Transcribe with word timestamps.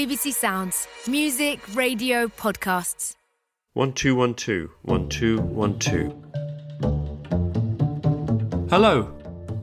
BBC 0.00 0.32
Sounds. 0.32 0.88
Music, 1.06 1.60
radio, 1.74 2.26
podcasts. 2.26 3.16
One 3.74 3.92
two 3.92 4.16
one 4.16 4.32
two 4.32 4.70
one 4.80 5.10
two 5.10 5.42
one 5.42 5.78
two. 5.78 6.08
Hello, 8.70 9.14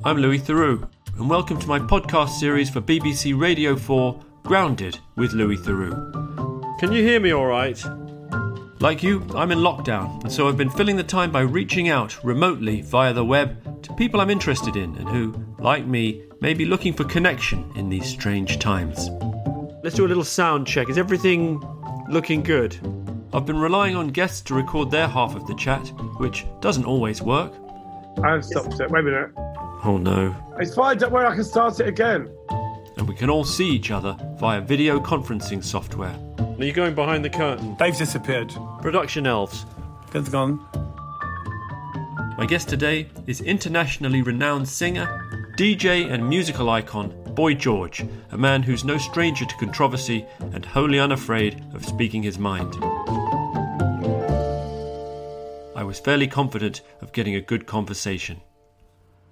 I'm 0.03 0.17
Louis 0.17 0.37
Theroux, 0.37 0.87
and 1.17 1.27
welcome 1.27 1.59
to 1.59 1.67
my 1.67 1.79
podcast 1.79 2.37
series 2.37 2.69
for 2.69 2.81
BBC 2.81 3.35
Radio 3.35 3.75
4 3.75 4.23
Grounded 4.43 4.99
with 5.15 5.33
Louis 5.33 5.57
Theroux. 5.57 6.77
Can 6.79 6.91
you 6.91 7.01
hear 7.01 7.19
me 7.19 7.31
all 7.31 7.47
right? 7.47 7.83
Like 8.79 9.01
you, 9.01 9.25
I'm 9.33 9.51
in 9.51 9.57
lockdown, 9.57 10.21
and 10.21 10.31
so 10.31 10.47
I've 10.47 10.55
been 10.55 10.69
filling 10.69 10.97
the 10.97 11.03
time 11.03 11.31
by 11.31 11.41
reaching 11.41 11.89
out 11.89 12.23
remotely 12.23 12.81
via 12.83 13.11
the 13.11 13.25
web 13.25 13.81
to 13.81 13.91
people 13.95 14.21
I'm 14.21 14.29
interested 14.29 14.75
in 14.75 14.95
and 14.97 15.09
who, 15.09 15.33
like 15.57 15.87
me, 15.87 16.25
may 16.41 16.53
be 16.53 16.65
looking 16.65 16.93
for 16.93 17.05
connection 17.05 17.71
in 17.75 17.89
these 17.89 18.05
strange 18.05 18.59
times. 18.59 19.09
Let's 19.83 19.95
do 19.95 20.05
a 20.05 20.07
little 20.07 20.23
sound 20.23 20.65
check. 20.65 20.89
Is 20.89 20.97
everything 20.97 21.61
looking 22.09 22.41
good? 22.41 22.75
I've 23.31 23.45
been 23.45 23.59
relying 23.59 23.95
on 23.95 24.07
guests 24.07 24.41
to 24.41 24.55
record 24.55 24.89
their 24.89 25.07
half 25.07 25.35
of 25.35 25.45
the 25.45 25.53
chat, 25.53 25.87
which 26.17 26.47
doesn't 26.61 26.85
always 26.85 27.21
work. 27.21 27.53
I've 28.23 28.43
stopped 28.43 28.79
it. 28.79 28.89
Wait 28.89 29.01
a 29.01 29.03
minute. 29.03 29.29
Oh 29.83 29.99
no. 30.01 30.35
It's 30.57 30.73
fine. 30.73 30.97
Don't 30.97 31.11
worry. 31.11 31.27
I 31.27 31.35
can 31.35 31.43
start 31.43 31.79
it 31.79 31.87
again. 31.87 32.27
And 32.97 33.07
we 33.07 33.13
can 33.13 33.29
all 33.29 33.43
see 33.43 33.69
each 33.69 33.91
other 33.91 34.17
via 34.39 34.61
video 34.61 34.99
conferencing 34.99 35.63
software. 35.63 36.17
Are 36.39 36.63
you 36.63 36.73
going 36.73 36.95
behind 36.95 37.23
the 37.23 37.29
curtain? 37.29 37.75
They've 37.77 37.95
disappeared. 37.95 38.51
Production 38.81 39.27
elves. 39.27 39.67
They've 40.11 40.31
gone. 40.31 40.59
My 42.35 42.47
guest 42.47 42.67
today 42.67 43.09
is 43.27 43.41
internationally 43.41 44.23
renowned 44.23 44.67
singer, 44.67 45.53
DJ, 45.55 46.11
and 46.11 46.27
musical 46.27 46.71
icon 46.71 47.26
Boy 47.37 47.53
George, 47.53 48.03
a 48.31 48.37
man 48.37 48.63
who's 48.63 48.83
no 48.83 48.97
stranger 48.97 49.45
to 49.45 49.55
controversy 49.57 50.25
and 50.39 50.65
wholly 50.65 50.97
unafraid 50.97 51.63
of 51.75 51.85
speaking 51.85 52.23
his 52.23 52.39
mind. 52.39 52.75
I 55.75 55.83
was 55.83 55.99
fairly 55.99 56.25
confident 56.25 56.81
of 56.99 57.13
getting 57.13 57.35
a 57.35 57.39
good 57.39 57.67
conversation. 57.67 58.41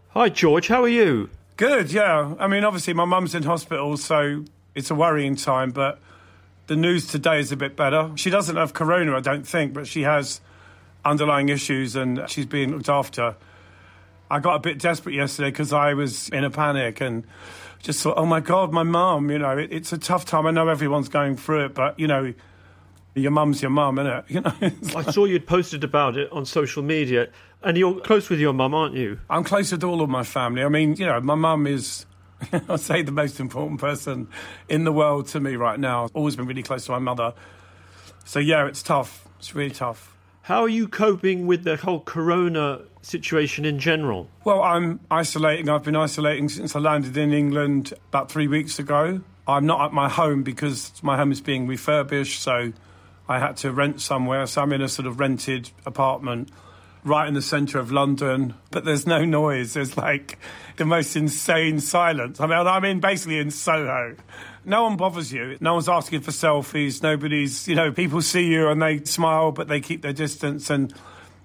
Hi, 0.09 0.29
George, 0.29 0.67
how 0.67 0.83
are 0.83 0.87
you? 0.87 1.31
Good. 1.57 1.91
Yeah. 1.91 2.35
I 2.37 2.45
mean, 2.45 2.63
obviously, 2.63 2.93
my 2.93 3.05
mum's 3.05 3.33
in 3.33 3.41
hospital, 3.41 3.97
so 3.97 4.45
it's 4.75 4.91
a 4.91 4.95
worrying 4.95 5.35
time. 5.35 5.71
But 5.71 5.99
the 6.67 6.75
news 6.75 7.07
today 7.07 7.39
is 7.39 7.51
a 7.51 7.57
bit 7.57 7.75
better. 7.75 8.11
She 8.17 8.29
doesn't 8.29 8.55
have 8.55 8.75
corona, 8.75 9.17
I 9.17 9.21
don't 9.21 9.47
think, 9.47 9.73
but 9.73 9.87
she 9.87 10.03
has 10.03 10.41
underlying 11.03 11.49
issues, 11.49 11.95
and 11.95 12.21
she's 12.27 12.45
being 12.45 12.71
looked 12.71 12.87
after. 12.87 13.35
I 14.29 14.39
got 14.39 14.57
a 14.57 14.59
bit 14.59 14.77
desperate 14.77 15.15
yesterday 15.15 15.49
because 15.49 15.73
I 15.73 15.95
was 15.95 16.29
in 16.29 16.43
a 16.43 16.51
panic 16.51 17.01
and 17.01 17.23
just 17.85 18.01
thought, 18.01 18.17
oh 18.17 18.25
my 18.25 18.39
God, 18.39 18.73
my 18.73 18.81
mum, 18.81 19.29
you 19.29 19.37
know, 19.37 19.57
it, 19.59 19.71
it's 19.71 19.93
a 19.93 19.97
tough 19.99 20.25
time. 20.25 20.47
I 20.47 20.51
know 20.51 20.67
everyone's 20.67 21.07
going 21.07 21.37
through 21.37 21.65
it, 21.65 21.75
but, 21.75 21.99
you 21.99 22.07
know, 22.07 22.33
your 23.13 23.29
mum's 23.29 23.61
your 23.61 23.69
mum, 23.69 23.99
isn't 23.99 24.11
it? 24.11 24.25
You 24.29 24.41
know, 24.41 24.53
I 24.97 25.11
saw 25.11 25.25
you'd 25.25 25.45
posted 25.45 25.83
about 25.83 26.17
it 26.17 26.31
on 26.31 26.47
social 26.47 26.81
media, 26.81 27.29
and 27.61 27.77
you're 27.77 27.99
close 27.99 28.27
with 28.27 28.39
your 28.39 28.53
mum, 28.53 28.73
aren't 28.73 28.95
you? 28.95 29.19
I'm 29.29 29.43
close 29.43 29.71
with 29.71 29.83
all 29.83 30.01
of 30.01 30.09
my 30.09 30.23
family. 30.23 30.63
I 30.63 30.69
mean, 30.69 30.95
you 30.95 31.05
know, 31.05 31.21
my 31.21 31.35
mum 31.35 31.67
is, 31.67 32.07
I'd 32.51 32.79
say, 32.79 33.03
the 33.03 33.11
most 33.11 33.39
important 33.39 33.79
person 33.79 34.29
in 34.67 34.83
the 34.83 34.91
world 34.91 35.27
to 35.27 35.39
me 35.39 35.55
right 35.55 35.79
now. 35.79 36.09
Always 36.15 36.35
been 36.35 36.47
really 36.47 36.63
close 36.63 36.85
to 36.87 36.91
my 36.91 36.99
mother. 36.99 37.35
So, 38.25 38.39
yeah, 38.39 38.65
it's 38.65 38.81
tough. 38.81 39.27
It's 39.37 39.53
really 39.53 39.75
tough. 39.75 40.14
How 40.45 40.61
are 40.61 40.69
you 40.69 40.87
coping 40.87 41.47
with 41.47 41.63
the 41.63 41.75
whole 41.75 42.01
corona 42.01 42.81
situation 43.01 43.65
in 43.65 43.79
general? 43.79 44.29
Well, 44.43 44.61
I'm 44.61 44.99
isolating. 45.09 45.69
I've 45.69 45.81
been 45.81 45.95
isolating 45.95 46.49
since 46.49 46.75
I 46.75 46.79
landed 46.79 47.17
in 47.17 47.33
England 47.33 47.95
about 48.09 48.29
three 48.29 48.47
weeks 48.47 48.77
ago. 48.77 49.21
I'm 49.47 49.65
not 49.65 49.83
at 49.85 49.91
my 49.91 50.07
home 50.07 50.43
because 50.43 50.91
my 51.01 51.17
home 51.17 51.31
is 51.31 51.41
being 51.41 51.65
refurbished, 51.65 52.43
so 52.43 52.73
I 53.27 53.39
had 53.39 53.57
to 53.57 53.71
rent 53.71 54.01
somewhere. 54.01 54.45
So 54.45 54.61
I'm 54.61 54.71
in 54.71 54.83
a 54.83 54.87
sort 54.87 55.07
of 55.07 55.19
rented 55.19 55.71
apartment 55.83 56.49
right 57.05 57.27
in 57.27 57.33
the 57.35 57.41
centre 57.41 57.79
of 57.79 57.91
London, 57.91 58.55
but 58.71 58.83
there's 58.83 59.05
no 59.07 59.23
noise. 59.23 59.73
There's 59.73 59.95
like 59.95 60.37
the 60.77 60.85
most 60.85 61.15
insane 61.15 61.79
silence. 61.79 62.39
I 62.41 62.47
mean, 62.47 62.57
I'm 62.57 62.83
in 62.83 62.99
basically 62.99 63.37
in 63.39 63.51
Soho. 63.51 64.15
No 64.65 64.83
one 64.83 64.97
bothers 64.97 65.31
you. 65.31 65.57
No 65.61 65.75
one's 65.75 65.87
asking 65.87 66.21
for 66.21 66.31
selfies. 66.31 67.03
Nobody's, 67.03 67.67
you 67.67 67.75
know, 67.75 67.91
people 67.91 68.21
see 68.21 68.47
you 68.47 68.69
and 68.69 68.81
they 68.81 69.03
smile, 69.03 69.51
but 69.51 69.67
they 69.67 69.79
keep 69.79 70.01
their 70.01 70.13
distance. 70.13 70.71
And 70.71 70.91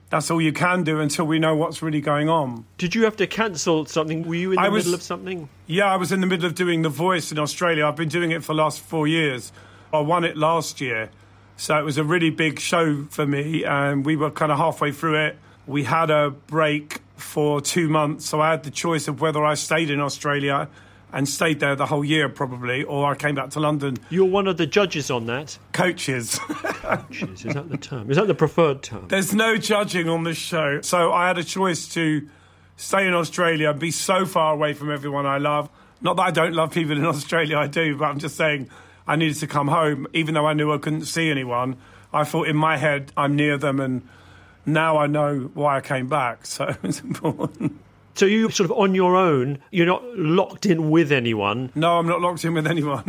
that's 0.08 0.30
all 0.30 0.40
you 0.40 0.54
can 0.54 0.82
do 0.82 0.98
until 1.00 1.26
we 1.26 1.38
know 1.38 1.54
what's 1.54 1.82
really 1.82 2.00
going 2.00 2.30
on. 2.30 2.64
Did 2.78 2.94
you 2.94 3.04
have 3.04 3.16
to 3.16 3.26
cancel 3.26 3.84
something? 3.84 4.26
Were 4.26 4.34
you 4.36 4.50
in 4.52 4.56
the 4.56 4.62
I 4.62 4.70
middle 4.70 4.76
was- 4.92 4.94
of 4.94 5.02
something? 5.02 5.50
Yeah, 5.66 5.92
I 5.92 5.96
was 5.96 6.10
in 6.10 6.22
the 6.22 6.26
middle 6.26 6.46
of 6.46 6.54
doing 6.54 6.80
The 6.80 6.88
Voice 6.88 7.30
in 7.30 7.38
Australia. 7.38 7.86
I've 7.86 7.96
been 7.96 8.08
doing 8.08 8.30
it 8.30 8.42
for 8.42 8.54
the 8.54 8.62
last 8.62 8.80
four 8.80 9.06
years. 9.06 9.52
I 9.92 10.00
won 10.00 10.24
it 10.24 10.36
last 10.38 10.80
year. 10.80 11.10
So 11.58 11.78
it 11.78 11.84
was 11.84 11.98
a 11.98 12.04
really 12.04 12.30
big 12.30 12.58
show 12.58 13.04
for 13.10 13.26
me, 13.26 13.64
and 13.64 14.06
we 14.06 14.16
were 14.16 14.30
kind 14.30 14.50
of 14.50 14.56
halfway 14.56 14.92
through 14.92 15.26
it. 15.26 15.38
We 15.70 15.84
had 15.84 16.10
a 16.10 16.30
break 16.30 16.98
for 17.16 17.60
two 17.60 17.88
months, 17.88 18.26
so 18.26 18.40
I 18.40 18.50
had 18.50 18.64
the 18.64 18.72
choice 18.72 19.06
of 19.06 19.20
whether 19.20 19.44
I 19.44 19.54
stayed 19.54 19.88
in 19.88 20.00
Australia 20.00 20.68
and 21.12 21.28
stayed 21.28 21.60
there 21.60 21.76
the 21.76 21.86
whole 21.86 22.04
year, 22.04 22.28
probably, 22.28 22.82
or 22.82 23.08
I 23.08 23.14
came 23.14 23.36
back 23.36 23.50
to 23.50 23.60
London. 23.60 23.96
You're 24.10 24.24
one 24.28 24.48
of 24.48 24.56
the 24.56 24.66
judges 24.66 25.12
on 25.12 25.26
that. 25.26 25.56
Coaches. 25.72 26.34
Jeez, 27.12 27.46
is 27.46 27.54
that 27.54 27.68
the 27.68 27.76
term? 27.76 28.10
Is 28.10 28.16
that 28.16 28.26
the 28.26 28.34
preferred 28.34 28.82
term? 28.82 29.06
There's 29.06 29.32
no 29.32 29.56
judging 29.58 30.08
on 30.08 30.24
this 30.24 30.36
show. 30.36 30.80
So 30.80 31.12
I 31.12 31.28
had 31.28 31.38
a 31.38 31.44
choice 31.44 31.86
to 31.94 32.28
stay 32.76 33.06
in 33.06 33.14
Australia 33.14 33.70
and 33.70 33.78
be 33.78 33.92
so 33.92 34.26
far 34.26 34.52
away 34.52 34.72
from 34.72 34.90
everyone 34.90 35.24
I 35.24 35.38
love. 35.38 35.70
Not 36.00 36.16
that 36.16 36.22
I 36.22 36.30
don't 36.32 36.52
love 36.52 36.72
people 36.72 36.96
in 36.96 37.04
Australia, 37.14 37.56
I 37.56 37.68
do, 37.68 37.96
but 37.96 38.06
I'm 38.06 38.18
just 38.18 38.34
saying 38.34 38.68
I 39.06 39.14
needed 39.14 39.36
to 39.36 39.46
come 39.46 39.68
home, 39.68 40.08
even 40.14 40.34
though 40.34 40.46
I 40.46 40.52
knew 40.52 40.72
I 40.72 40.78
couldn't 40.78 41.04
see 41.04 41.30
anyone. 41.30 41.76
I 42.12 42.24
thought 42.24 42.48
in 42.48 42.56
my 42.56 42.76
head 42.76 43.12
I'm 43.16 43.36
near 43.36 43.56
them, 43.56 43.78
and 43.78 44.08
now 44.66 44.98
I 44.98 45.06
know 45.06 45.50
why 45.54 45.76
I 45.76 45.80
came 45.80 46.08
back. 46.08 46.46
So 46.46 46.74
it's 46.82 47.00
important. 47.00 47.78
So 48.14 48.26
you're 48.26 48.50
sort 48.50 48.70
of 48.70 48.76
on 48.76 48.94
your 48.94 49.16
own. 49.16 49.60
You're 49.70 49.86
not 49.86 50.04
locked 50.16 50.66
in 50.66 50.90
with 50.90 51.12
anyone. 51.12 51.70
No, 51.74 51.98
I'm 51.98 52.06
not 52.06 52.20
locked 52.20 52.44
in 52.44 52.54
with 52.54 52.66
anyone. 52.66 53.04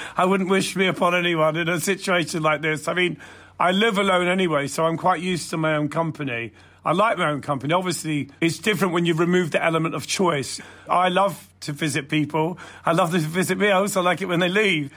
I 0.16 0.24
wouldn't 0.24 0.48
wish 0.48 0.76
me 0.76 0.86
upon 0.86 1.14
anyone 1.14 1.56
in 1.56 1.68
a 1.68 1.80
situation 1.80 2.42
like 2.42 2.62
this. 2.62 2.88
I 2.88 2.94
mean, 2.94 3.18
I 3.58 3.72
live 3.72 3.98
alone 3.98 4.28
anyway, 4.28 4.68
so 4.68 4.84
I'm 4.84 4.96
quite 4.96 5.20
used 5.20 5.50
to 5.50 5.56
my 5.56 5.76
own 5.76 5.88
company. 5.88 6.52
I 6.84 6.92
like 6.92 7.18
my 7.18 7.30
own 7.30 7.42
company. 7.42 7.74
Obviously, 7.74 8.30
it's 8.40 8.58
different 8.58 8.94
when 8.94 9.06
you 9.06 9.14
remove 9.14 9.50
the 9.50 9.62
element 9.62 9.94
of 9.94 10.06
choice. 10.06 10.60
I 10.88 11.08
love 11.08 11.48
to 11.60 11.72
visit 11.72 12.08
people. 12.08 12.58
I 12.84 12.92
love 12.92 13.10
them 13.10 13.22
to 13.22 13.26
visit 13.28 13.58
me. 13.58 13.68
I 13.68 13.72
also 13.72 14.02
like 14.02 14.22
it 14.22 14.26
when 14.26 14.38
they 14.38 14.48
leave. 14.48 14.92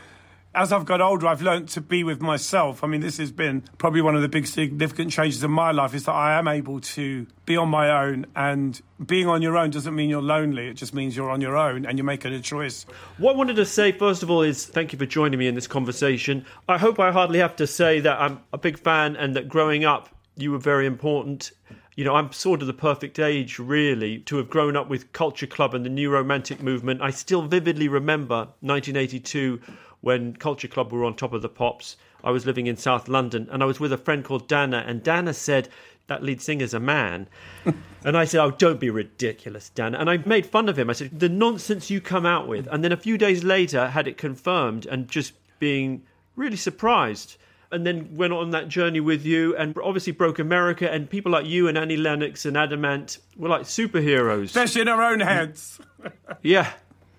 As 0.56 0.74
I've 0.74 0.86
got 0.86 1.00
older, 1.00 1.28
I've 1.28 1.44
learned 1.44 1.70
to 1.70 1.82
be 1.82 2.04
with 2.04 2.22
myself. 2.22 2.84
I 2.84 2.88
mean, 2.88 3.02
this 3.02 3.18
has 3.18 3.32
been 3.32 3.64
probably 3.78 4.02
one 4.02 4.16
of 4.16 4.24
the 4.24 4.28
big 4.28 4.48
significant 4.48 5.12
changes 5.12 5.44
in 5.44 5.52
my 5.52 5.72
life 5.72 5.94
is 5.94 6.06
that 6.06 6.14
I 6.14 6.40
am 6.40 6.48
able 6.48 6.80
to 6.80 7.28
be 7.46 7.56
on 7.56 7.70
my 7.70 8.04
own. 8.04 8.26
And 8.36 8.82
being 9.06 9.28
on 9.28 9.44
your 9.44 9.58
own 9.58 9.70
doesn't 9.70 9.94
mean 9.94 10.10
you're 10.10 10.24
lonely. 10.24 10.68
It 10.68 10.74
just 10.74 10.96
means 10.96 11.16
you're 11.16 11.30
on 11.30 11.40
your 11.40 11.56
own 11.56 11.86
and 11.86 12.00
you're 12.00 12.06
making 12.06 12.34
a 12.34 12.42
choice. 12.42 12.88
What 13.20 13.36
I 13.36 13.38
wanted 13.38 13.58
to 13.58 13.66
say, 13.66 13.92
first 13.92 14.24
of 14.24 14.32
all, 14.32 14.42
is 14.42 14.66
thank 14.66 14.92
you 14.92 14.98
for 14.98 15.06
joining 15.06 15.38
me 15.38 15.48
in 15.48 15.54
this 15.54 15.68
conversation. 15.68 16.44
I 16.68 16.80
hope 16.80 17.00
I 17.00 17.12
hardly 17.12 17.38
have 17.38 17.56
to 17.58 17.68
say 17.68 18.00
that 18.00 18.20
I'm 18.20 18.40
a 18.52 18.58
big 18.58 18.80
fan 18.80 19.16
and 19.18 19.36
that 19.36 19.50
growing 19.50 19.86
up, 19.86 20.10
you 20.36 20.52
were 20.52 20.58
very 20.58 20.88
important. 20.88 21.52
You 21.96 22.06
know, 22.06 22.16
I'm 22.16 22.32
sort 22.32 22.62
of 22.62 22.68
the 22.68 22.74
perfect 22.74 23.20
age, 23.20 23.60
really, 23.60 24.20
to 24.20 24.38
have 24.38 24.50
grown 24.50 24.76
up 24.78 24.90
with 24.90 25.12
Culture 25.12 25.48
Club 25.48 25.76
and 25.76 25.86
the 25.86 25.90
New 25.90 26.10
Romantic 26.10 26.64
movement. 26.64 27.02
I 27.02 27.12
still 27.12 27.42
vividly 27.42 27.90
remember 27.90 28.48
1982 28.62 29.60
when 30.02 30.36
Culture 30.36 30.68
Club 30.68 30.92
were 30.92 31.06
on 31.06 31.16
top 31.16 31.34
of 31.34 31.42
the 31.42 31.50
pops. 31.50 31.98
I 32.24 32.32
was 32.32 32.46
living 32.46 32.68
in 32.68 32.78
South 32.78 33.08
London 33.08 33.48
and 33.52 33.64
I 33.64 33.66
was 33.66 33.80
with 33.80 33.94
a 33.94 33.98
friend 33.98 34.24
called 34.24 34.48
Dana, 34.48 34.84
and 34.86 35.02
Dana 35.04 35.34
said, 35.34 35.70
that 36.10 36.24
lead 36.24 36.42
singer's 36.42 36.74
a 36.74 36.80
man. 36.80 37.28
and 38.04 38.18
I 38.18 38.26
said, 38.26 38.42
Oh, 38.44 38.52
don't 38.52 38.80
be 38.80 38.90
ridiculous, 38.90 39.70
Dana. 39.70 39.98
And 39.98 40.10
I 40.10 40.18
made 40.18 40.46
fun 40.46 40.68
of 40.68 40.78
him. 40.78 40.90
I 40.90 40.94
said, 40.94 41.20
The 41.20 41.30
nonsense 41.30 41.90
you 41.90 42.02
come 42.02 42.26
out 42.26 42.48
with. 42.48 42.68
And 42.70 42.84
then 42.84 42.92
a 42.92 42.98
few 42.98 43.18
days 43.18 43.44
later, 43.44 43.88
had 43.88 44.08
it 44.08 44.18
confirmed 44.18 44.86
and 44.86 45.08
just 45.08 45.34
being 45.60 46.04
really 46.36 46.58
surprised. 46.58 47.38
And 47.72 47.86
then 47.86 48.18
went 48.18 48.34
on 48.34 48.50
that 48.50 48.68
journey 48.68 49.00
with 49.00 49.24
you 49.24 49.56
and 49.56 49.78
obviously 49.84 50.12
broke 50.12 50.40
America. 50.40 50.92
And 50.92 51.08
people 51.08 51.32
like 51.32 51.46
you 51.46 51.68
and 51.68 51.78
Annie 51.78 51.98
Lennox 51.98 52.44
and 52.46 52.58
Adam 52.58 52.84
Ant 52.84 53.20
were 53.38 53.48
like 53.48 53.62
superheroes. 53.62 54.46
Especially 54.46 54.82
in 54.82 54.88
our 54.88 55.02
own 55.02 55.22
heads. 55.22 55.80
Yeah, 56.42 56.72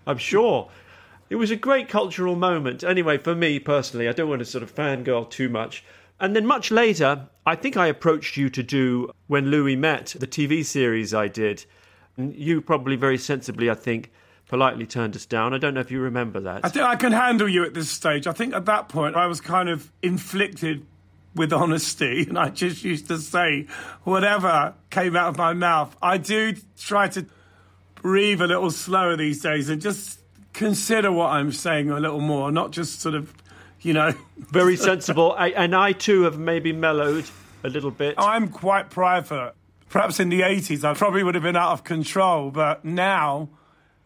I'm 0.07 0.17
sure. 0.17 0.71
It 1.31 1.37
was 1.37 1.53
a 1.53 1.57
great 1.57 1.89
cultural 1.89 2.35
moment. 2.35 2.83
Anyway, 2.83 3.17
for 3.17 3.37
me 3.37 3.61
personally, 3.61 4.09
I 4.09 4.13
don't 4.13 4.29
want 4.29 4.41
to 4.41 4.45
sort 4.45 4.65
of 4.65 4.75
fangirl 4.75 5.31
too 5.31 5.49
much. 5.49 5.85
And 6.19 6.35
then 6.35 6.45
much 6.45 6.73
later, 6.73 7.29
I 7.47 7.55
think 7.55 7.77
I 7.77 7.87
approached 7.87 8.37
you 8.37 8.51
to 8.51 8.63
do 8.65 9.13
When 9.29 9.47
Louis 9.47 9.77
Met, 9.77 10.17
the 10.19 10.27
TV 10.27 10.65
series 10.65 11.15
I 11.15 11.29
did. 11.29 11.65
And 12.17 12.35
you 12.35 12.61
probably 12.61 12.97
very 12.97 13.17
sensibly, 13.17 13.71
I 13.71 13.75
think, 13.75 14.11
politely 14.49 14.87
turned 14.87 15.15
us 15.15 15.25
down. 15.25 15.55
I 15.55 15.59
don't 15.59 15.73
know 15.73 15.81
if 15.81 15.93
you 15.93 16.01
remember 16.01 16.41
that. 16.41 16.65
I 16.65 16.69
think 16.69 16.85
I 16.85 16.97
can 16.97 17.13
handle 17.13 17.49
you 17.49 17.65
at 17.65 17.75
this 17.75 17.89
stage. 17.89 18.27
I 18.27 18.33
think 18.33 18.53
at 18.53 18.65
that 18.67 18.89
point 18.89 19.15
I 19.15 19.29
was 19.29 19.41
kind 19.41 19.69
of 19.69 19.91
inflicted 20.03 20.85
with 21.37 21.53
honesty, 21.53 22.23
and 22.29 22.37
I 22.37 22.49
just 22.49 22.83
used 22.83 23.07
to 23.07 23.19
say 23.19 23.69
whatever 24.03 24.75
came 24.91 25.15
out 25.15 25.29
of 25.29 25.39
my 25.39 25.53
mouth. 25.53 25.97
I 26.03 26.19
do 26.19 26.55
try 26.77 27.07
to 27.11 27.25
breathe 27.95 28.41
a 28.41 28.49
little 28.49 28.73
slower 28.73 29.17
these 29.17 29.41
days 29.41 29.69
and 29.69 29.81
just 29.81 30.20
consider 30.53 31.13
what 31.13 31.31
I'm 31.31 31.53
saying 31.53 31.91
a 31.91 32.01
little 32.01 32.21
more, 32.21 32.51
not 32.51 32.71
just 32.73 33.01
sort 33.01 33.15
of 33.15 33.33
you 33.83 33.93
know. 33.93 34.13
Very 34.37 34.77
sensible. 34.77 35.33
I, 35.37 35.49
and 35.51 35.75
I 35.75 35.93
too 35.93 36.23
have 36.23 36.39
maybe 36.39 36.73
mellowed 36.73 37.25
a 37.63 37.69
little 37.69 37.91
bit. 37.91 38.15
Oh, 38.19 38.27
I'm 38.27 38.49
quite 38.49 38.91
private. 38.91 39.55
Perhaps 39.89 40.21
in 40.21 40.29
the 40.29 40.41
80s, 40.43 40.85
I 40.85 40.95
probably 40.95 41.23
would 41.23 41.35
have 41.35 41.43
been 41.43 41.57
out 41.57 41.73
of 41.73 41.85
control, 41.85 42.51
but 42.51 42.85
now, 42.85 43.49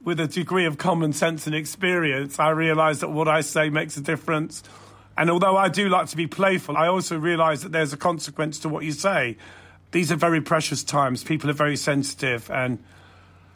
with 0.03 0.19
a 0.19 0.27
degree 0.27 0.65
of 0.65 0.79
common 0.79 1.13
sense 1.13 1.47
and 1.47 1.55
experience, 1.55 2.39
I 2.39 2.51
realise 2.51 3.01
that 3.01 3.11
what 3.11 3.29
I 3.29 3.43
say 3.43 3.69
makes 3.69 3.97
a 3.97 4.01
difference. 4.01 4.63
And 5.17 5.31
although 5.31 5.57
I 5.57 5.69
do 5.69 5.89
like 5.89 6.09
to 6.09 6.17
be 6.17 6.27
playful, 6.27 6.77
I 6.77 6.89
also 6.89 7.19
realise 7.19 7.63
that 7.63 7.73
there's 7.73 7.93
a 7.93 7.99
consequence 7.99 8.59
to 8.61 8.69
what 8.69 8.85
you 8.85 8.93
say. 8.93 9.37
These 9.93 10.11
are 10.11 10.17
very 10.17 10.41
precious 10.41 10.83
times. 10.83 11.23
People 11.23 11.51
are 11.51 11.55
very 11.55 11.77
sensitive. 11.77 12.51
And 12.51 12.83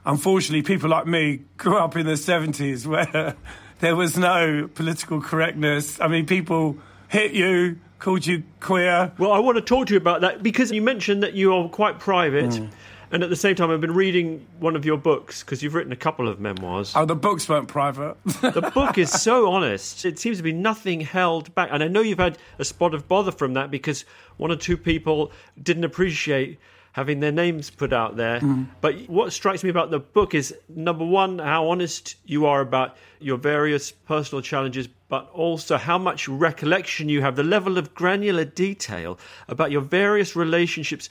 unfortunately, 0.04 0.62
people 0.62 0.90
like 0.90 1.06
me 1.06 1.42
grew 1.56 1.76
up 1.76 1.96
in 1.96 2.06
the 2.06 2.12
70s 2.12 2.86
where 2.86 3.36
there 3.80 3.96
was 3.96 4.16
no 4.16 4.68
political 4.74 5.20
correctness. 5.20 6.00
I 6.00 6.08
mean, 6.08 6.26
people 6.26 6.76
hit 7.08 7.32
you, 7.32 7.78
called 7.98 8.26
you 8.26 8.44
queer. 8.60 9.12
Well, 9.18 9.32
I 9.32 9.38
want 9.38 9.56
to 9.56 9.62
talk 9.62 9.88
to 9.88 9.94
you 9.94 9.98
about 9.98 10.22
that 10.22 10.42
because 10.42 10.70
you 10.70 10.82
mentioned 10.82 11.22
that 11.22 11.34
you 11.34 11.52
are 11.54 11.68
quite 11.68 11.98
private. 11.98 12.50
Mm. 12.50 12.70
And 13.10 13.22
at 13.22 13.30
the 13.30 13.36
same 13.36 13.54
time, 13.54 13.70
I've 13.70 13.80
been 13.80 13.94
reading 13.94 14.46
one 14.58 14.76
of 14.76 14.84
your 14.84 14.98
books 14.98 15.42
because 15.42 15.62
you've 15.62 15.74
written 15.74 15.92
a 15.92 15.96
couple 15.96 16.28
of 16.28 16.40
memoirs. 16.40 16.92
Oh, 16.94 17.06
the 17.06 17.16
books 17.16 17.48
weren't 17.48 17.68
private. 17.68 18.16
the 18.24 18.70
book 18.74 18.98
is 18.98 19.10
so 19.10 19.50
honest. 19.50 20.04
It 20.04 20.18
seems 20.18 20.36
to 20.36 20.42
be 20.42 20.52
nothing 20.52 21.00
held 21.00 21.54
back. 21.54 21.70
And 21.72 21.82
I 21.82 21.88
know 21.88 22.02
you've 22.02 22.18
had 22.18 22.36
a 22.58 22.64
spot 22.64 22.92
of 22.92 23.08
bother 23.08 23.32
from 23.32 23.54
that 23.54 23.70
because 23.70 24.04
one 24.36 24.50
or 24.50 24.56
two 24.56 24.76
people 24.76 25.32
didn't 25.60 25.84
appreciate 25.84 26.58
having 26.98 27.20
their 27.20 27.30
names 27.30 27.70
put 27.70 27.92
out 27.92 28.16
there. 28.16 28.40
Mm. 28.40 28.66
But 28.80 29.08
what 29.08 29.32
strikes 29.32 29.62
me 29.62 29.70
about 29.70 29.92
the 29.92 30.00
book 30.00 30.34
is 30.34 30.52
number 30.68 31.04
one, 31.04 31.38
how 31.38 31.68
honest 31.68 32.16
you 32.26 32.46
are 32.46 32.60
about 32.60 32.96
your 33.20 33.36
various 33.36 33.92
personal 33.92 34.42
challenges, 34.42 34.88
but 35.08 35.30
also 35.30 35.76
how 35.76 35.96
much 35.96 36.26
recollection 36.26 37.08
you 37.08 37.22
have, 37.22 37.36
the 37.36 37.44
level 37.44 37.78
of 37.78 37.94
granular 37.94 38.44
detail 38.44 39.16
about 39.46 39.70
your 39.70 39.80
various 39.80 40.34
relationships 40.34 41.08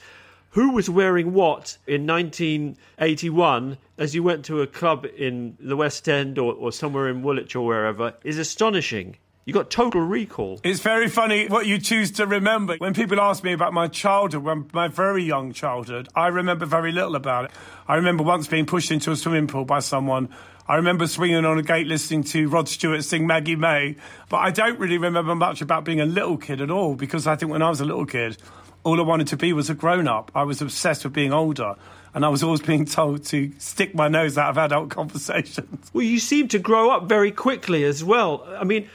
who 0.50 0.72
was 0.72 0.90
wearing 0.90 1.32
what 1.32 1.78
in 1.86 2.06
1981 2.06 3.78
as 3.96 4.14
you 4.14 4.22
went 4.22 4.44
to 4.44 4.60
a 4.60 4.66
club 4.66 5.06
in 5.16 5.56
the 5.58 5.74
West 5.74 6.06
End 6.06 6.38
or, 6.38 6.52
or 6.52 6.70
somewhere 6.70 7.08
in 7.08 7.22
Woolwich 7.22 7.56
or 7.56 7.64
wherever 7.64 8.12
is 8.24 8.36
astonishing. 8.36 9.16
You 9.48 9.54
got 9.54 9.70
total 9.70 10.02
recall. 10.02 10.60
It's 10.62 10.80
very 10.80 11.08
funny 11.08 11.48
what 11.48 11.64
you 11.64 11.78
choose 11.78 12.10
to 12.10 12.26
remember. 12.26 12.76
When 12.76 12.92
people 12.92 13.18
ask 13.18 13.42
me 13.42 13.54
about 13.54 13.72
my 13.72 13.88
childhood, 13.88 14.42
when 14.42 14.68
my 14.74 14.88
very 14.88 15.24
young 15.24 15.54
childhood, 15.54 16.06
I 16.14 16.26
remember 16.26 16.66
very 16.66 16.92
little 16.92 17.16
about 17.16 17.46
it. 17.46 17.52
I 17.88 17.94
remember 17.94 18.24
once 18.24 18.46
being 18.46 18.66
pushed 18.66 18.90
into 18.90 19.10
a 19.10 19.16
swimming 19.16 19.46
pool 19.46 19.64
by 19.64 19.78
someone. 19.78 20.28
I 20.68 20.76
remember 20.76 21.06
swinging 21.06 21.46
on 21.46 21.58
a 21.58 21.62
gate 21.62 21.86
listening 21.86 22.24
to 22.24 22.46
Rod 22.50 22.68
Stewart 22.68 23.02
sing 23.04 23.26
Maggie 23.26 23.56
May, 23.56 23.96
but 24.28 24.36
I 24.36 24.50
don't 24.50 24.78
really 24.78 24.98
remember 24.98 25.34
much 25.34 25.62
about 25.62 25.82
being 25.82 26.02
a 26.02 26.04
little 26.04 26.36
kid 26.36 26.60
at 26.60 26.70
all 26.70 26.94
because 26.94 27.26
I 27.26 27.34
think 27.34 27.50
when 27.50 27.62
I 27.62 27.70
was 27.70 27.80
a 27.80 27.86
little 27.86 28.04
kid, 28.04 28.36
all 28.84 29.00
I 29.00 29.02
wanted 29.02 29.28
to 29.28 29.38
be 29.38 29.54
was 29.54 29.70
a 29.70 29.74
grown 29.74 30.08
up. 30.08 30.30
I 30.34 30.42
was 30.42 30.60
obsessed 30.60 31.04
with 31.04 31.14
being 31.14 31.32
older. 31.32 31.74
And 32.12 32.24
I 32.24 32.28
was 32.28 32.42
always 32.42 32.60
being 32.60 32.84
told 32.84 33.24
to 33.26 33.50
stick 33.58 33.94
my 33.94 34.08
nose 34.08 34.36
out 34.36 34.50
of 34.50 34.58
adult 34.58 34.90
conversations. 34.90 35.90
Well, 35.94 36.04
you 36.04 36.18
seem 36.18 36.48
to 36.48 36.58
grow 36.58 36.90
up 36.90 37.08
very 37.08 37.32
quickly 37.32 37.84
as 37.84 38.04
well. 38.04 38.46
I 38.46 38.64
mean, 38.64 38.88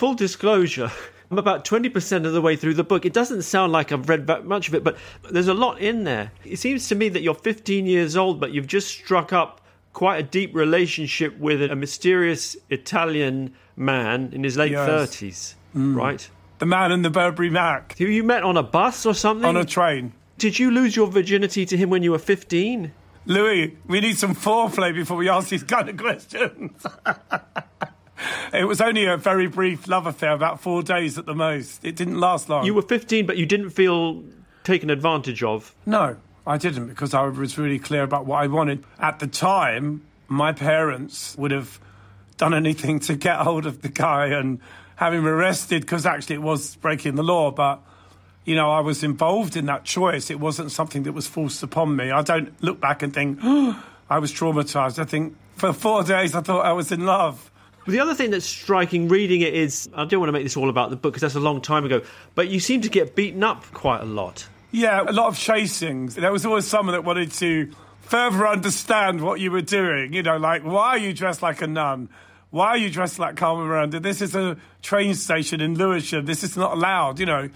full 0.00 0.14
disclosure, 0.14 0.90
I'm 1.30 1.36
about 1.36 1.66
20% 1.66 2.24
of 2.24 2.32
the 2.32 2.40
way 2.40 2.56
through 2.56 2.72
the 2.72 2.82
book. 2.82 3.04
It 3.04 3.12
doesn't 3.12 3.42
sound 3.42 3.70
like 3.70 3.92
I've 3.92 4.08
read 4.08 4.28
that 4.28 4.46
much 4.46 4.66
of 4.66 4.74
it, 4.74 4.82
but 4.82 4.96
there's 5.30 5.46
a 5.46 5.52
lot 5.52 5.78
in 5.78 6.04
there. 6.04 6.32
It 6.42 6.56
seems 6.56 6.88
to 6.88 6.94
me 6.94 7.10
that 7.10 7.20
you're 7.20 7.34
15 7.34 7.84
years 7.84 8.16
old, 8.16 8.40
but 8.40 8.50
you've 8.50 8.66
just 8.66 8.88
struck 8.88 9.34
up 9.34 9.60
quite 9.92 10.16
a 10.16 10.22
deep 10.22 10.54
relationship 10.54 11.38
with 11.38 11.60
a 11.60 11.76
mysterious 11.76 12.56
Italian 12.70 13.52
man 13.76 14.30
in 14.32 14.42
his 14.42 14.56
late 14.56 14.72
yes. 14.72 14.88
30s, 14.88 15.54
mm. 15.76 15.94
right? 15.94 16.30
the 16.60 16.66
man 16.66 16.92
in 16.92 17.02
the 17.02 17.10
Burberry 17.10 17.50
Mac. 17.50 17.98
Who 17.98 18.06
you 18.06 18.24
met 18.24 18.42
on 18.42 18.56
a 18.56 18.62
bus 18.62 19.04
or 19.04 19.12
something? 19.12 19.44
On 19.44 19.58
a 19.58 19.66
train. 19.66 20.14
Did 20.38 20.58
you 20.58 20.70
lose 20.70 20.96
your 20.96 21.08
virginity 21.08 21.66
to 21.66 21.76
him 21.76 21.90
when 21.90 22.02
you 22.02 22.12
were 22.12 22.18
15? 22.18 22.90
Louis, 23.26 23.76
we 23.86 24.00
need 24.00 24.16
some 24.16 24.34
foreplay 24.34 24.94
before 24.94 25.18
we 25.18 25.28
ask 25.28 25.50
these 25.50 25.62
kind 25.62 25.90
of 25.90 25.98
questions. 25.98 26.86
it 28.52 28.64
was 28.64 28.80
only 28.80 29.06
a 29.06 29.16
very 29.16 29.46
brief 29.46 29.88
love 29.88 30.06
affair, 30.06 30.32
about 30.32 30.60
four 30.60 30.82
days 30.82 31.18
at 31.18 31.26
the 31.26 31.34
most. 31.34 31.84
It 31.84 31.96
didn't 31.96 32.18
last 32.18 32.48
long. 32.48 32.64
You 32.64 32.74
were 32.74 32.82
15, 32.82 33.26
but 33.26 33.36
you 33.36 33.46
didn't 33.46 33.70
feel 33.70 34.22
taken 34.64 34.90
advantage 34.90 35.42
of? 35.42 35.74
No, 35.86 36.16
I 36.46 36.58
didn't, 36.58 36.88
because 36.88 37.14
I 37.14 37.22
was 37.22 37.58
really 37.58 37.78
clear 37.78 38.02
about 38.02 38.26
what 38.26 38.42
I 38.42 38.46
wanted. 38.46 38.84
At 38.98 39.18
the 39.18 39.26
time, 39.26 40.02
my 40.28 40.52
parents 40.52 41.36
would 41.36 41.50
have 41.50 41.80
done 42.36 42.54
anything 42.54 43.00
to 43.00 43.14
get 43.14 43.36
hold 43.38 43.66
of 43.66 43.82
the 43.82 43.88
guy 43.88 44.26
and 44.26 44.60
have 44.96 45.12
him 45.12 45.26
arrested 45.26 45.82
because 45.82 46.06
actually 46.06 46.36
it 46.36 46.42
was 46.42 46.76
breaking 46.76 47.14
the 47.14 47.22
law. 47.22 47.50
But, 47.50 47.80
you 48.44 48.54
know, 48.54 48.70
I 48.70 48.80
was 48.80 49.02
involved 49.02 49.56
in 49.56 49.66
that 49.66 49.84
choice. 49.84 50.30
It 50.30 50.40
wasn't 50.40 50.72
something 50.72 51.02
that 51.02 51.12
was 51.12 51.26
forced 51.26 51.62
upon 51.62 51.96
me. 51.96 52.10
I 52.10 52.22
don't 52.22 52.52
look 52.62 52.80
back 52.80 53.02
and 53.02 53.12
think, 53.12 53.38
oh, 53.42 53.82
I 54.10 54.18
was 54.18 54.32
traumatized. 54.32 54.98
I 54.98 55.04
think 55.04 55.36
for 55.56 55.72
four 55.72 56.02
days 56.02 56.34
I 56.34 56.40
thought 56.40 56.64
I 56.64 56.72
was 56.72 56.90
in 56.90 57.04
love. 57.06 57.50
The 57.86 58.00
other 58.00 58.14
thing 58.14 58.30
that's 58.30 58.46
striking 58.46 59.08
reading 59.08 59.40
it 59.40 59.54
is 59.54 59.88
I 59.94 60.04
don't 60.04 60.20
want 60.20 60.28
to 60.28 60.32
make 60.32 60.44
this 60.44 60.56
all 60.56 60.68
about 60.68 60.90
the 60.90 60.96
book 60.96 61.14
because 61.14 61.22
that's 61.22 61.34
a 61.34 61.40
long 61.40 61.60
time 61.60 61.84
ago, 61.84 62.02
but 62.34 62.48
you 62.48 62.60
seem 62.60 62.82
to 62.82 62.88
get 62.88 63.14
beaten 63.14 63.42
up 63.42 63.64
quite 63.72 64.00
a 64.02 64.06
lot. 64.06 64.46
Yeah, 64.72 65.02
a 65.02 65.12
lot 65.12 65.26
of 65.26 65.34
chasings. 65.34 66.14
There 66.14 66.30
was 66.30 66.46
always 66.46 66.66
someone 66.66 66.94
that 66.94 67.04
wanted 67.04 67.32
to 67.32 67.72
further 68.02 68.46
understand 68.46 69.20
what 69.20 69.40
you 69.40 69.50
were 69.50 69.62
doing. 69.62 70.12
You 70.12 70.22
know, 70.22 70.36
like, 70.36 70.62
why 70.62 70.90
are 70.90 70.98
you 70.98 71.12
dressed 71.12 71.42
like 71.42 71.62
a 71.62 71.66
nun? 71.66 72.08
Why 72.50 72.68
are 72.68 72.76
you 72.76 72.90
dressed 72.90 73.18
like 73.18 73.36
Carmen 73.36 73.66
Miranda? 73.66 74.00
This 74.00 74.20
is 74.20 74.34
a 74.34 74.56
train 74.82 75.14
station 75.14 75.60
in 75.60 75.76
Lewisham. 75.76 76.26
This 76.26 76.42
is 76.42 76.56
not 76.56 76.72
allowed, 76.72 77.20
you 77.20 77.26
know. 77.26 77.48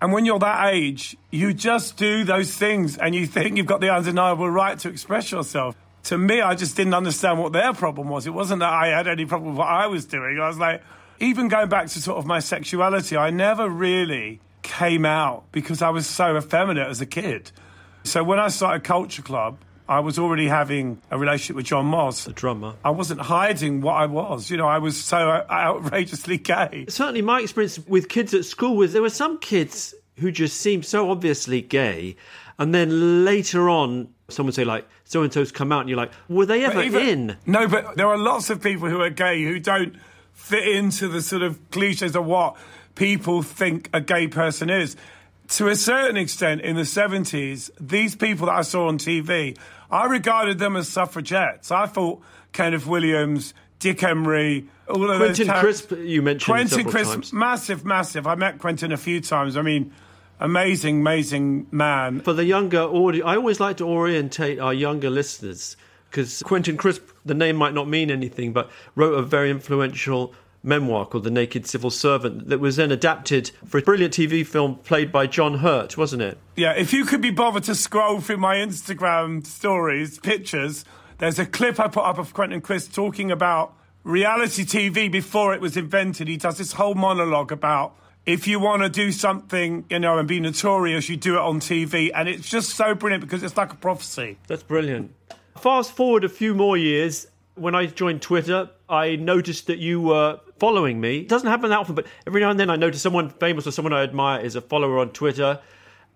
And 0.00 0.12
when 0.12 0.26
you're 0.26 0.40
that 0.40 0.74
age, 0.74 1.16
you 1.30 1.54
just 1.54 1.96
do 1.96 2.24
those 2.24 2.52
things 2.52 2.98
and 2.98 3.14
you 3.14 3.26
think 3.28 3.56
you've 3.56 3.66
got 3.66 3.80
the 3.80 3.90
undeniable 3.90 4.50
right 4.50 4.76
to 4.80 4.88
express 4.88 5.30
yourself. 5.30 5.76
To 6.04 6.18
me, 6.18 6.40
I 6.40 6.54
just 6.54 6.76
didn't 6.76 6.94
understand 6.94 7.38
what 7.38 7.52
their 7.52 7.72
problem 7.72 8.08
was. 8.08 8.26
It 8.26 8.34
wasn't 8.34 8.60
that 8.60 8.72
I 8.72 8.88
had 8.88 9.06
any 9.06 9.24
problem 9.24 9.50
with 9.50 9.58
what 9.58 9.68
I 9.68 9.86
was 9.86 10.04
doing. 10.04 10.38
I 10.40 10.48
was 10.48 10.58
like, 10.58 10.82
even 11.20 11.48
going 11.48 11.68
back 11.68 11.86
to 11.88 12.00
sort 12.00 12.18
of 12.18 12.26
my 12.26 12.40
sexuality, 12.40 13.16
I 13.16 13.30
never 13.30 13.68
really 13.68 14.40
came 14.62 15.04
out 15.04 15.44
because 15.52 15.82
I 15.82 15.90
was 15.90 16.06
so 16.06 16.36
effeminate 16.36 16.88
as 16.88 17.00
a 17.00 17.06
kid. 17.06 17.52
So 18.04 18.24
when 18.24 18.40
I 18.40 18.48
started 18.48 18.82
Culture 18.82 19.22
Club, 19.22 19.58
I 19.88 20.00
was 20.00 20.18
already 20.18 20.48
having 20.48 21.00
a 21.10 21.18
relationship 21.18 21.56
with 21.56 21.66
John 21.66 21.86
Moss. 21.86 22.24
The 22.24 22.32
drummer. 22.32 22.74
I 22.84 22.90
wasn't 22.90 23.20
hiding 23.20 23.80
what 23.80 23.94
I 23.94 24.06
was. 24.06 24.50
You 24.50 24.56
know, 24.56 24.66
I 24.66 24.78
was 24.78 25.02
so 25.02 25.44
outrageously 25.50 26.38
gay. 26.38 26.86
Certainly, 26.88 27.22
my 27.22 27.40
experience 27.40 27.78
with 27.86 28.08
kids 28.08 28.32
at 28.34 28.44
school 28.44 28.76
was 28.76 28.92
there 28.92 29.02
were 29.02 29.10
some 29.10 29.38
kids 29.38 29.94
who 30.16 30.30
just 30.30 30.60
seemed 30.60 30.84
so 30.84 31.10
obviously 31.10 31.60
gay. 31.60 32.16
And 32.58 32.74
then 32.74 33.24
later 33.24 33.68
on, 33.68 34.08
someone 34.28 34.48
would 34.48 34.54
say, 34.54 34.64
like, 34.64 34.86
so 35.12 35.22
and 35.22 35.32
so's 35.32 35.52
come 35.52 35.72
out, 35.72 35.80
and 35.80 35.88
you're 35.88 35.98
like, 35.98 36.12
were 36.28 36.46
they 36.46 36.64
ever 36.64 36.82
even, 36.82 37.08
in? 37.08 37.36
No, 37.46 37.68
but 37.68 37.96
there 37.96 38.08
are 38.08 38.18
lots 38.18 38.50
of 38.50 38.62
people 38.62 38.88
who 38.88 39.00
are 39.00 39.10
gay 39.10 39.42
who 39.42 39.58
don't 39.58 39.94
fit 40.32 40.66
into 40.66 41.08
the 41.08 41.20
sort 41.20 41.42
of 41.42 41.58
cliches 41.70 42.16
of 42.16 42.24
what 42.24 42.56
people 42.94 43.42
think 43.42 43.88
a 43.92 44.00
gay 44.00 44.26
person 44.26 44.70
is 44.70 44.96
to 45.48 45.68
a 45.68 45.76
certain 45.76 46.16
extent, 46.16 46.62
in 46.62 46.76
the 46.76 46.82
70s, 46.82 47.70
these 47.78 48.14
people 48.14 48.46
that 48.46 48.54
I 48.54 48.62
saw 48.62 48.88
on 48.88 48.96
TV, 48.96 49.56
I 49.90 50.06
regarded 50.06 50.58
them 50.58 50.76
as 50.76 50.88
suffragettes. 50.88 51.70
I 51.70 51.86
thought 51.86 52.22
Kenneth 52.52 52.86
Williams, 52.86 53.52
Dick 53.78 54.02
Emery, 54.02 54.66
all 54.88 55.10
of 55.10 55.18
Quentin 55.18 55.48
those. 55.48 55.60
Crisp, 55.60 55.92
you 55.92 56.22
mentioned 56.22 56.54
Quentin 56.54 56.88
Crisp, 56.88 57.12
times. 57.12 57.32
massive, 57.32 57.84
massive. 57.84 58.26
I 58.26 58.34
met 58.34 58.58
Quentin 58.58 58.92
a 58.92 58.96
few 58.96 59.20
times. 59.20 59.56
I 59.58 59.62
mean, 59.62 59.92
amazing, 60.42 61.00
amazing 61.00 61.66
man. 61.70 62.20
For 62.20 62.32
the 62.32 62.44
younger 62.44 62.82
audience, 62.82 63.26
I 63.26 63.36
always 63.36 63.60
like 63.60 63.78
to 63.78 63.84
orientate 63.84 64.58
our 64.58 64.74
younger 64.74 65.10
listeners 65.10 65.76
because 66.10 66.42
Quentin 66.42 66.76
Crisp, 66.76 67.02
the 67.24 67.34
name 67.34 67.56
might 67.56 67.72
not 67.72 67.88
mean 67.88 68.10
anything, 68.10 68.52
but 68.52 68.70
wrote 68.94 69.14
a 69.14 69.22
very 69.22 69.50
influential 69.50 70.34
memoir 70.62 71.06
called 71.06 71.24
The 71.24 71.30
Naked 71.30 71.66
Civil 71.66 71.90
Servant 71.90 72.48
that 72.48 72.60
was 72.60 72.76
then 72.76 72.92
adapted 72.92 73.50
for 73.66 73.78
a 73.78 73.82
brilliant 73.82 74.14
TV 74.14 74.46
film 74.46 74.76
played 74.76 75.10
by 75.10 75.26
John 75.26 75.58
Hurt, 75.58 75.96
wasn't 75.96 76.22
it? 76.22 76.38
Yeah, 76.56 76.72
if 76.72 76.92
you 76.92 77.04
could 77.04 77.20
be 77.20 77.30
bothered 77.30 77.64
to 77.64 77.74
scroll 77.74 78.20
through 78.20 78.36
my 78.36 78.56
Instagram 78.56 79.46
stories, 79.46 80.18
pictures, 80.18 80.84
there's 81.18 81.38
a 81.38 81.46
clip 81.46 81.80
I 81.80 81.88
put 81.88 82.04
up 82.04 82.18
of 82.18 82.34
Quentin 82.34 82.60
Crisp 82.60 82.92
talking 82.92 83.30
about 83.30 83.74
reality 84.04 84.64
TV 84.64 85.10
before 85.10 85.54
it 85.54 85.60
was 85.60 85.76
invented. 85.76 86.28
He 86.28 86.36
does 86.36 86.58
this 86.58 86.72
whole 86.72 86.94
monologue 86.94 87.52
about 87.52 87.96
if 88.24 88.46
you 88.46 88.60
want 88.60 88.82
to 88.82 88.88
do 88.88 89.10
something, 89.10 89.84
you 89.90 89.98
know, 89.98 90.18
and 90.18 90.28
be 90.28 90.38
notorious, 90.40 91.08
you 91.08 91.16
do 91.16 91.34
it 91.34 91.40
on 91.40 91.60
TV. 91.60 92.10
And 92.14 92.28
it's 92.28 92.48
just 92.48 92.70
so 92.70 92.94
brilliant 92.94 93.24
because 93.24 93.42
it's 93.42 93.56
like 93.56 93.72
a 93.72 93.76
prophecy. 93.76 94.38
That's 94.46 94.62
brilliant. 94.62 95.14
Fast 95.58 95.92
forward 95.92 96.24
a 96.24 96.28
few 96.28 96.54
more 96.54 96.76
years, 96.76 97.26
when 97.54 97.74
I 97.74 97.86
joined 97.86 98.22
Twitter, 98.22 98.70
I 98.88 99.16
noticed 99.16 99.66
that 99.66 99.78
you 99.78 100.00
were 100.00 100.40
following 100.58 101.00
me. 101.00 101.18
It 101.18 101.28
doesn't 101.28 101.48
happen 101.48 101.70
that 101.70 101.78
often, 101.78 101.94
but 101.94 102.06
every 102.26 102.40
now 102.40 102.50
and 102.50 102.58
then 102.58 102.70
I 102.70 102.76
notice 102.76 103.02
someone 103.02 103.30
famous 103.30 103.66
or 103.66 103.72
someone 103.72 103.92
I 103.92 104.02
admire 104.02 104.40
is 104.40 104.56
a 104.56 104.60
follower 104.60 104.98
on 104.98 105.10
Twitter, 105.10 105.60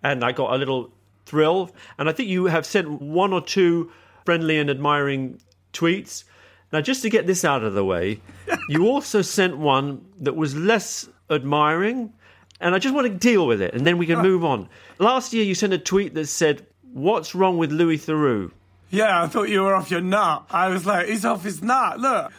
and 0.02 0.24
I 0.24 0.32
got 0.32 0.52
a 0.52 0.56
little 0.56 0.92
thrill. 1.26 1.70
And 1.98 2.08
I 2.08 2.12
think 2.12 2.28
you 2.28 2.46
have 2.46 2.64
sent 2.64 3.02
one 3.02 3.32
or 3.32 3.40
two 3.40 3.90
friendly 4.24 4.58
and 4.58 4.70
admiring 4.70 5.40
tweets. 5.72 6.24
Now, 6.72 6.80
just 6.80 7.02
to 7.02 7.10
get 7.10 7.26
this 7.26 7.44
out 7.44 7.62
of 7.62 7.74
the 7.74 7.84
way, 7.84 8.20
you 8.68 8.86
also 8.86 9.22
sent 9.22 9.58
one 9.58 10.04
that 10.20 10.36
was 10.36 10.56
less 10.56 11.08
admiring, 11.30 12.12
and 12.60 12.74
I 12.74 12.78
just 12.78 12.94
want 12.94 13.06
to 13.06 13.14
deal 13.14 13.46
with 13.46 13.60
it, 13.60 13.74
and 13.74 13.86
then 13.86 13.98
we 13.98 14.06
can 14.06 14.16
ah. 14.16 14.22
move 14.22 14.44
on. 14.44 14.68
Last 14.98 15.32
year, 15.32 15.44
you 15.44 15.54
sent 15.54 15.72
a 15.72 15.78
tweet 15.78 16.14
that 16.14 16.26
said, 16.26 16.66
"What's 16.92 17.34
wrong 17.34 17.58
with 17.58 17.72
Louis 17.72 17.98
Theroux?" 17.98 18.50
Yeah, 18.90 19.22
I 19.22 19.26
thought 19.26 19.48
you 19.48 19.62
were 19.62 19.74
off 19.74 19.90
your 19.90 20.00
nut. 20.00 20.46
I 20.50 20.68
was 20.68 20.86
like, 20.86 21.08
he's 21.08 21.24
off 21.24 21.44
his 21.44 21.62
nut. 21.62 21.98
Look. 21.98 22.32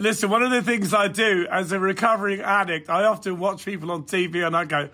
Listen, 0.00 0.28
one 0.28 0.42
of 0.42 0.50
the 0.50 0.62
things 0.62 0.92
I 0.92 1.06
do 1.06 1.46
as 1.48 1.70
a 1.70 1.78
recovering 1.78 2.40
addict, 2.40 2.90
I 2.90 3.04
often 3.04 3.38
watch 3.38 3.64
people 3.64 3.92
on 3.92 4.04
TV 4.04 4.44
and 4.44 4.56
I 4.56 4.64
go, 4.64 4.88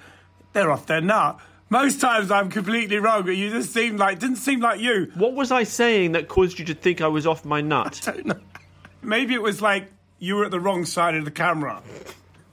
they're 0.52 0.70
off 0.70 0.86
their 0.86 1.00
nut. 1.00 1.40
Most 1.70 2.00
times 2.00 2.30
I'm 2.30 2.50
completely 2.50 2.98
wrong, 2.98 3.22
but 3.22 3.36
you 3.36 3.50
just 3.50 3.72
seem 3.72 3.96
like 3.96 4.18
didn't 4.18 4.36
seem 4.36 4.60
like 4.60 4.80
you. 4.80 5.10
What 5.14 5.34
was 5.34 5.52
I 5.52 5.62
saying 5.62 6.12
that 6.12 6.28
caused 6.28 6.58
you 6.58 6.64
to 6.66 6.74
think 6.74 7.00
I 7.00 7.06
was 7.06 7.26
off 7.26 7.44
my 7.44 7.60
nut? 7.62 8.00
I 8.06 8.10
don't 8.12 8.26
know. 8.26 8.40
Maybe 9.00 9.34
it 9.34 9.40
was 9.40 9.62
like 9.62 9.90
you 10.18 10.34
were 10.34 10.44
at 10.44 10.50
the 10.50 10.60
wrong 10.60 10.84
side 10.84 11.14
of 11.14 11.24
the 11.24 11.30
camera. 11.30 11.80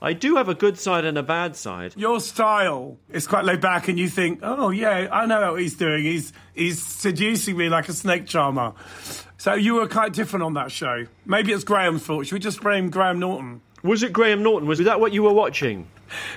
I 0.02 0.14
do 0.14 0.36
have 0.36 0.48
a 0.48 0.54
good 0.54 0.78
side 0.78 1.06
and 1.06 1.18
a 1.18 1.24
bad 1.24 1.56
side. 1.56 1.94
Your 1.98 2.20
style 2.20 2.98
is 3.10 3.26
quite 3.28 3.46
laid 3.46 3.62
back, 3.62 3.88
and 3.88 3.98
you 3.98 4.10
think, 4.10 4.40
"Oh 4.44 4.70
yeah, 4.70 5.08
I 5.12 5.26
know 5.26 5.54
what 5.54 5.62
he's 5.62 5.76
doing. 5.76 6.04
He's 6.04 6.34
he's 6.54 6.82
seducing 6.82 7.58
me 7.58 7.70
like 7.70 7.90
a 7.90 7.94
snake 7.94 8.28
charmer." 8.28 8.74
So 9.38 9.54
you 9.54 9.76
were 9.76 9.88
quite 9.88 10.14
different 10.14 10.44
on 10.44 10.54
that 10.56 10.72
show. 10.72 11.06
Maybe 11.26 11.52
it's 11.52 11.64
Graham's 11.64 12.04
fault. 12.04 12.26
Should 12.26 12.34
we 12.34 12.40
just 12.40 12.62
blame 12.62 12.90
Graham 12.90 13.20
Norton? 13.20 13.62
Was 13.84 14.04
it 14.04 14.12
Graham 14.12 14.44
Norton? 14.44 14.68
Was 14.68 14.80
that 14.80 15.00
what 15.00 15.14
you 15.14 15.24
were 15.24 15.34
watching? 15.34 15.88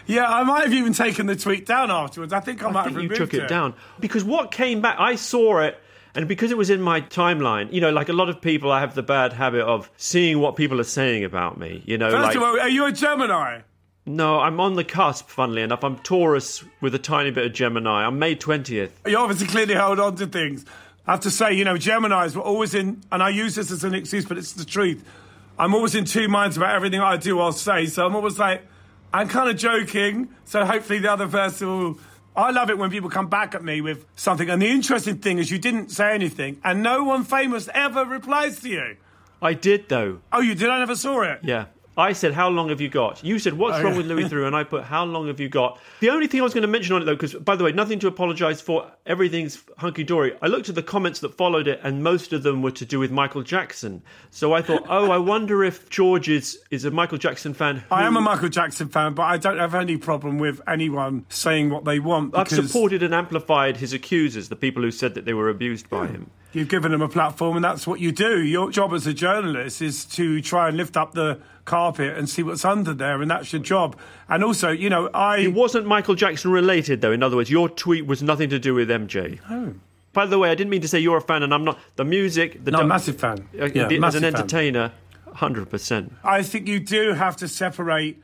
Yeah, 0.07 0.27
I 0.27 0.43
might 0.43 0.65
have 0.65 0.73
even 0.73 0.93
taken 0.93 1.27
the 1.27 1.37
tweet 1.37 1.67
down 1.67 1.91
afterwards. 1.91 2.33
I 2.33 2.41
think 2.41 2.63
I, 2.63 2.71
might 2.71 2.81
I 2.81 2.85
think 2.85 2.95
have 2.97 3.03
you 3.03 3.09
removed 3.11 3.33
took 3.33 3.43
it, 3.43 3.49
down 3.49 3.75
because 4.01 4.25
what 4.25 4.51
came 4.51 4.81
back, 4.81 4.97
I 4.99 5.15
saw 5.15 5.61
it, 5.61 5.79
and 6.15 6.27
because 6.29 6.51
it 6.51 6.59
was 6.59 6.71
in 6.71 6.83
my 6.83 7.01
timeline, 7.01 7.73
you 7.73 7.81
know, 7.81 7.91
like 7.91 8.09
a 8.09 8.13
lot 8.13 8.29
of 8.29 8.41
people, 8.41 8.71
I 8.73 8.81
have 8.81 8.95
the 8.95 9.03
bad 9.03 9.33
habit 9.33 9.63
of 9.63 9.91
seeing 9.97 10.41
what 10.41 10.57
people 10.57 10.81
are 10.81 10.85
saying 10.85 11.25
about 11.25 11.59
me. 11.59 11.83
You 11.87 11.99
know, 11.99 12.11
First 12.11 12.23
like 12.23 12.37
of 12.37 12.43
all, 12.43 12.61
are 12.61 12.69
you 12.69 12.87
a 12.87 12.93
Gemini? 12.93 13.61
no, 14.07 14.41
I'm 14.41 14.59
on 14.61 14.75
the 14.75 14.85
cusp. 14.85 15.29
Funnily 15.29 15.63
enough, 15.63 15.85
I'm 15.85 15.97
Taurus 15.99 16.65
with 16.81 16.95
a 16.95 16.99
tiny 16.99 17.31
bit 17.31 17.47
of 17.47 17.53
Gemini. 17.53 18.05
I'm 18.07 18.19
May 18.19 18.35
twentieth. 18.35 18.93
You 19.07 19.19
obviously 19.19 19.47
clearly 19.47 19.75
hold 19.75 20.01
on 20.01 20.17
to 20.17 20.27
things. 20.27 20.65
I 21.07 21.13
have 21.13 21.21
to 21.21 21.31
say, 21.31 21.55
you 21.55 21.65
know, 21.65 21.75
Geminis 21.75 22.37
were 22.37 22.43
always 22.43 22.75
in, 22.75 23.03
and 23.11 23.23
I 23.23 23.31
use 23.31 23.55
this 23.55 23.71
as 23.71 23.85
an 23.85 23.95
excuse, 23.95 24.25
but 24.27 24.39
it's 24.39 24.53
the 24.53 24.65
truth. 24.65 25.05
I'm 25.59 25.75
always 25.75 25.95
in 25.95 26.05
two 26.05 26.29
minds 26.29 26.57
about 26.57 26.75
everything 26.75 27.01
I 27.01 27.17
do 27.17 27.41
or 27.41 27.53
say, 27.53 27.87
so 27.87 28.07
I'm 28.07 28.15
always 28.17 28.39
like, 28.39 28.63
I'm 29.13 29.29
kind 29.29 29.51
of 29.51 29.57
joking, 29.57 30.29
so 30.45 30.65
hopefully 30.65 30.99
the 31.01 31.13
other 31.13 31.29
person 31.29 31.69
will. 31.69 31.99
I 32.37 32.51
love 32.51 32.71
it 32.71 32.79
when 32.79 32.91
people 32.91 33.11
come 33.11 33.29
back 33.29 33.55
at 33.55 33.65
me 33.65 33.81
with 33.81 34.07
something, 34.17 34.49
and 34.49 34.63
the 34.63 34.69
interesting 34.69 35.19
thing 35.19 35.39
is 35.39 35.51
you 35.51 35.59
didn't 35.59 35.91
say 35.91 36.15
anything, 36.15 36.61
and 36.63 36.83
no 36.83 37.05
one 37.05 37.25
famous 37.25 37.69
ever 37.75 38.05
replies 38.05 38.61
to 38.61 38.69
you. 38.69 38.97
I 39.43 39.55
did 39.55 39.89
though. 39.89 40.21
Oh, 40.33 40.41
you 40.41 40.55
did? 40.55 40.69
I 40.69 40.79
never 40.79 40.97
saw 40.97 41.23
it. 41.23 41.41
Yeah. 41.43 41.67
I 42.01 42.13
said, 42.15 42.33
How 42.33 42.49
long 42.49 42.71
have 42.71 42.81
you 42.81 42.89
got? 42.89 43.23
You 43.23 43.39
said, 43.39 43.53
What's 43.55 43.79
Oh, 43.79 43.83
wrong 43.85 43.93
yeah. 43.93 43.99
with 43.99 44.07
Louis 44.07 44.25
Theroux? 44.31 44.47
And 44.47 44.57
I 44.57 44.65
put, 44.65 44.85
How 44.85 45.05
long 45.05 45.27
have 45.29 45.39
you 45.39 45.49
got? 45.49 45.79
The 46.01 46.11
only 46.11 46.27
thing 46.27 46.41
I 46.41 46.43
was 46.43 46.55
going 46.55 46.63
to 46.63 46.69
mention 46.69 46.95
on 46.95 47.03
it, 47.03 47.05
though, 47.05 47.15
because 47.15 47.35
by 47.35 47.55
the 47.57 47.63
way, 47.65 47.73
nothing 47.73 47.99
to 48.01 48.07
apologise 48.09 48.61
for, 48.61 48.91
everything's 49.07 49.63
hunky 49.79 50.03
dory. 50.05 50.35
I 50.43 50.47
looked 50.49 50.69
at 50.69 50.75
the 50.75 50.83
comments 50.83 51.21
that 51.21 51.35
followed 51.37 51.69
it, 51.69 51.79
and 51.83 52.03
most 52.03 52.33
of 52.33 52.43
them 52.43 52.63
were 52.63 52.71
to 52.73 52.85
do 52.85 52.99
with 52.99 53.11
Michael 53.11 53.43
Jackson. 53.43 54.03
So 54.31 54.53
I 54.53 54.63
thought, 54.63 54.85
Oh, 54.89 55.11
I 55.11 55.19
wonder 55.19 55.63
if 55.63 55.89
George 55.91 56.29
is, 56.29 56.59
is 56.71 56.85
a 56.85 56.91
Michael 56.91 57.19
Jackson 57.19 57.55
fan. 57.55 57.77
Who 57.77 57.95
I 57.95 58.07
am 58.07 58.17
a 58.17 58.21
Michael 58.21 58.49
Jackson 58.49 58.89
fan, 58.89 59.15
but 59.15 59.23
I 59.25 59.37
don't 59.37 59.59
have 59.59 59.75
any 59.75 59.97
problem 59.97 60.39
with 60.39 60.61
anyone 60.67 61.27
saying 61.29 61.71
what 61.71 61.85
they 61.85 61.99
want. 62.01 62.37
I've 62.37 62.49
supported 62.49 63.03
and 63.03 63.15
amplified 63.15 63.77
his 63.77 63.93
accusers, 63.93 64.49
the 64.49 64.57
people 64.57 64.83
who 64.83 64.91
said 64.91 65.15
that 65.15 65.25
they 65.27 65.35
were 65.35 65.49
abused 65.49 65.91
by 65.91 66.07
him. 66.07 66.31
You've 66.53 66.69
given 66.69 66.91
them 66.91 67.01
a 67.03 67.09
platform, 67.09 67.55
and 67.57 67.65
that's 67.65 67.87
what 67.87 68.01
you 68.01 68.11
do. 68.11 68.43
Your 68.43 68.73
job 68.73 68.93
as 68.93 69.07
a 69.07 69.15
journalist 69.15 69.81
is 69.81 70.05
to 70.07 70.41
try 70.43 70.67
and 70.67 70.77
lift 70.77 70.97
up 70.97 71.13
the 71.15 71.39
carpet 71.71 72.17
and 72.19 72.29
see 72.29 72.43
what's 72.43 72.65
under 72.65 72.93
there, 72.93 73.23
and 73.23 73.31
that's 73.31 73.53
your 73.53 73.63
job. 73.63 73.97
And 74.29 74.43
also, 74.45 74.71
you 74.71 74.91
know, 74.91 75.09
I. 75.15 75.39
It 75.39 75.55
wasn't 75.55 75.87
Michael 75.87 76.15
Jackson 76.17 76.51
related, 76.51 77.01
though. 77.01 77.13
In 77.13 77.23
other 77.23 77.37
words, 77.37 77.51
your 77.51 77.69
tweet 77.69 78.07
was 78.07 78.23
nothing 78.23 78.51
to 78.51 78.59
do 78.59 78.75
with 78.75 78.89
MJ. 78.91 79.39
Oh. 79.49 79.75
By 80.13 80.27
the 80.27 80.39
way, 80.41 80.51
I 80.51 80.57
didn't 80.57 80.71
mean 80.71 80.81
to 80.81 80.89
say 80.89 80.99
you're 80.99 81.19
a 81.19 81.21
fan, 81.23 81.43
and 81.45 81.55
I'm 81.55 81.65
not. 81.65 81.79
The 81.97 82.05
music, 82.05 82.65
the 82.65 82.73
No, 82.73 82.83
massive 82.85 83.17
fan. 83.21 83.49
Uh, 83.59 83.67
Yeah, 83.67 83.87
the- 83.87 83.95
as 83.95 84.01
massive 84.01 84.25
an 84.25 84.33
fan. 84.33 84.41
entertainer, 84.43 84.93
hundred 85.35 85.71
percent. 85.71 86.13
I 86.25 86.43
think 86.43 86.67
you 86.67 86.81
do 86.81 87.13
have 87.13 87.37
to 87.37 87.47
separate 87.49 88.21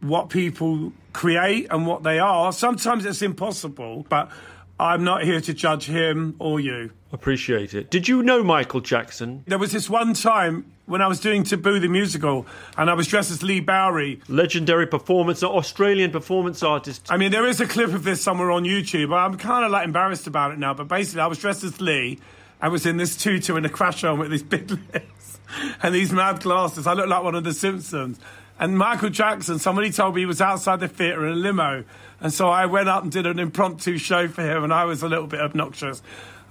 what 0.00 0.28
people 0.28 0.92
create 1.12 1.66
and 1.70 1.86
what 1.86 2.02
they 2.04 2.18
are. 2.20 2.52
Sometimes 2.52 3.04
it's 3.04 3.22
impossible, 3.22 4.06
but 4.08 4.30
I'm 4.78 5.02
not 5.02 5.24
here 5.24 5.40
to 5.40 5.52
judge 5.54 5.86
him 5.86 6.36
or 6.38 6.60
you. 6.60 6.90
Appreciate 7.12 7.74
it. 7.74 7.90
Did 7.90 8.06
you 8.08 8.22
know 8.22 8.42
Michael 8.44 8.80
Jackson? 8.80 9.42
There 9.46 9.58
was 9.58 9.72
this 9.72 9.88
one 9.90 10.14
time 10.14 10.66
when 10.86 11.00
I 11.00 11.06
was 11.06 11.20
doing 11.20 11.44
Taboo 11.44 11.80
the 11.80 11.88
musical, 11.88 12.46
and 12.76 12.90
I 12.90 12.94
was 12.94 13.06
dressed 13.06 13.30
as 13.30 13.42
Leigh 13.42 13.60
Bowery. 13.60 14.20
Legendary 14.28 14.86
performance, 14.86 15.42
Australian 15.42 16.10
performance 16.10 16.62
artist. 16.62 17.06
I 17.10 17.16
mean, 17.16 17.32
there 17.32 17.46
is 17.46 17.60
a 17.60 17.66
clip 17.66 17.92
of 17.92 18.04
this 18.04 18.22
somewhere 18.22 18.50
on 18.50 18.64
YouTube. 18.64 19.14
I'm 19.14 19.36
kind 19.38 19.64
of 19.64 19.70
like 19.70 19.84
embarrassed 19.84 20.26
about 20.26 20.52
it 20.52 20.58
now, 20.58 20.74
but 20.74 20.88
basically, 20.88 21.22
I 21.22 21.26
was 21.26 21.38
dressed 21.38 21.64
as 21.64 21.80
Leigh. 21.80 22.18
I 22.60 22.68
was 22.68 22.86
in 22.86 22.96
this 22.96 23.16
tutu 23.16 23.56
and 23.56 23.66
a 23.66 23.68
crash 23.68 24.04
on 24.04 24.18
with 24.18 24.30
these 24.30 24.42
big 24.42 24.70
lips 24.92 25.38
and 25.82 25.94
these 25.94 26.12
mad 26.12 26.40
glasses. 26.40 26.86
I 26.86 26.94
looked 26.94 27.08
like 27.08 27.22
one 27.22 27.34
of 27.34 27.44
the 27.44 27.54
Simpsons. 27.54 28.18
And 28.58 28.78
Michael 28.78 29.10
Jackson, 29.10 29.58
somebody 29.58 29.90
told 29.90 30.14
me 30.14 30.22
he 30.22 30.26
was 30.26 30.40
outside 30.40 30.80
the 30.80 30.88
theatre 30.88 31.26
in 31.26 31.32
a 31.32 31.36
limo. 31.36 31.84
And 32.20 32.32
so 32.32 32.48
I 32.48 32.66
went 32.66 32.88
up 32.88 33.02
and 33.02 33.10
did 33.10 33.26
an 33.26 33.38
impromptu 33.38 33.98
show 33.98 34.28
for 34.28 34.42
him, 34.42 34.62
and 34.62 34.72
I 34.72 34.84
was 34.84 35.02
a 35.02 35.08
little 35.08 35.26
bit 35.26 35.40
obnoxious. 35.40 36.02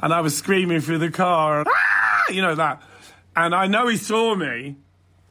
And 0.01 0.13
I 0.13 0.19
was 0.21 0.35
screaming 0.35 0.81
through 0.81 0.97
the 0.97 1.11
car, 1.11 1.63
"Ah!" 1.65 2.23
you 2.29 2.41
know 2.41 2.55
that. 2.55 2.81
And 3.35 3.55
I 3.55 3.67
know 3.67 3.87
he 3.87 3.97
saw 3.97 4.35
me, 4.35 4.75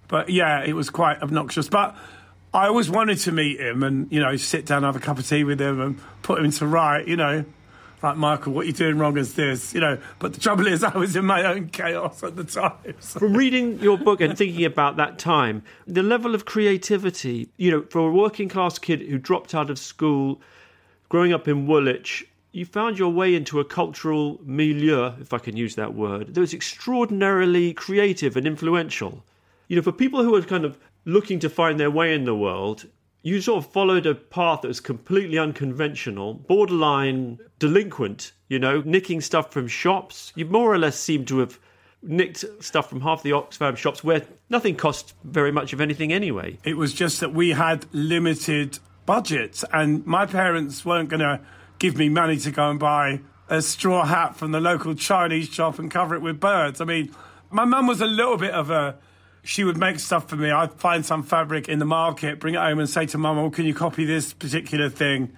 but 0.08 0.28
yeah, 0.28 0.62
it 0.64 0.74
was 0.74 0.90
quite 0.90 1.22
obnoxious. 1.22 1.68
But 1.68 1.96
I 2.52 2.66
always 2.66 2.90
wanted 2.90 3.18
to 3.20 3.32
meet 3.32 3.60
him 3.60 3.82
and, 3.82 4.10
you 4.12 4.20
know, 4.20 4.36
sit 4.36 4.66
down, 4.66 4.82
have 4.82 4.96
a 4.96 5.00
cup 5.00 5.18
of 5.18 5.28
tea 5.28 5.44
with 5.44 5.60
him 5.60 5.80
and 5.80 6.00
put 6.22 6.44
him 6.44 6.50
to 6.52 6.66
right, 6.66 7.06
you 7.06 7.16
know. 7.16 7.44
Like, 8.02 8.16
Michael, 8.16 8.52
what 8.52 8.66
you 8.66 8.72
doing 8.72 8.98
wrong 8.98 9.16
is 9.16 9.34
this, 9.34 9.72
you 9.72 9.80
know. 9.80 9.96
But 10.18 10.34
the 10.34 10.40
trouble 10.40 10.66
is, 10.66 10.82
I 10.82 10.96
was 10.98 11.14
in 11.14 11.24
my 11.24 11.44
own 11.44 11.68
chaos 11.68 12.24
at 12.24 12.34
the 12.34 12.42
time. 12.42 12.72
So- 12.98 13.20
From 13.20 13.34
reading 13.34 13.78
your 13.78 13.96
book 13.96 14.20
and 14.20 14.36
thinking 14.36 14.64
about 14.64 14.96
that 14.96 15.20
time, 15.20 15.62
the 15.86 16.02
level 16.02 16.34
of 16.34 16.44
creativity, 16.44 17.48
you 17.58 17.70
know, 17.70 17.82
for 17.88 18.08
a 18.08 18.12
working 18.12 18.48
class 18.48 18.80
kid 18.80 19.02
who 19.02 19.18
dropped 19.18 19.54
out 19.54 19.70
of 19.70 19.78
school, 19.78 20.40
growing 21.10 21.32
up 21.32 21.46
in 21.46 21.68
Woolwich, 21.68 22.26
you 22.52 22.66
found 22.66 22.98
your 22.98 23.10
way 23.10 23.34
into 23.34 23.60
a 23.60 23.64
cultural 23.64 24.38
milieu, 24.44 25.12
if 25.20 25.32
I 25.32 25.38
can 25.38 25.56
use 25.56 25.74
that 25.76 25.94
word, 25.94 26.34
that 26.34 26.40
was 26.40 26.54
extraordinarily 26.54 27.72
creative 27.72 28.36
and 28.36 28.46
influential. 28.46 29.24
You 29.68 29.76
know, 29.76 29.82
for 29.82 29.92
people 29.92 30.22
who 30.22 30.34
are 30.34 30.42
kind 30.42 30.66
of 30.66 30.78
looking 31.06 31.38
to 31.40 31.48
find 31.48 31.80
their 31.80 31.90
way 31.90 32.14
in 32.14 32.24
the 32.24 32.34
world, 32.34 32.86
you 33.22 33.40
sort 33.40 33.64
of 33.64 33.72
followed 33.72 34.04
a 34.04 34.14
path 34.14 34.60
that 34.62 34.68
was 34.68 34.80
completely 34.80 35.38
unconventional, 35.38 36.34
borderline 36.34 37.38
delinquent, 37.58 38.32
you 38.48 38.58
know, 38.58 38.82
nicking 38.84 39.20
stuff 39.20 39.50
from 39.50 39.66
shops. 39.66 40.32
You 40.36 40.44
more 40.44 40.72
or 40.72 40.78
less 40.78 40.98
seem 40.98 41.24
to 41.26 41.38
have 41.38 41.58
nicked 42.02 42.44
stuff 42.62 42.90
from 42.90 43.00
half 43.00 43.22
the 43.22 43.30
Oxfam 43.30 43.76
shops 43.76 44.02
where 44.02 44.22
nothing 44.50 44.74
cost 44.74 45.14
very 45.24 45.52
much 45.52 45.72
of 45.72 45.80
anything 45.80 46.12
anyway. 46.12 46.58
It 46.64 46.76
was 46.76 46.92
just 46.92 47.20
that 47.20 47.32
we 47.32 47.50
had 47.50 47.86
limited 47.92 48.78
budgets, 49.06 49.64
and 49.72 50.04
my 50.04 50.26
parents 50.26 50.84
weren't 50.84 51.08
going 51.08 51.20
to 51.20 51.40
give 51.82 51.98
me 51.98 52.08
money 52.08 52.36
to 52.36 52.52
go 52.52 52.70
and 52.70 52.78
buy 52.78 53.20
a 53.48 53.60
straw 53.60 54.06
hat 54.06 54.36
from 54.36 54.52
the 54.52 54.60
local 54.60 54.94
Chinese 54.94 55.48
shop 55.48 55.80
and 55.80 55.90
cover 55.90 56.14
it 56.14 56.22
with 56.22 56.38
birds. 56.38 56.80
I 56.80 56.84
mean, 56.84 57.12
my 57.50 57.64
mum 57.64 57.88
was 57.88 58.00
a 58.00 58.06
little 58.06 58.36
bit 58.36 58.52
of 58.52 58.70
a. 58.70 58.96
She 59.42 59.64
would 59.64 59.76
make 59.76 59.98
stuff 59.98 60.28
for 60.28 60.36
me. 60.36 60.52
I'd 60.52 60.72
find 60.74 61.04
some 61.04 61.24
fabric 61.24 61.68
in 61.68 61.80
the 61.80 61.84
market, 61.84 62.38
bring 62.38 62.54
it 62.54 62.58
home, 62.58 62.78
and 62.78 62.88
say 62.88 63.06
to 63.06 63.18
mum, 63.18 63.36
"Oh, 63.36 63.50
can 63.50 63.66
you 63.66 63.74
copy 63.74 64.04
this 64.04 64.32
particular 64.32 64.88
thing?" 64.88 65.32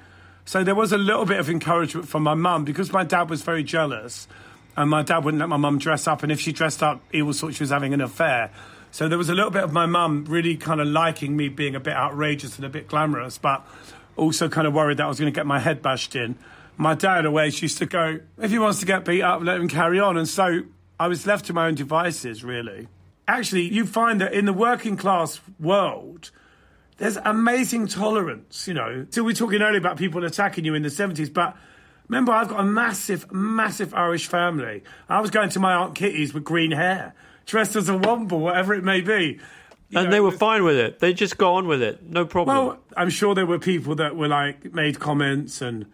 So 0.44 0.62
there 0.62 0.74
was 0.74 0.92
a 0.92 0.98
little 0.98 1.24
bit 1.24 1.40
of 1.40 1.48
encouragement 1.48 2.06
from 2.08 2.22
my 2.22 2.34
mum 2.34 2.64
because 2.66 2.92
my 2.92 3.04
dad 3.04 3.30
was 3.30 3.40
very 3.40 3.64
jealous, 3.64 4.28
and 4.76 4.90
my 4.90 5.02
dad 5.02 5.24
wouldn't 5.24 5.40
let 5.40 5.48
my 5.48 5.56
mum 5.56 5.78
dress 5.78 6.06
up, 6.06 6.22
and 6.22 6.30
if 6.30 6.40
she 6.40 6.52
dressed 6.52 6.82
up, 6.82 7.00
he 7.10 7.22
always 7.22 7.40
thought 7.40 7.54
she 7.54 7.62
was 7.62 7.70
having 7.70 7.94
an 7.94 8.02
affair. 8.02 8.50
So 8.90 9.08
there 9.08 9.18
was 9.18 9.30
a 9.30 9.34
little 9.34 9.50
bit 9.50 9.64
of 9.64 9.72
my 9.72 9.86
mum 9.86 10.26
really 10.28 10.56
kind 10.56 10.82
of 10.82 10.88
liking 10.88 11.38
me 11.38 11.48
being 11.48 11.74
a 11.74 11.80
bit 11.80 11.94
outrageous 11.94 12.56
and 12.56 12.66
a 12.66 12.68
bit 12.68 12.86
glamorous, 12.86 13.38
but 13.38 13.66
also 14.16 14.48
kind 14.48 14.66
of 14.66 14.74
worried 14.74 14.98
that 14.98 15.04
I 15.04 15.08
was 15.08 15.18
going 15.18 15.32
to 15.32 15.36
get 15.36 15.46
my 15.46 15.58
head 15.58 15.82
bashed 15.82 16.16
in. 16.16 16.36
My 16.76 16.94
dad 16.94 17.26
always 17.26 17.60
used 17.62 17.78
to 17.78 17.86
go, 17.86 18.20
if 18.38 18.50
he 18.50 18.58
wants 18.58 18.80
to 18.80 18.86
get 18.86 19.04
beat 19.04 19.22
up, 19.22 19.42
let 19.42 19.60
him 19.60 19.68
carry 19.68 20.00
on. 20.00 20.16
And 20.16 20.28
so 20.28 20.62
I 20.98 21.08
was 21.08 21.26
left 21.26 21.46
to 21.46 21.52
my 21.52 21.66
own 21.66 21.74
devices, 21.74 22.44
really. 22.44 22.88
Actually, 23.26 23.62
you 23.62 23.86
find 23.86 24.20
that 24.20 24.32
in 24.32 24.44
the 24.44 24.52
working 24.52 24.96
class 24.96 25.40
world, 25.58 26.30
there's 26.98 27.16
amazing 27.16 27.86
tolerance, 27.86 28.68
you 28.68 28.74
know. 28.74 29.06
So 29.10 29.22
we 29.22 29.32
were 29.32 29.36
talking 29.36 29.62
earlier 29.62 29.78
about 29.78 29.96
people 29.96 30.24
attacking 30.24 30.64
you 30.64 30.74
in 30.74 30.82
the 30.82 30.88
70s, 30.88 31.32
but 31.32 31.56
remember, 32.08 32.32
I've 32.32 32.48
got 32.48 32.60
a 32.60 32.64
massive, 32.64 33.32
massive 33.32 33.94
Irish 33.94 34.26
family. 34.26 34.82
I 35.08 35.20
was 35.20 35.30
going 35.30 35.48
to 35.50 35.60
my 35.60 35.74
Aunt 35.74 35.94
Kitty's 35.94 36.34
with 36.34 36.44
green 36.44 36.70
hair, 36.70 37.14
dressed 37.46 37.76
as 37.76 37.88
a 37.88 37.92
womble, 37.92 38.40
whatever 38.40 38.74
it 38.74 38.84
may 38.84 39.00
be. 39.00 39.40
You 39.94 40.00
And 40.00 40.06
know, 40.10 40.10
they 40.16 40.20
were 40.20 40.30
was- 40.30 40.38
fine 40.38 40.64
with 40.64 40.76
it. 40.76 40.98
They 40.98 41.12
just 41.14 41.38
go 41.38 41.54
on 41.54 41.66
with 41.68 41.80
it. 41.82 42.02
No 42.10 42.26
problem. 42.26 42.56
Well, 42.56 42.78
I'm 42.96 43.10
sure 43.10 43.34
there 43.34 43.46
were 43.46 43.58
people 43.58 43.94
that 43.96 44.16
were 44.16 44.28
like, 44.28 44.74
made 44.74 44.98
comments 44.98 45.62
and, 45.62 45.86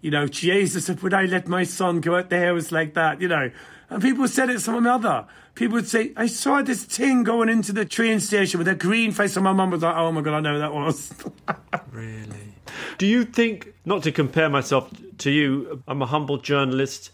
you 0.00 0.10
know, 0.10 0.26
Jesus, 0.26 0.86
said, 0.86 1.02
would 1.02 1.12
I 1.14 1.26
let 1.26 1.46
my 1.48 1.64
son 1.64 2.00
go 2.00 2.16
out 2.16 2.30
there? 2.30 2.48
It 2.50 2.52
was 2.52 2.72
like 2.72 2.94
that, 2.94 3.20
you 3.20 3.28
know. 3.28 3.50
And 3.90 4.02
people 4.02 4.26
said 4.26 4.48
it 4.48 4.58
to 4.60 4.70
my 4.72 4.80
mother. 4.80 5.26
People 5.54 5.74
would 5.74 5.88
say, 5.88 6.12
I 6.16 6.26
saw 6.28 6.62
this 6.62 6.82
thing 6.84 7.24
going 7.24 7.50
into 7.50 7.72
the 7.72 7.84
train 7.84 8.20
station 8.20 8.56
with 8.58 8.66
a 8.68 8.74
green 8.74 9.12
face, 9.12 9.36
and 9.36 9.44
my 9.44 9.52
mum 9.52 9.70
was 9.70 9.82
like, 9.82 9.94
oh 9.94 10.10
my 10.10 10.22
God, 10.22 10.34
I 10.34 10.40
know 10.40 10.54
who 10.54 10.58
that 10.60 10.72
was. 10.74 11.12
Really? 11.92 12.54
Do 12.96 13.06
you 13.06 13.24
think, 13.24 13.74
not 13.84 14.02
to 14.04 14.12
compare 14.12 14.48
myself 14.48 14.90
to 15.18 15.30
you, 15.30 15.82
I'm 15.86 16.00
a 16.00 16.06
humble 16.06 16.38
journalist 16.38 17.10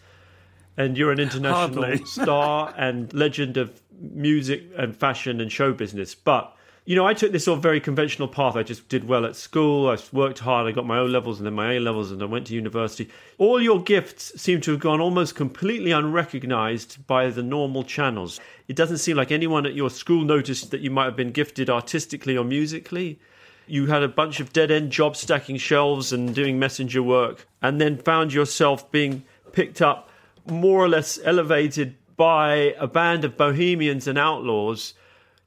and 0.76 0.96
you're 0.96 1.10
an 1.10 1.18
international 1.18 2.06
star 2.06 2.72
and 2.78 3.12
legend 3.12 3.56
of 3.56 3.82
music 4.00 4.64
and 4.76 4.96
fashion 4.96 5.40
and 5.40 5.50
show 5.50 5.72
business, 5.72 6.14
but 6.14 6.54
you 6.88 6.96
know, 6.96 7.06
I 7.06 7.12
took 7.12 7.32
this 7.32 7.44
sort 7.44 7.58
of 7.58 7.62
very 7.62 7.82
conventional 7.82 8.28
path. 8.28 8.56
I 8.56 8.62
just 8.62 8.88
did 8.88 9.06
well 9.06 9.26
at 9.26 9.36
school. 9.36 9.90
I 9.90 9.98
worked 10.10 10.38
hard. 10.38 10.66
I 10.66 10.72
got 10.72 10.86
my 10.86 11.00
O 11.00 11.04
levels 11.04 11.38
and 11.38 11.44
then 11.44 11.52
my 11.52 11.74
A 11.74 11.80
levels, 11.80 12.10
and 12.10 12.22
I 12.22 12.24
went 12.24 12.46
to 12.46 12.54
university. 12.54 13.10
All 13.36 13.60
your 13.60 13.82
gifts 13.82 14.40
seem 14.40 14.62
to 14.62 14.70
have 14.70 14.80
gone 14.80 14.98
almost 14.98 15.34
completely 15.34 15.90
unrecognized 15.90 17.06
by 17.06 17.28
the 17.28 17.42
normal 17.42 17.84
channels. 17.84 18.40
It 18.68 18.76
doesn't 18.76 18.98
seem 18.98 19.18
like 19.18 19.30
anyone 19.30 19.66
at 19.66 19.74
your 19.74 19.90
school 19.90 20.24
noticed 20.24 20.70
that 20.70 20.80
you 20.80 20.90
might 20.90 21.04
have 21.04 21.14
been 21.14 21.30
gifted 21.30 21.68
artistically 21.68 22.38
or 22.38 22.44
musically. 22.44 23.18
You 23.66 23.88
had 23.88 24.02
a 24.02 24.08
bunch 24.08 24.40
of 24.40 24.54
dead 24.54 24.70
end 24.70 24.90
jobs 24.90 25.20
stacking 25.20 25.58
shelves 25.58 26.10
and 26.10 26.34
doing 26.34 26.58
messenger 26.58 27.02
work, 27.02 27.46
and 27.60 27.78
then 27.78 27.98
found 27.98 28.32
yourself 28.32 28.90
being 28.90 29.24
picked 29.52 29.82
up, 29.82 30.08
more 30.46 30.82
or 30.82 30.88
less 30.88 31.18
elevated 31.22 31.96
by 32.18 32.74
a 32.78 32.86
band 32.86 33.24
of 33.24 33.38
bohemians 33.38 34.06
and 34.06 34.18
outlaws 34.18 34.92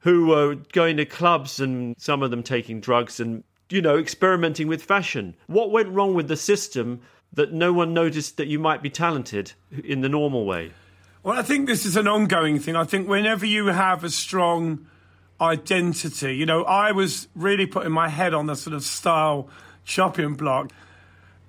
who 0.00 0.26
were 0.26 0.56
going 0.72 0.96
to 0.96 1.04
clubs 1.04 1.60
and 1.60 1.94
some 1.98 2.24
of 2.24 2.32
them 2.32 2.42
taking 2.42 2.80
drugs 2.80 3.20
and, 3.20 3.44
you 3.70 3.80
know, 3.80 3.96
experimenting 3.98 4.66
with 4.66 4.82
fashion. 4.82 5.36
What 5.46 5.70
went 5.70 5.90
wrong 5.90 6.14
with 6.14 6.26
the 6.26 6.36
system 6.36 7.02
that 7.34 7.52
no 7.52 7.72
one 7.72 7.94
noticed 7.94 8.38
that 8.38 8.48
you 8.48 8.58
might 8.58 8.82
be 8.82 8.90
talented 8.90 9.52
in 9.84 10.00
the 10.00 10.08
normal 10.08 10.44
way? 10.44 10.72
Well, 11.22 11.38
I 11.38 11.42
think 11.42 11.68
this 11.68 11.86
is 11.86 11.96
an 11.96 12.08
ongoing 12.08 12.58
thing. 12.58 12.74
I 12.74 12.84
think 12.84 13.06
whenever 13.06 13.46
you 13.46 13.66
have 13.66 14.02
a 14.02 14.10
strong 14.10 14.86
identity, 15.40 16.34
you 16.34 16.46
know, 16.46 16.64
I 16.64 16.92
was 16.92 17.28
really 17.34 17.66
putting 17.66 17.92
my 17.92 18.08
head 18.08 18.34
on 18.34 18.46
the 18.46 18.56
sort 18.56 18.74
of 18.74 18.82
style 18.82 19.48
chopping 19.84 20.34
block. 20.34 20.72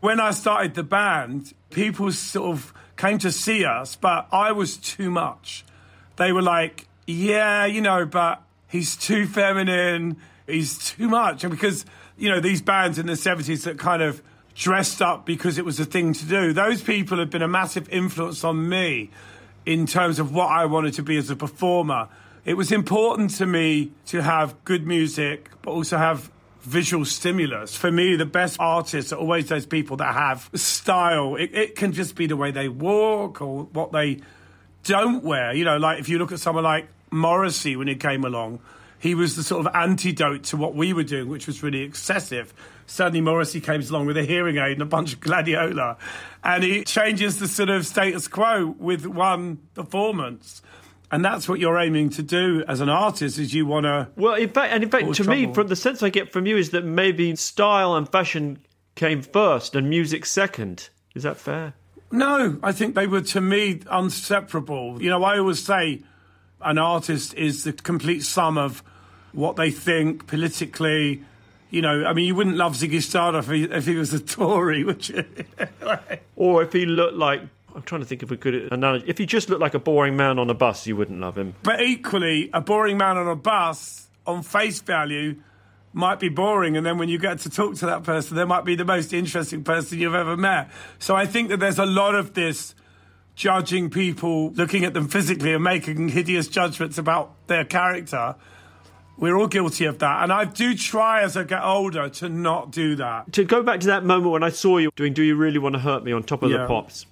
When 0.01 0.20
I 0.20 0.32
started 0.32 0.75
the 0.75 0.84
band, 0.84 1.53
people 1.70 2.12
sort 2.12 2.51
of 2.51 2.74
came 3.03 3.17
to 3.17 3.33
see 3.33 3.65
us, 3.65 3.98
but 3.98 4.29
I 4.31 4.53
was 4.53 4.77
too 4.77 5.12
much. 5.12 5.65
They 6.15 6.31
were 6.31 6.41
like, 6.41 6.88
yeah, 7.05 7.65
you 7.65 7.81
know, 7.81 8.05
but 8.05 8.41
he's 8.69 8.95
too 8.95 9.27
feminine, 9.27 10.15
he's 10.48 10.77
too 10.77 11.10
much. 11.10 11.43
And 11.43 11.51
because, 11.51 11.86
you 12.17 12.29
know, 12.29 12.39
these 12.39 12.62
bands 12.62 12.98
in 12.98 13.07
the 13.07 13.13
70s 13.13 13.65
that 13.65 13.77
kind 13.77 14.01
of 14.01 14.24
dressed 14.55 15.01
up 15.01 15.25
because 15.25 15.57
it 15.57 15.65
was 15.65 15.81
a 15.81 15.86
thing 15.86 16.13
to 16.13 16.25
do, 16.25 16.53
those 16.53 16.81
people 16.81 17.19
have 17.19 17.29
been 17.29 17.41
a 17.41 17.48
massive 17.48 17.89
influence 17.89 18.45
on 18.45 18.69
me 18.69 19.10
in 19.65 19.86
terms 19.86 20.17
of 20.17 20.33
what 20.33 20.50
I 20.50 20.63
wanted 20.63 20.93
to 20.93 21.03
be 21.03 21.17
as 21.17 21.29
a 21.29 21.36
performer. 21.36 22.07
It 22.45 22.53
was 22.53 22.72
important 22.72 23.31
to 23.31 23.45
me 23.45 23.91
to 24.07 24.22
have 24.22 24.63
good 24.63 24.88
music, 24.88 25.50
but 25.62 25.72
also 25.72 25.98
have 25.98 26.31
visual 26.63 27.05
stimulus. 27.05 27.75
For 27.75 27.91
me, 27.91 28.15
the 28.15 28.25
best 28.25 28.58
artists 28.60 29.12
are 29.12 29.20
always 29.20 29.48
those 29.48 29.65
people 29.65 29.98
that 29.98 30.13
have 30.13 30.50
style. 30.55 31.36
It, 31.36 31.53
it 31.53 31.75
can 31.75 31.91
just 31.91 32.15
be 32.15 32.25
the 32.25 32.38
way 32.38 32.51
they 32.51 32.70
walk 32.70 33.41
or 33.41 33.63
what 33.65 33.91
they 33.91 34.22
don't 34.84 35.24
wear. 35.24 35.53
You 35.53 35.65
know, 35.65 35.77
like 35.77 36.00
if 36.00 36.10
you 36.10 36.17
look 36.17 36.32
at 36.32 36.39
someone 36.39 36.63
like 36.63 36.88
Morrissey 37.12 37.75
when 37.75 37.88
he 37.88 37.96
came 37.96 38.24
along, 38.24 38.60
he 39.00 39.15
was 39.15 39.36
the 39.36 39.43
sort 39.43 39.65
of 39.65 39.75
antidote 39.75 40.43
to 40.43 40.58
what 40.58 40.75
we 40.75 40.93
were 40.93 41.03
doing, 41.03 41.27
which 41.27 41.46
was 41.46 41.62
really 41.62 41.82
excessive. 41.82 42.53
Suddenly, 42.86 43.20
Morrissey 43.20 43.60
came 43.60 43.82
along 43.82 44.05
with 44.05 44.15
a 44.15 44.24
hearing 44.24 44.58
aid 44.58 44.74
and 44.74 44.82
a 44.82 44.86
bunch 44.86 45.13
of 45.13 45.20
gladiola, 45.20 45.98
and 46.43 46.63
he 46.63 46.84
changes 46.84 47.39
the 47.39 47.48
sort 47.50 47.70
of 47.70 47.86
status 47.86 48.29
quo 48.29 48.75
with 48.79 49.05
one 49.05 49.58
performance. 49.74 50.62
And 51.13 51.24
that's 51.24 51.48
what 51.48 51.60
you're 51.60 51.77
aiming 51.77 52.10
to 52.10 52.24
do 52.24 52.63
as 52.67 52.82
an 52.82 52.89
artist, 52.89 53.38
is 53.38 53.53
you 53.53 53.67
want 53.67 53.84
to. 53.84 54.08
Well, 54.15 54.34
in 54.34 54.50
fact, 54.50 54.74
and 54.74 54.84
in 54.84 54.89
fact, 54.89 55.13
to 55.13 55.24
me, 55.24 55.53
from 55.53 55.67
the 55.67 55.75
sense 55.75 56.01
I 56.01 56.10
get 56.10 56.32
from 56.32 56.48
you, 56.48 56.58
is 56.58 56.72
that 56.72 56.84
maybe 56.84 57.36
style 57.36 57.93
and 57.93 58.10
fashion 58.10 58.65
came 58.96 59.22
first 59.22 59.75
and 59.75 59.88
music 59.88 60.25
second. 60.25 60.90
Is 61.14 61.22
that 61.22 61.38
fair? 61.38 61.75
No, 62.11 62.57
I 62.64 62.72
think 62.72 62.96
they 62.96 63.05
were 63.05 63.22
to 63.22 63.42
me 63.42 63.81
inseparable. 63.92 65.03
You 65.03 65.11
know, 65.11 65.24
I 65.24 65.38
always 65.38 65.64
say 65.64 66.01
an 66.61 66.79
artist 66.79 67.35
is 67.35 67.64
the 67.64 67.74
complete 67.74 68.24
sum 68.24 68.57
of 68.57 68.81
what 69.33 69.55
they 69.55 69.70
think 69.70 70.25
politically. 70.25 71.22
You 71.70 71.83
know, 71.83 72.05
I 72.05 72.14
mean, 72.14 72.25
you 72.25 72.33
wouldn't 72.33 72.57
love 72.57 72.74
Ziggy 72.74 73.03
Stardust 73.03 73.50
if 73.50 73.53
he, 73.53 73.64
if 73.66 73.85
he 73.85 73.98
was 73.98 74.16
a 74.16 74.20
Tory, 74.20 74.83
would 74.88 75.07
you? 75.07 75.24
Or 76.35 76.64
if 76.64 76.74
he 76.74 76.88
looked 76.88 77.18
like. 77.18 77.42
I'm 77.75 77.81
trying 77.83 78.01
to 78.01 78.07
think 78.07 78.24
of 78.24 78.31
a 78.31 78.36
good 78.36 78.72
analogy. 78.72 79.05
If 79.07 79.18
he 79.18 79.25
just 79.25 79.50
looked 79.50 79.62
like 79.62 79.74
a 79.74 79.79
boring 79.79 80.16
man 80.16 80.40
on 80.40 80.50
a 80.50 80.53
bus, 80.53 80.86
you 80.88 80.96
wouldn't 80.96 81.20
love 81.20 81.38
him. 81.38 81.55
but 81.64 81.81
equally, 81.81 82.50
a 82.53 82.62
boring 82.62 82.98
man 82.98 83.18
on 83.18 83.27
a 83.27 83.36
bus, 83.36 84.07
on 84.25 84.44
face 84.44 84.79
value, 84.79 85.36
might 85.94 86.20
be 86.20 86.29
boring. 86.29 86.75
And 86.77 86.86
then 86.86 86.98
when 86.98 87.09
you 87.09 87.20
get 87.20 87.40
to 87.40 87.50
talk 87.50 87.75
to 87.75 87.86
that 87.88 88.03
person, 88.03 88.36
they 88.38 88.46
might 88.46 88.66
be 88.66 88.75
the 88.75 88.86
most 88.86 89.14
interesting 89.14 89.64
person 89.64 90.00
you've 90.00 90.16
ever 90.16 90.36
met. 90.38 90.70
So 91.00 91.16
I 91.16 91.25
think 91.25 91.50
that 91.50 91.59
there's 91.59 91.79
a 91.79 91.86
lot 91.86 92.16
of 92.16 92.33
this 92.33 92.74
judging 93.36 93.90
people, 93.90 94.51
looking 94.51 94.86
at 94.86 94.94
them 94.94 95.07
physically 95.07 95.53
and 95.53 95.64
making 95.64 96.09
hideous 96.09 96.48
judgments 96.48 96.98
about 96.98 97.48
their 97.48 97.66
character. 97.66 98.36
We're 99.18 99.38
all 99.38 99.48
guilty 99.48 99.86
of 99.86 100.00
that. 100.00 100.24
And 100.24 100.33
I 100.33 100.46
do 100.46 100.75
try 100.75 101.22
as 101.22 101.38
I 101.38 101.44
get 101.44 101.64
older 101.64 102.09
to 102.09 102.29
not 102.29 102.72
do 102.72 102.96
that. 102.96 103.31
To 103.33 103.44
go 103.44 103.62
back 103.62 103.79
to 103.81 103.88
that 103.88 104.03
moment 104.03 104.31
when 104.31 104.44
I 104.44 104.50
saw 104.50 104.77
you 104.79 104.90
doing 104.96 105.14
Do 105.14 105.22
You 105.22 105.36
Really 105.36 105.59
Want 105.59 105.74
to 105.75 105.79
Hurt 105.79 106.03
Me 106.03 106.12
on 106.12 106.24
top 106.24 106.42
of 106.44 106.50
the 106.50 106.66
pops, 106.66 107.05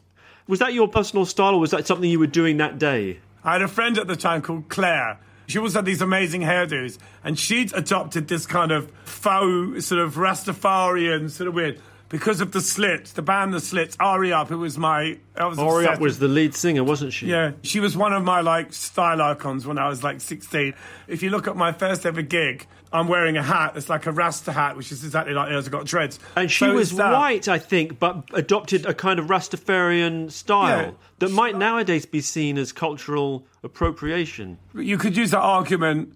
was 0.48 0.60
that 0.60 0.74
your 0.74 0.88
personal 0.88 1.26
style 1.26 1.56
or 1.56 1.60
was 1.60 1.72
that 1.72 1.88
something 1.88 2.10
you 2.10 2.20
were 2.20 2.28
doing 2.28 2.58
that 2.58 2.78
day? 2.78 3.20
I 3.44 3.54
had 3.54 3.62
a 3.62 3.68
friend 3.68 3.98
at 3.98 4.08
the 4.08 4.16
time 4.16 4.42
called 4.42 4.70
Claire. 4.70 5.20
She 5.48 5.58
always 5.58 5.74
had 5.74 5.86
these 5.86 6.02
amazing 6.02 6.42
hairdos, 6.42 6.98
and 7.24 7.38
she'd 7.38 7.74
adopted 7.74 8.28
this 8.28 8.46
kind 8.46 8.72
of 8.72 8.90
faux, 9.04 9.86
sort 9.86 10.00
of 10.00 10.16
Rastafarian, 10.16 11.30
sort 11.30 11.48
of 11.48 11.54
weird. 11.56 11.82
Because 12.12 12.42
of 12.42 12.52
the 12.52 12.60
Slits, 12.60 13.14
the 13.14 13.22
band 13.22 13.54
The 13.54 13.62
Slits, 13.62 13.96
Ari 14.00 14.34
Up, 14.34 14.52
it 14.52 14.58
was 14.58 14.78
my. 14.78 15.18
I 15.36 15.46
was 15.46 15.58
obsessed 15.58 15.96
Up 15.96 16.00
was 16.02 16.20
the 16.20 16.28
lead 16.28 16.54
singer, 16.54 16.84
wasn't 16.84 17.14
she? 17.14 17.28
Yeah, 17.28 17.54
she 17.64 17.80
was 17.80 17.96
one 17.96 18.12
of 18.12 18.24
my 18.24 18.42
like 18.42 18.74
style 18.74 19.22
icons 19.22 19.66
when 19.66 19.78
I 19.78 19.88
was 19.88 20.04
like 20.04 20.20
16. 20.20 20.74
If 21.08 21.24
you 21.24 21.30
look 21.30 21.48
at 21.48 21.56
my 21.56 21.72
first 21.72 22.06
ever 22.06 22.22
gig, 22.22 22.68
I'm 22.92 23.08
wearing 23.08 23.38
a 23.38 23.44
hat 23.44 23.76
that's 23.76 23.88
like 23.88 24.06
a 24.08 24.12
Rasta 24.12 24.52
hat, 24.52 24.76
which 24.76 24.92
is 24.92 25.06
exactly 25.06 25.34
like 25.34 25.50
hers. 25.50 25.66
I've 25.68 25.72
got 25.72 25.86
dreads. 25.86 26.20
And 26.36 26.52
she 26.52 26.66
So 26.66 26.74
was 26.74 26.94
white, 26.94 27.48
I 27.48 27.58
think, 27.60 27.98
but 27.98 28.26
adopted 28.34 28.86
a 28.86 28.94
kind 28.94 29.18
of 29.18 29.28
Rastafarian 29.28 30.30
style 30.32 30.82
Yeah. 30.88 30.92
that 31.20 31.32
might 31.32 31.56
nowadays 31.56 32.06
be 32.06 32.20
seen 32.20 32.58
as 32.58 32.74
cultural 32.74 33.46
appropriation. 33.64 34.58
you 34.76 34.98
could 34.98 35.16
use 35.16 35.32
that 35.32 35.40
argument. 35.40 36.14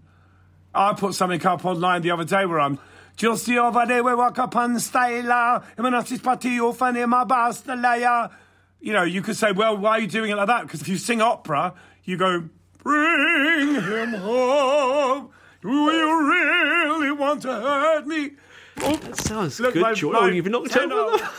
I 0.74 0.92
put 0.92 1.14
something 1.16 1.46
up 1.46 1.64
online 1.64 2.02
the 2.02 2.12
other 2.12 2.26
day 2.26 2.46
where 2.46 2.60
I'm 2.60 2.80
just 3.16 3.46
the 3.46 3.58
other 3.60 3.86
day 3.86 4.02
we 4.02 4.14
walk 4.16 4.38
up 4.40 4.56
on 4.56 4.74
the 4.74 4.80
style, 4.80 5.64
I'm 5.78 5.86
an 5.86 5.94
artist 5.94 6.22
party, 6.24 6.50
you're 6.50 6.74
funny, 6.74 7.06
my 7.06 7.24
boss, 7.24 7.62
the 7.62 7.76
layer. 7.76 8.30
You 8.80 8.94
know, 8.94 9.04
you 9.04 9.22
could 9.22 9.36
say, 9.36 9.52
well, 9.52 9.78
why 9.78 9.92
are 9.92 10.00
you 10.02 10.08
doing 10.08 10.32
it 10.32 10.36
like 10.36 10.48
that? 10.48 10.64
Because 10.64 10.82
if 10.82 10.88
you 10.88 10.98
sing 10.98 11.22
opera, 11.22 11.74
you 12.04 12.18
go, 12.18 12.50
bring 12.84 13.76
him 13.76 14.14
home. 14.14 15.30
Do 15.62 15.70
you 15.70 16.30
really 16.30 17.12
want 17.12 17.42
to 17.44 17.48
hurt 17.54 18.06
me? 18.06 18.32
Oh, 18.82 18.96
That 18.98 19.16
sounds 19.18 19.60
Look, 19.60 19.74
good, 19.74 19.82
my- 19.82 19.94
my 19.94 20.20
oh, 20.20 20.26
you've 20.28 20.46
knocked 20.48 20.72
tenor. 20.72 20.94
over. 20.94 21.30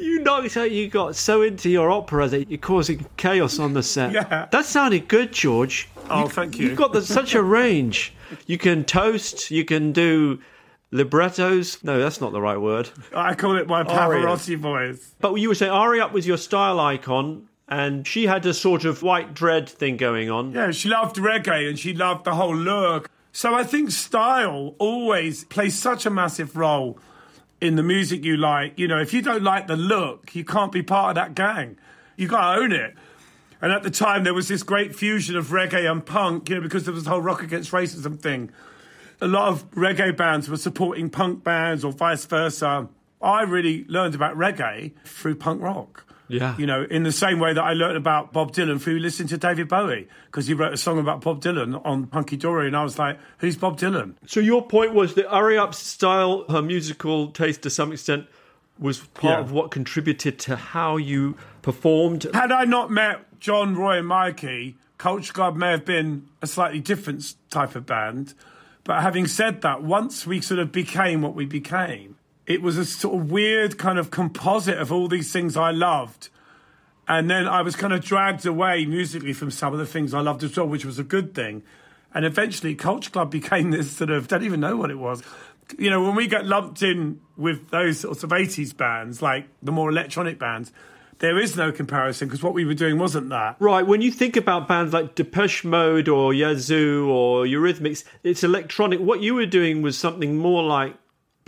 You 0.00 0.20
knocked 0.20 0.56
out. 0.56 0.70
You 0.70 0.88
got 0.88 1.16
so 1.16 1.42
into 1.42 1.68
your 1.68 1.90
opera 1.90 2.28
that 2.28 2.50
you're 2.50 2.58
causing 2.58 3.06
chaos 3.16 3.58
on 3.58 3.74
the 3.74 3.82
set. 3.82 4.12
Yeah. 4.12 4.48
That 4.50 4.64
sounded 4.64 5.08
good, 5.08 5.32
George. 5.32 5.88
Oh, 6.08 6.28
thank 6.28 6.58
you. 6.58 6.68
You've 6.68 6.78
got 6.78 6.92
the, 6.92 7.02
such 7.02 7.34
a 7.34 7.42
range. 7.42 8.14
You 8.46 8.58
can 8.58 8.84
toast. 8.84 9.50
You 9.50 9.64
can 9.64 9.92
do 9.92 10.40
librettos. 10.90 11.82
No, 11.84 11.98
that's 12.00 12.20
not 12.20 12.32
the 12.32 12.40
right 12.40 12.58
word. 12.58 12.90
I 13.14 13.34
call 13.34 13.56
it 13.56 13.66
my 13.66 13.84
Pavarotti 13.84 14.56
voice. 14.56 15.14
But 15.20 15.34
you 15.34 15.48
were 15.48 15.54
saying 15.54 15.72
Ari 15.72 16.00
Up 16.00 16.12
was 16.12 16.26
your 16.26 16.36
style 16.36 16.80
icon, 16.80 17.48
and 17.68 18.06
she 18.06 18.26
had 18.26 18.44
a 18.46 18.54
sort 18.54 18.84
of 18.84 19.02
white 19.02 19.34
dread 19.34 19.68
thing 19.68 19.96
going 19.96 20.30
on. 20.30 20.52
Yeah, 20.52 20.70
she 20.72 20.88
loved 20.88 21.16
reggae 21.16 21.68
and 21.68 21.78
she 21.78 21.94
loved 21.94 22.24
the 22.24 22.34
whole 22.34 22.56
look. 22.56 23.10
So 23.32 23.54
I 23.54 23.62
think 23.62 23.92
style 23.92 24.74
always 24.78 25.44
plays 25.44 25.78
such 25.78 26.04
a 26.04 26.10
massive 26.10 26.56
role 26.56 26.98
in 27.60 27.76
the 27.76 27.82
music 27.82 28.24
you 28.24 28.36
like. 28.36 28.78
You 28.78 28.88
know, 28.88 29.00
if 29.00 29.12
you 29.12 29.22
don't 29.22 29.42
like 29.42 29.66
the 29.66 29.76
look, 29.76 30.34
you 30.34 30.44
can't 30.44 30.72
be 30.72 30.82
part 30.82 31.10
of 31.10 31.14
that 31.16 31.34
gang. 31.34 31.76
You 32.16 32.28
got 32.28 32.54
to 32.54 32.60
own 32.60 32.72
it. 32.72 32.94
And 33.62 33.72
at 33.72 33.82
the 33.82 33.90
time, 33.90 34.24
there 34.24 34.34
was 34.34 34.48
this 34.48 34.62
great 34.62 34.94
fusion 34.94 35.36
of 35.36 35.48
reggae 35.48 35.90
and 35.90 36.04
punk, 36.04 36.48
you 36.48 36.56
know, 36.56 36.60
because 36.62 36.84
there 36.84 36.94
was 36.94 37.04
the 37.04 37.10
whole 37.10 37.20
rock 37.20 37.42
against 37.42 37.72
racism 37.72 38.18
thing. 38.18 38.50
A 39.20 39.26
lot 39.26 39.48
of 39.48 39.70
reggae 39.72 40.16
bands 40.16 40.48
were 40.48 40.56
supporting 40.56 41.10
punk 41.10 41.44
bands 41.44 41.84
or 41.84 41.92
vice 41.92 42.24
versa. 42.24 42.88
I 43.20 43.42
really 43.42 43.84
learned 43.86 44.14
about 44.14 44.36
reggae 44.36 44.92
through 45.04 45.34
punk 45.34 45.60
rock. 45.60 46.06
Yeah. 46.30 46.56
You 46.56 46.66
know, 46.66 46.86
in 46.90 47.02
the 47.02 47.12
same 47.12 47.38
way 47.40 47.52
that 47.52 47.62
I 47.62 47.72
learned 47.72 47.96
about 47.96 48.32
Bob 48.32 48.52
Dylan 48.52 48.80
through 48.80 48.98
listening 49.00 49.28
to 49.28 49.38
David 49.38 49.68
Bowie, 49.68 50.08
because 50.26 50.46
he 50.46 50.54
wrote 50.54 50.72
a 50.72 50.76
song 50.76 50.98
about 50.98 51.20
Bob 51.22 51.42
Dylan 51.42 51.80
on 51.84 52.08
Hunky 52.12 52.36
Dory, 52.36 52.66
and 52.68 52.76
I 52.76 52.82
was 52.82 52.98
like, 52.98 53.18
who's 53.38 53.56
Bob 53.56 53.78
Dylan? 53.78 54.14
So 54.26 54.40
your 54.40 54.66
point 54.66 54.94
was 54.94 55.14
that 55.14 55.28
Ari 55.28 55.58
Up's 55.58 55.78
style, 55.78 56.44
her 56.48 56.62
musical 56.62 57.30
taste 57.32 57.62
to 57.62 57.70
some 57.70 57.92
extent, 57.92 58.26
was 58.78 59.00
part 59.00 59.34
Yeah. 59.34 59.40
of 59.40 59.52
what 59.52 59.70
contributed 59.70 60.38
to 60.40 60.56
how 60.56 60.96
you 60.96 61.36
performed. 61.62 62.26
Had 62.32 62.52
I 62.52 62.64
not 62.64 62.90
met 62.90 63.38
John, 63.40 63.74
Roy, 63.76 63.98
and 63.98 64.06
Mikey, 64.06 64.76
Culture 64.98 65.32
Club 65.32 65.56
may 65.56 65.70
have 65.70 65.84
been 65.84 66.26
a 66.42 66.46
slightly 66.46 66.78
different 66.80 67.34
type 67.50 67.74
of 67.74 67.86
band. 67.86 68.34
But 68.84 68.94
But 68.96 69.02
having 69.02 69.26
said 69.26 69.60
that, 69.62 69.82
once 69.82 70.26
we 70.26 70.40
sort 70.40 70.58
of 70.60 70.72
became 70.72 71.20
what 71.22 71.34
we 71.34 71.44
became, 71.44 72.16
it 72.50 72.62
was 72.62 72.76
a 72.76 72.84
sort 72.84 73.14
of 73.14 73.30
weird 73.30 73.78
kind 73.78 73.96
of 73.96 74.10
composite 74.10 74.76
of 74.76 74.90
all 74.90 75.06
these 75.06 75.32
things 75.32 75.56
I 75.56 75.70
loved. 75.70 76.30
And 77.06 77.30
then 77.30 77.46
I 77.46 77.62
was 77.62 77.76
kind 77.76 77.92
of 77.92 78.04
dragged 78.04 78.44
away 78.44 78.84
musically 78.86 79.32
from 79.32 79.52
some 79.52 79.72
of 79.72 79.78
the 79.78 79.86
things 79.86 80.12
I 80.12 80.20
loved 80.20 80.42
as 80.42 80.56
well, 80.56 80.66
which 80.66 80.84
was 80.84 80.98
a 80.98 81.04
good 81.04 81.32
thing. 81.32 81.62
And 82.12 82.24
eventually, 82.24 82.74
Culture 82.74 83.10
Club 83.10 83.30
became 83.40 83.70
this 83.70 83.92
sort 83.96 84.10
of, 84.10 84.26
don't 84.26 84.42
even 84.42 84.58
know 84.58 84.76
what 84.76 84.90
it 84.90 84.98
was. 84.98 85.22
You 85.78 85.90
know, 85.90 86.02
when 86.02 86.16
we 86.16 86.26
get 86.26 86.44
lumped 86.44 86.82
in 86.82 87.20
with 87.36 87.70
those 87.70 88.00
sorts 88.00 88.24
of 88.24 88.30
80s 88.30 88.76
bands, 88.76 89.22
like 89.22 89.46
the 89.62 89.70
more 89.70 89.88
electronic 89.88 90.40
bands, 90.40 90.72
there 91.20 91.38
is 91.38 91.56
no 91.56 91.70
comparison 91.70 92.26
because 92.26 92.42
what 92.42 92.54
we 92.54 92.64
were 92.64 92.74
doing 92.74 92.98
wasn't 92.98 93.28
that. 93.28 93.58
Right. 93.60 93.86
When 93.86 94.02
you 94.02 94.10
think 94.10 94.36
about 94.36 94.66
bands 94.66 94.92
like 94.92 95.14
Depeche 95.14 95.62
Mode 95.62 96.08
or 96.08 96.34
Yazoo 96.34 97.08
or 97.08 97.44
Eurythmics, 97.44 98.02
it's 98.24 98.42
electronic. 98.42 98.98
What 98.98 99.20
you 99.20 99.34
were 99.34 99.46
doing 99.46 99.82
was 99.82 99.96
something 99.96 100.36
more 100.36 100.64
like 100.64 100.96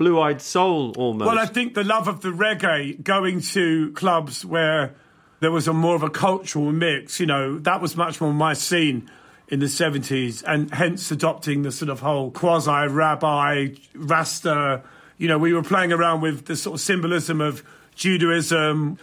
Blue 0.02 0.20
Eyed 0.20 0.42
Soul 0.42 0.92
almost. 0.98 1.28
Well, 1.28 1.38
I 1.38 1.46
think 1.46 1.74
the 1.74 1.84
love 1.84 2.08
of 2.08 2.22
the 2.22 2.30
reggae, 2.30 3.00
going 3.00 3.40
to 3.40 3.92
clubs 3.92 4.44
where 4.44 4.96
there 5.38 5.52
was 5.52 5.68
a 5.68 5.72
more 5.72 5.94
of 5.94 6.02
a 6.02 6.10
cultural 6.10 6.72
mix, 6.72 7.20
you 7.20 7.26
know, 7.26 7.60
that 7.60 7.80
was 7.80 7.96
much 7.96 8.20
more 8.20 8.32
my 8.32 8.54
scene 8.54 9.08
in 9.46 9.60
the 9.60 9.66
70s 9.66 10.42
and 10.44 10.74
hence 10.74 11.12
adopting 11.12 11.62
the 11.62 11.70
sort 11.70 11.88
of 11.88 12.00
whole 12.00 12.30
quasi 12.30 12.88
rabbi 12.88 13.68
rasta 13.94 14.82
you 15.18 15.28
know 15.28 15.36
we 15.36 15.52
were 15.52 15.62
playing 15.62 15.92
around 15.92 16.22
with 16.22 16.46
the 16.46 16.56
sort 16.56 16.74
of 16.74 16.80
symbolism 16.80 17.42
of 17.42 17.62
judaism 17.94 18.96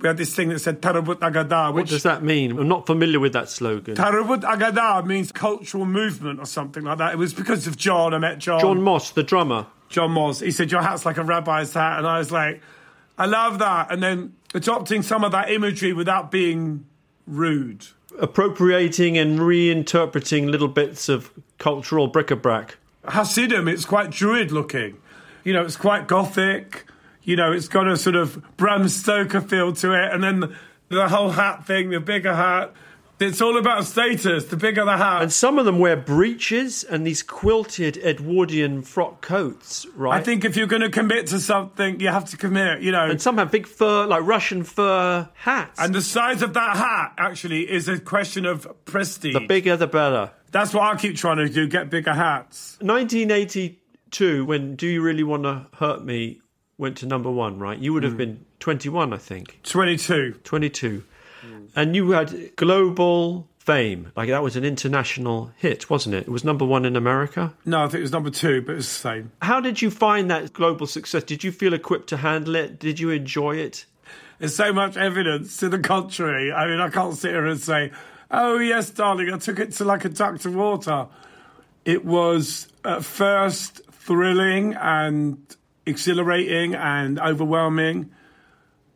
we 0.00 0.06
had 0.06 0.16
this 0.16 0.34
thing 0.34 0.50
that 0.50 0.60
said 0.60 0.80
Tarabut 0.80 1.16
Agada, 1.16 1.74
which 1.74 1.84
what 1.84 1.90
does 1.90 2.02
that 2.04 2.22
mean? 2.22 2.56
I'm 2.56 2.68
not 2.68 2.86
familiar 2.86 3.18
with 3.18 3.32
that 3.32 3.48
slogan. 3.48 3.96
Tarabut 3.96 4.42
Agada 4.42 5.04
means 5.04 5.32
cultural 5.32 5.86
movement 5.86 6.38
or 6.38 6.46
something 6.46 6.84
like 6.84 6.98
that. 6.98 7.14
It 7.14 7.18
was 7.18 7.34
because 7.34 7.66
of 7.66 7.76
John. 7.76 8.14
I 8.14 8.18
met 8.18 8.38
John. 8.38 8.60
John 8.60 8.80
Moss, 8.80 9.10
the 9.10 9.24
drummer. 9.24 9.66
John 9.88 10.12
Moss. 10.12 10.40
He 10.40 10.50
said, 10.50 10.70
Your 10.70 10.82
hat's 10.82 11.06
like 11.06 11.16
a 11.16 11.24
rabbi's 11.24 11.72
hat. 11.74 11.98
And 11.98 12.06
I 12.06 12.18
was 12.18 12.30
like, 12.30 12.60
I 13.16 13.26
love 13.26 13.58
that. 13.58 13.90
And 13.92 14.02
then 14.02 14.34
adopting 14.54 15.02
some 15.02 15.24
of 15.24 15.32
that 15.32 15.50
imagery 15.50 15.92
without 15.92 16.30
being 16.30 16.86
rude. 17.26 17.86
Appropriating 18.18 19.18
and 19.18 19.38
reinterpreting 19.38 20.50
little 20.50 20.68
bits 20.68 21.08
of 21.08 21.32
cultural 21.58 22.06
bric-a-brac. 22.06 22.76
Hasidim, 23.06 23.68
it's 23.68 23.84
quite 23.84 24.10
druid 24.10 24.52
looking. 24.52 24.98
You 25.44 25.52
know, 25.52 25.64
it's 25.64 25.76
quite 25.76 26.08
gothic. 26.08 26.86
You 27.22 27.36
know, 27.36 27.52
it's 27.52 27.68
got 27.68 27.88
a 27.88 27.96
sort 27.96 28.16
of 28.16 28.56
Bram 28.56 28.88
Stoker 28.88 29.40
feel 29.40 29.72
to 29.74 29.92
it. 29.92 30.12
And 30.12 30.22
then 30.22 30.40
the, 30.40 30.56
the 30.88 31.08
whole 31.08 31.30
hat 31.30 31.66
thing, 31.66 31.90
the 31.90 32.00
bigger 32.00 32.34
hat. 32.34 32.72
It's 33.20 33.40
all 33.40 33.58
about 33.58 33.84
status. 33.84 34.44
The 34.44 34.56
bigger 34.56 34.84
the 34.84 34.96
hat. 34.96 35.22
And 35.22 35.32
some 35.32 35.58
of 35.58 35.64
them 35.64 35.80
wear 35.80 35.96
breeches 35.96 36.84
and 36.84 37.04
these 37.04 37.22
quilted 37.22 37.96
Edwardian 37.96 38.82
frock 38.82 39.20
coats, 39.22 39.86
right? 39.96 40.20
I 40.20 40.22
think 40.22 40.44
if 40.44 40.56
you're 40.56 40.68
going 40.68 40.82
to 40.82 40.90
commit 40.90 41.26
to 41.28 41.40
something, 41.40 41.98
you 41.98 42.08
have 42.08 42.26
to 42.26 42.36
commit, 42.36 42.80
you 42.82 42.92
know. 42.92 43.10
And 43.10 43.20
some 43.20 43.38
have 43.38 43.50
big 43.50 43.66
fur, 43.66 44.06
like 44.06 44.22
Russian 44.22 44.62
fur 44.62 45.28
hats. 45.34 45.80
And 45.80 45.94
the 45.94 46.02
size 46.02 46.42
of 46.42 46.54
that 46.54 46.76
hat, 46.76 47.14
actually, 47.18 47.68
is 47.68 47.88
a 47.88 47.98
question 47.98 48.46
of 48.46 48.68
prestige. 48.84 49.34
the 49.34 49.46
bigger, 49.46 49.76
the 49.76 49.88
better. 49.88 50.30
That's 50.52 50.72
what 50.72 50.84
I 50.84 50.96
keep 50.96 51.16
trying 51.16 51.38
to 51.38 51.48
do, 51.48 51.66
get 51.66 51.90
bigger 51.90 52.14
hats. 52.14 52.78
1982, 52.80 54.44
when 54.44 54.76
Do 54.76 54.86
You 54.86 55.02
Really 55.02 55.24
Want 55.24 55.42
to 55.42 55.66
Hurt 55.74 56.04
Me 56.04 56.40
went 56.78 56.96
to 56.98 57.06
number 57.06 57.30
one, 57.30 57.58
right? 57.58 57.78
You 57.78 57.92
would 57.92 58.04
have 58.04 58.12
hmm. 58.12 58.18
been 58.18 58.44
21, 58.60 59.12
I 59.12 59.16
think. 59.16 59.58
22. 59.64 60.40
22. 60.44 61.04
And 61.76 61.94
you 61.94 62.10
had 62.10 62.56
global 62.56 63.48
fame. 63.58 64.10
Like 64.16 64.30
that 64.30 64.42
was 64.42 64.56
an 64.56 64.64
international 64.64 65.52
hit, 65.56 65.90
wasn't 65.90 66.14
it? 66.14 66.22
It 66.22 66.30
was 66.30 66.42
number 66.42 66.64
one 66.64 66.86
in 66.86 66.96
America. 66.96 67.52
No, 67.66 67.84
I 67.84 67.88
think 67.88 67.98
it 67.98 68.02
was 68.02 68.12
number 68.12 68.30
two, 68.30 68.62
but 68.62 68.76
it's 68.76 68.88
the 68.88 69.00
same. 69.00 69.32
How 69.42 69.60
did 69.60 69.82
you 69.82 69.90
find 69.90 70.30
that 70.30 70.54
global 70.54 70.86
success? 70.86 71.22
Did 71.22 71.44
you 71.44 71.52
feel 71.52 71.74
equipped 71.74 72.08
to 72.08 72.16
handle 72.16 72.54
it? 72.54 72.78
Did 72.78 72.98
you 72.98 73.10
enjoy 73.10 73.56
it? 73.56 73.84
There's 74.38 74.56
so 74.56 74.72
much 74.72 74.96
evidence 74.96 75.58
to 75.58 75.68
the 75.68 75.78
contrary. 75.78 76.50
I 76.50 76.66
mean, 76.66 76.80
I 76.80 76.88
can't 76.88 77.14
sit 77.14 77.32
here 77.32 77.44
and 77.44 77.60
say, 77.60 77.92
oh, 78.30 78.58
yes, 78.58 78.88
darling, 78.88 79.30
I 79.30 79.36
took 79.36 79.58
it 79.58 79.72
to 79.72 79.84
like 79.84 80.06
a 80.06 80.08
duck 80.08 80.38
to 80.40 80.50
water. 80.50 81.08
It 81.84 82.06
was 82.06 82.68
at 82.86 83.04
first 83.04 83.82
thrilling 83.92 84.74
and 84.74 85.38
exhilarating 85.84 86.74
and 86.74 87.18
overwhelming. 87.18 88.12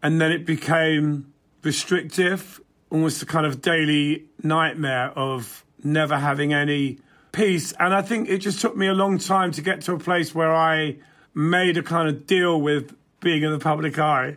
And 0.02 0.18
then 0.18 0.32
it 0.32 0.46
became 0.46 1.35
restrictive, 1.62 2.61
almost 2.92 3.22
a 3.22 3.26
kind 3.26 3.46
of 3.46 3.62
daily 3.62 4.26
nightmare 4.42 5.11
of 5.16 5.64
never 5.83 6.18
having 6.18 6.52
any 6.52 6.98
peace. 7.33 7.72
And 7.81 7.94
I 7.94 8.02
think 8.02 8.28
it 8.28 8.38
just 8.38 8.61
took 8.61 8.76
me 8.76 8.87
a 8.87 8.92
long 8.92 9.16
time 9.16 9.50
to 9.52 9.62
get 9.62 9.81
to 9.83 9.94
a 9.94 9.98
place 9.98 10.35
where 10.35 10.55
I 10.55 10.98
made 11.35 11.78
a 11.78 11.83
kind 11.83 12.07
of 12.07 12.26
deal 12.26 12.61
with 12.61 12.94
being 13.20 13.42
in 13.44 13.50
the 13.50 13.59
public 13.59 13.98
eye. 13.98 14.37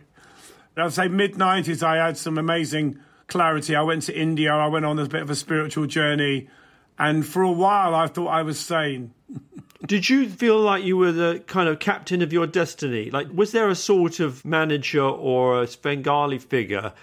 I'd 0.78 0.94
say 0.94 1.10
mid 1.10 1.34
90s, 1.34 1.84
I 1.84 1.98
had 2.06 2.18
some 2.18 2.38
amazing 2.38 3.00
clarity. 3.28 3.76
I 3.76 3.82
went 3.82 4.04
to 4.04 4.18
India, 4.18 4.54
I 4.54 4.68
went 4.68 4.86
on 4.86 5.00
a 5.00 5.06
bit 5.06 5.22
of 5.22 5.30
a 5.30 5.36
spiritual 5.36 5.86
journey. 5.86 6.48
And 6.98 7.26
for 7.26 7.41
a 7.44 7.52
while, 7.52 7.94
I 7.94 8.08
thought 8.08 8.28
I 8.28 8.44
was 8.44 8.58
sane. 8.58 9.13
Did 9.86 10.10
you 10.10 10.30
feel 10.30 10.60
like 10.60 10.86
you 10.86 10.96
were 10.96 11.12
the 11.12 11.44
kind 11.46 11.68
of 11.68 11.80
captain 11.80 12.22
of 12.22 12.32
your 12.32 12.48
destiny? 12.48 13.12
Like, 13.12 13.28
was 13.34 13.52
there 13.52 13.70
a 13.70 13.76
sort 13.76 14.22
of 14.22 14.46
manager 14.46 15.04
or 15.04 15.62
a 15.62 15.68
Svengali 15.68 16.39
figure 16.39 16.94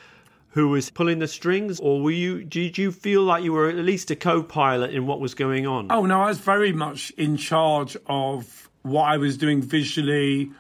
who 0.53 0.69
was 0.69 0.91
pulling 0.91 1.19
the 1.19 1.29
strings, 1.29 1.81
or 1.81 2.03
were 2.03 2.11
you? 2.11 2.45
Did 2.45 2.79
you 2.79 2.93
feel 2.93 3.23
like 3.23 3.45
you 3.45 3.53
were 3.53 3.69
at 3.69 3.77
least 3.77 4.11
a 4.11 4.17
co-pilot 4.17 4.93
in 4.95 5.07
what 5.07 5.21
was 5.21 5.35
going 5.35 5.67
on? 5.67 5.91
Oh 5.91 6.07
no, 6.07 6.23
I 6.23 6.27
was 6.27 6.39
very 6.39 6.73
much 6.73 7.11
in 7.13 7.37
charge 7.37 7.97
of 8.07 8.71
what 8.83 9.05
I 9.05 9.17
was 9.17 9.37
doing 9.37 9.63
visually. 9.63 10.51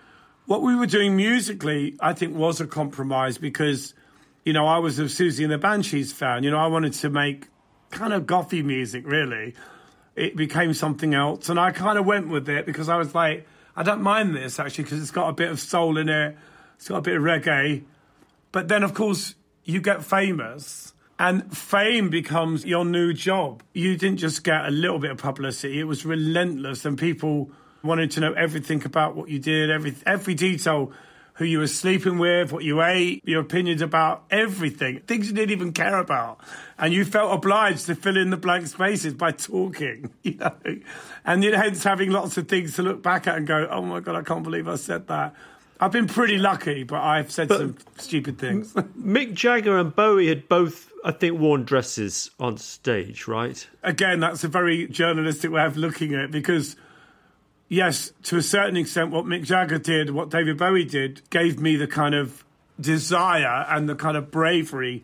What 0.47 0.63
we 0.63 0.75
were 0.75 0.87
doing 0.87 1.17
musically, 1.17 1.97
I 2.01 2.15
think, 2.15 2.37
was 2.37 2.61
a 2.61 2.67
compromise 2.67 3.39
because, 3.39 3.95
you 4.45 4.53
know, 4.53 4.67
I 4.67 4.79
was 4.79 4.99
a 4.99 5.05
Siouxsie 5.05 5.45
and 5.45 5.53
the 5.53 5.59
Banshees 5.59 6.13
fan. 6.13 6.43
You 6.43 6.51
know, 6.51 6.59
I 6.59 6.67
wanted 6.67 6.95
to 6.95 7.11
make 7.11 7.49
kind 7.91 8.13
of 8.13 8.25
gothy 8.25 8.65
music, 8.65 9.07
really 9.07 9.55
it 10.15 10.37
became 10.37 10.75
something 10.75 11.15
else. 11.15 11.49
And 11.49 11.59
I 11.59 11.73
kind 11.73 11.99
of 11.99 12.07
went 12.07 12.29
with 12.29 12.49
it 12.49 12.67
because 12.67 12.89
I 12.89 12.97
was 12.97 13.15
like, 13.15 13.47
I 13.75 13.83
don't 13.83 14.03
mind 14.03 14.35
this 14.37 14.59
actually 14.59 14.85
because 14.85 15.01
it's 15.01 15.11
got 15.11 15.29
a 15.29 15.33
bit 15.33 15.51
of 15.51 15.59
soul 15.59 15.97
in 15.97 16.09
it, 16.09 16.37
it's 16.77 16.89
got 16.89 16.99
a 16.99 17.03
bit 17.03 17.17
of 17.17 17.23
reggae. 17.23 17.85
But 18.51 18.69
then, 18.69 18.83
of 18.83 18.93
course, 18.93 19.35
you 19.65 19.81
get 19.81 20.05
famous 20.05 20.93
and 21.19 21.57
fame 21.57 22.11
becomes 22.11 22.65
your 22.65 22.85
new 22.85 23.13
job. 23.13 23.63
You 23.73 23.97
didn't 23.97 24.19
just 24.19 24.43
get 24.43 24.67
a 24.67 24.71
little 24.71 24.99
bit 24.99 25.11
of 25.11 25.19
publicity, 25.19 25.79
it 25.79 25.85
was 25.85 26.05
relentless, 26.05 26.85
and 26.85 26.99
people 26.99 27.51
wanted 27.83 28.11
to 28.13 28.21
know 28.21 28.33
everything 28.33 28.85
about 28.85 29.17
what 29.17 29.29
you 29.29 29.39
did, 29.39 29.71
every, 29.71 29.95
every 30.07 30.35
detail 30.35 30.93
who 31.35 31.45
you 31.45 31.59
were 31.59 31.67
sleeping 31.67 32.19
with, 32.19 32.53
what 32.53 32.63
you 32.63 32.83
ate, 32.83 33.27
your 33.27 33.41
opinions 33.41 33.81
about 33.81 34.25
everything, 34.31 35.01
things 35.01 35.29
you 35.29 35.33
didn't 35.33 35.51
even 35.51 35.73
care 35.73 35.97
about. 35.97 36.39
And 36.79 36.93
you 36.93 37.05
felt 37.05 37.33
obliged 37.33 37.87
to 37.87 37.95
fill 37.95 38.17
in 38.17 38.31
the 38.31 38.37
blank 38.37 38.67
spaces 38.67 39.15
by 39.15 39.33
talking, 39.33 40.13
you 40.23 40.35
know, 40.35 40.55
and 41.25 41.43
hence 41.43 41.85
having 41.85 42.11
lots 42.11 42.37
of 42.37 42.49
things 42.49 42.77
to 42.77 42.83
look 42.83 43.03
back 43.03 43.27
at 43.27 43.37
and 43.37 43.47
go, 43.47 43.67
oh 43.71 43.83
my 43.83 44.01
God, 44.01 44.17
I 44.17 44.23
can't 44.23 44.43
believe 44.43 44.69
I 44.69 44.77
said 44.77 45.07
that. 45.09 45.35
I've 45.81 45.93
been 45.93 46.07
pretty 46.07 46.39
lucky, 46.39 46.85
but 46.85 47.01
I've 47.01 47.31
said 47.33 47.49
but 47.49 47.59
some 47.59 47.77
stupid 47.99 48.39
things. 48.39 48.73
Mick 48.75 49.35
Jagger 49.35 49.79
and 49.79 49.95
Bowie 49.95 50.29
had 50.29 50.49
both, 50.49 50.93
I 51.05 51.11
think, 51.11 51.39
worn 51.39 51.65
dresses 51.65 52.31
on 52.39 52.57
stage, 52.57 53.27
right? 53.27 53.67
Again, 53.83 54.21
that's 54.21 54.45
a 54.45 54.49
very 54.49 54.87
journalistic 54.87 55.51
way 55.51 55.65
of 55.65 55.77
looking 55.77 56.15
at 56.15 56.21
it 56.21 56.31
because 56.31 56.77
yes, 57.69 58.13
to 58.25 58.37
a 58.37 58.43
certain 58.43 58.77
extent, 58.77 59.11
what 59.11 59.25
Mick 59.25 59.45
Jagger 59.45 59.79
did, 59.79 60.11
what 60.11 60.29
David 60.29 60.59
Bowie 60.59 60.85
did, 60.85 61.29
gave 61.31 61.59
me 61.59 61.77
the 61.77 61.87
kind 61.87 62.15
of 62.15 62.45
desire 62.79 63.67
and 63.69 63.89
the 63.89 63.95
kind 63.95 64.17
of 64.17 64.31
bravery 64.31 65.03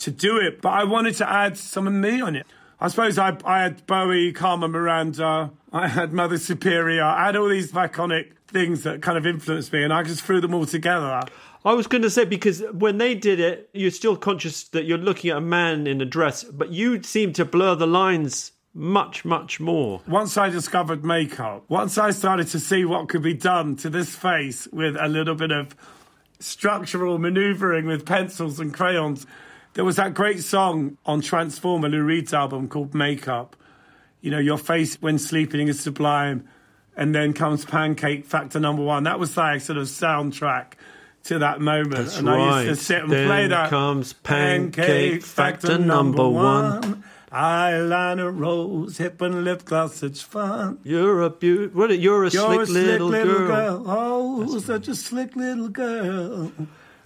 to 0.00 0.10
do 0.10 0.36
it. 0.36 0.60
But 0.60 0.70
I 0.70 0.84
wanted 0.84 1.14
to 1.16 1.30
add 1.30 1.56
some 1.56 1.86
of 1.86 1.92
me 1.94 2.20
on 2.20 2.36
it. 2.36 2.46
I 2.82 2.88
suppose 2.88 3.16
I, 3.16 3.38
I 3.44 3.62
had 3.62 3.86
Bowie, 3.86 4.32
Carmen 4.32 4.72
Miranda, 4.72 5.52
I 5.72 5.86
had 5.86 6.12
Mother 6.12 6.36
Superior, 6.36 7.04
I 7.04 7.26
had 7.26 7.36
all 7.36 7.48
these 7.48 7.70
iconic 7.70 8.32
things 8.48 8.82
that 8.82 9.00
kind 9.00 9.16
of 9.16 9.24
influenced 9.24 9.72
me, 9.72 9.84
and 9.84 9.92
I 9.92 10.02
just 10.02 10.22
threw 10.22 10.40
them 10.40 10.52
all 10.52 10.66
together. 10.66 11.22
I 11.64 11.74
was 11.74 11.86
going 11.86 12.02
to 12.02 12.10
say 12.10 12.24
because 12.24 12.60
when 12.72 12.98
they 12.98 13.14
did 13.14 13.38
it, 13.38 13.70
you're 13.72 13.92
still 13.92 14.16
conscious 14.16 14.64
that 14.64 14.84
you're 14.84 14.98
looking 14.98 15.30
at 15.30 15.36
a 15.36 15.40
man 15.40 15.86
in 15.86 16.00
a 16.00 16.04
dress, 16.04 16.42
but 16.42 16.70
you 16.70 17.00
seem 17.04 17.32
to 17.34 17.44
blur 17.44 17.76
the 17.76 17.86
lines 17.86 18.50
much, 18.74 19.24
much 19.24 19.60
more. 19.60 20.00
Once 20.08 20.36
I 20.36 20.48
discovered 20.48 21.04
makeup, 21.04 21.62
once 21.68 21.98
I 21.98 22.10
started 22.10 22.48
to 22.48 22.58
see 22.58 22.84
what 22.84 23.08
could 23.08 23.22
be 23.22 23.34
done 23.34 23.76
to 23.76 23.90
this 23.90 24.16
face 24.16 24.66
with 24.72 24.96
a 24.98 25.06
little 25.06 25.36
bit 25.36 25.52
of 25.52 25.76
structural 26.40 27.18
maneuvering 27.18 27.86
with 27.86 28.04
pencils 28.04 28.58
and 28.58 28.74
crayons, 28.74 29.24
there 29.74 29.84
was 29.84 29.96
that 29.96 30.14
great 30.14 30.42
song 30.42 30.98
on 31.06 31.20
Transformer, 31.20 31.88
Lou 31.88 32.02
Reed's 32.02 32.34
album 32.34 32.68
called 32.68 32.94
Makeup. 32.94 33.56
You 34.20 34.30
know, 34.30 34.38
your 34.38 34.58
face 34.58 35.00
when 35.00 35.18
sleeping 35.18 35.68
is 35.68 35.80
sublime, 35.80 36.48
and 36.96 37.14
then 37.14 37.32
comes 37.32 37.64
Pancake 37.64 38.24
Factor 38.24 38.60
number 38.60 38.82
one. 38.82 39.04
That 39.04 39.18
was 39.18 39.36
like 39.36 39.60
sort 39.60 39.78
of 39.78 39.86
soundtrack 39.86 40.74
to 41.24 41.38
that 41.38 41.60
moment. 41.60 41.96
That's 41.96 42.18
and 42.18 42.28
right. 42.28 42.38
I 42.38 42.62
used 42.64 42.80
to 42.80 42.84
sit 42.84 43.02
and 43.02 43.12
then 43.12 43.26
play 43.26 43.46
that. 43.48 43.70
comes 43.70 44.12
Pancake, 44.12 45.22
Factor, 45.22 45.78
number 45.78 46.28
one. 46.28 47.04
Eyeliner, 47.32 48.30
rose, 48.36 48.98
hip 48.98 49.22
and 49.22 49.42
lip 49.42 49.64
gloss, 49.64 49.96
such 49.96 50.22
fun. 50.22 50.78
You're 50.84 51.22
a 51.22 51.30
beaut. 51.30 51.74
What? 51.74 51.98
You're 51.98 52.24
a 52.24 52.30
You're 52.30 52.44
slick, 52.44 52.60
a 52.60 52.66
slick 52.66 52.84
little, 52.84 53.08
little, 53.08 53.38
girl. 53.38 53.78
girl. 53.78 53.84
Oh, 53.86 54.58
such 54.58 54.88
a 54.88 54.94
slick 54.94 55.34
little 55.34 55.68
girl. 55.68 56.52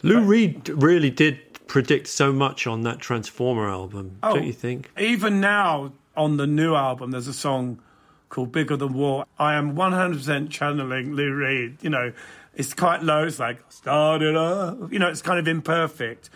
Lou 0.02 0.20
Reed 0.22 0.68
really 0.68 1.10
did 1.10 1.45
predict 1.66 2.06
so 2.06 2.32
much 2.32 2.66
on 2.66 2.82
that 2.82 2.98
Transformer 3.00 3.68
album, 3.68 4.18
Oh. 4.22 4.34
don't 4.34 4.44
you 4.46 4.52
think? 4.52 4.90
Even 4.98 5.40
now 5.40 5.92
on 6.16 6.36
the 6.36 6.46
new 6.46 6.74
album, 6.74 7.10
there's 7.10 7.26
a 7.28 7.32
song 7.34 7.80
called 8.28 8.52
Bigger 8.52 8.76
Than 8.76 8.92
War. 8.94 9.24
I 9.38 9.54
am 9.54 9.74
100% 9.74 10.50
channeling 10.50 11.14
Lou 11.14 11.32
Reed. 11.34 11.78
You 11.82 11.90
know, 11.90 12.12
it's 12.54 12.72
quite 12.74 13.02
low. 13.02 13.24
It's 13.24 13.38
like, 13.38 13.58
started 13.68 14.36
up. 14.36 14.92
You 14.92 14.98
know, 14.98 15.08
it's 15.08 15.22
kind 15.22 15.38
of 15.38 15.46
imperfect. 15.48 16.30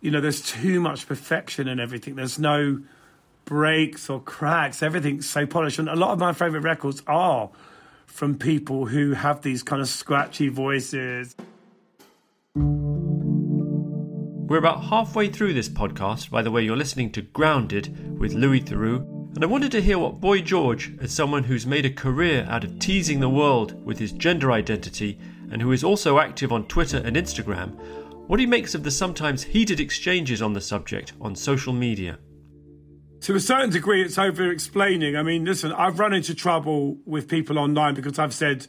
You 0.00 0.10
know, 0.10 0.20
there's 0.20 0.42
too 0.42 0.80
much 0.80 1.06
perfection 1.06 1.68
in 1.68 1.80
everything. 1.80 2.14
There's 2.16 2.38
no 2.38 2.80
breaks 3.44 4.08
or 4.10 4.20
cracks. 4.20 4.82
Everything's 4.82 5.28
so 5.28 5.46
polished. 5.46 5.78
And 5.78 5.88
a 5.88 5.96
lot 5.96 6.10
of 6.10 6.18
my 6.18 6.32
favourite 6.32 6.64
records 6.64 7.02
are 7.06 7.50
from 8.06 8.36
people 8.36 8.86
who 8.86 9.12
have 9.12 9.42
these 9.42 9.62
kind 9.62 9.80
of 9.82 9.88
scratchy 9.88 10.48
voices. 10.48 11.34
We're 14.48 14.58
about 14.58 14.84
halfway 14.84 15.26
through 15.26 15.54
this 15.54 15.68
podcast. 15.68 16.30
By 16.30 16.40
the 16.40 16.52
way, 16.52 16.62
you're 16.62 16.76
listening 16.76 17.10
to 17.12 17.22
Grounded 17.22 18.16
with 18.16 18.32
Louis 18.32 18.60
Theroux, 18.60 18.98
and 19.34 19.42
I 19.42 19.48
wanted 19.48 19.72
to 19.72 19.82
hear 19.82 19.98
what 19.98 20.20
Boy 20.20 20.40
George, 20.40 20.92
as 21.00 21.10
someone 21.10 21.42
who's 21.42 21.66
made 21.66 21.84
a 21.84 21.90
career 21.90 22.46
out 22.48 22.62
of 22.62 22.78
teasing 22.78 23.18
the 23.18 23.28
world 23.28 23.84
with 23.84 23.98
his 23.98 24.12
gender 24.12 24.52
identity 24.52 25.18
and 25.50 25.60
who 25.60 25.72
is 25.72 25.82
also 25.82 26.20
active 26.20 26.52
on 26.52 26.68
Twitter 26.68 26.98
and 26.98 27.16
Instagram, 27.16 27.74
what 28.28 28.38
he 28.38 28.46
makes 28.46 28.72
of 28.76 28.84
the 28.84 28.90
sometimes 28.92 29.42
heated 29.42 29.80
exchanges 29.80 30.40
on 30.40 30.52
the 30.52 30.60
subject 30.60 31.12
on 31.20 31.34
social 31.34 31.72
media. 31.72 32.16
To 33.22 33.34
a 33.34 33.40
certain 33.40 33.70
degree, 33.70 34.00
it's 34.00 34.16
over 34.16 34.48
explaining. 34.48 35.16
I 35.16 35.24
mean, 35.24 35.44
listen, 35.44 35.72
I've 35.72 35.98
run 35.98 36.14
into 36.14 36.36
trouble 36.36 36.98
with 37.04 37.26
people 37.26 37.58
online 37.58 37.94
because 37.94 38.16
I've 38.16 38.32
said, 38.32 38.68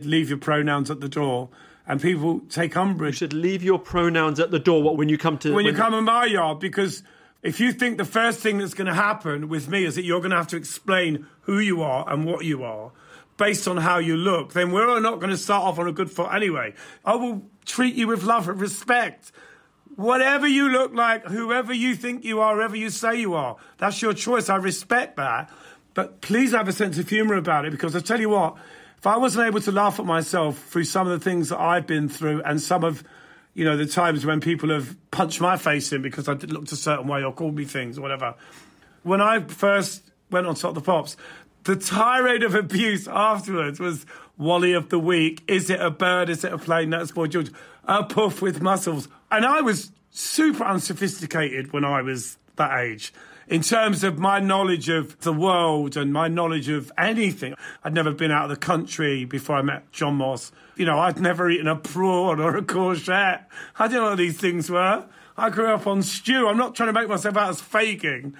leave 0.00 0.30
your 0.30 0.38
pronouns 0.38 0.90
at 0.90 1.00
the 1.00 1.08
door. 1.10 1.50
And 1.88 2.00
people 2.00 2.40
take 2.50 2.76
umbrage. 2.76 3.14
You 3.14 3.18
should 3.18 3.32
leave 3.32 3.62
your 3.62 3.78
pronouns 3.78 4.38
at 4.38 4.50
the 4.50 4.58
door 4.58 4.82
what, 4.82 4.96
when 4.96 5.08
you 5.08 5.18
come 5.18 5.38
to. 5.38 5.54
when 5.54 5.64
you 5.64 5.72
come 5.72 5.94
in 5.94 6.04
my 6.04 6.26
yard 6.26 6.60
because 6.60 7.02
if 7.42 7.60
you 7.60 7.72
think 7.72 7.96
the 7.96 8.04
first 8.04 8.40
thing 8.40 8.58
that's 8.58 8.74
going 8.74 8.86
to 8.86 8.94
happen 8.94 9.48
with 9.48 9.68
me 9.68 9.84
is 9.84 9.94
that 9.94 10.04
you're 10.04 10.20
going 10.20 10.32
to 10.32 10.36
have 10.36 10.48
to 10.48 10.56
explain 10.56 11.26
who 11.42 11.58
you 11.58 11.82
are 11.82 12.08
and 12.08 12.24
what 12.24 12.44
you 12.44 12.62
are 12.62 12.92
based 13.38 13.66
on 13.68 13.78
how 13.78 13.98
you 13.98 14.16
look, 14.16 14.52
then 14.52 14.72
we're 14.72 15.00
not 15.00 15.20
going 15.20 15.30
to 15.30 15.36
start 15.38 15.64
off 15.64 15.78
on 15.78 15.86
a 15.86 15.92
good 15.92 16.10
foot 16.10 16.32
anyway. 16.32 16.74
I 17.04 17.14
will 17.14 17.46
treat 17.64 17.94
you 17.94 18.08
with 18.08 18.24
love 18.24 18.48
and 18.48 18.60
respect. 18.60 19.32
Whatever 19.96 20.46
you 20.46 20.68
look 20.68 20.92
like, 20.92 21.24
whoever 21.24 21.72
you 21.72 21.94
think 21.94 22.24
you 22.24 22.40
are, 22.40 22.56
whoever 22.56 22.76
you 22.76 22.90
say 22.90 23.20
you 23.20 23.34
are, 23.34 23.56
that's 23.78 24.02
your 24.02 24.12
choice. 24.12 24.48
I 24.48 24.56
respect 24.56 25.16
that. 25.16 25.50
But 25.94 26.20
please 26.20 26.52
have 26.52 26.68
a 26.68 26.72
sense 26.72 26.98
of 26.98 27.08
humour 27.08 27.34
about 27.34 27.64
it 27.64 27.70
because 27.70 27.96
I 27.96 28.00
tell 28.00 28.20
you 28.20 28.28
what, 28.28 28.56
if 28.98 29.06
I 29.06 29.16
wasn't 29.16 29.46
able 29.46 29.60
to 29.60 29.72
laugh 29.72 29.98
at 29.98 30.06
myself 30.06 30.58
through 30.64 30.84
some 30.84 31.08
of 31.08 31.18
the 31.18 31.24
things 31.24 31.48
that 31.48 31.60
I've 31.60 31.86
been 31.86 32.08
through 32.08 32.42
and 32.42 32.60
some 32.60 32.84
of 32.84 33.04
you 33.58 33.64
know, 33.64 33.76
the 33.76 33.86
times 33.86 34.24
when 34.24 34.40
people 34.40 34.70
have 34.70 34.96
punched 35.10 35.40
my 35.40 35.56
face 35.56 35.92
in 35.92 36.00
because 36.00 36.28
I 36.28 36.34
looked 36.34 36.70
a 36.70 36.76
certain 36.76 37.08
way 37.08 37.24
or 37.24 37.32
called 37.32 37.56
me 37.56 37.64
things 37.64 37.98
or 37.98 38.02
whatever. 38.02 38.36
When 39.02 39.20
I 39.20 39.40
first 39.40 40.04
went 40.30 40.46
on 40.46 40.54
Top 40.54 40.70
of 40.70 40.74
the 40.76 40.80
Pops, 40.80 41.16
the 41.64 41.74
tirade 41.74 42.44
of 42.44 42.54
abuse 42.54 43.08
afterwards 43.08 43.80
was 43.80 44.06
Wally 44.36 44.74
of 44.74 44.90
the 44.90 44.98
Week. 45.00 45.42
Is 45.48 45.70
it 45.70 45.80
a 45.80 45.90
bird? 45.90 46.30
Is 46.30 46.44
it 46.44 46.52
a 46.52 46.58
plane? 46.58 46.90
That's 46.90 47.10
Boy 47.10 47.26
George. 47.26 47.50
A 47.82 48.04
puff 48.04 48.40
with 48.40 48.62
muscles. 48.62 49.08
And 49.28 49.44
I 49.44 49.60
was 49.60 49.90
super 50.10 50.62
unsophisticated 50.62 51.72
when 51.72 51.84
I 51.84 52.02
was 52.02 52.38
that 52.54 52.78
age. 52.78 53.12
In 53.48 53.62
terms 53.62 54.04
of 54.04 54.18
my 54.18 54.40
knowledge 54.40 54.90
of 54.90 55.18
the 55.20 55.32
world 55.32 55.96
and 55.96 56.12
my 56.12 56.28
knowledge 56.28 56.68
of 56.68 56.92
anything, 56.98 57.54
I'd 57.82 57.94
never 57.94 58.12
been 58.12 58.30
out 58.30 58.44
of 58.44 58.50
the 58.50 58.56
country 58.56 59.24
before 59.24 59.56
I 59.56 59.62
met 59.62 59.90
John 59.90 60.16
Moss. 60.16 60.52
You 60.76 60.84
know, 60.84 60.98
I'd 60.98 61.18
never 61.18 61.48
eaten 61.48 61.66
a 61.66 61.74
prawn 61.74 62.40
or 62.40 62.58
a 62.58 62.62
courgette. 62.62 63.46
I 63.78 63.88
didn't 63.88 64.02
know 64.02 64.10
what 64.10 64.18
these 64.18 64.38
things 64.38 64.68
were. 64.68 65.06
I 65.38 65.48
grew 65.48 65.68
up 65.68 65.86
on 65.86 66.02
stew. 66.02 66.46
I'm 66.46 66.58
not 66.58 66.74
trying 66.74 66.88
to 66.88 66.92
make 66.92 67.08
myself 67.08 67.38
out 67.38 67.48
as 67.48 67.60
faking. 67.62 68.34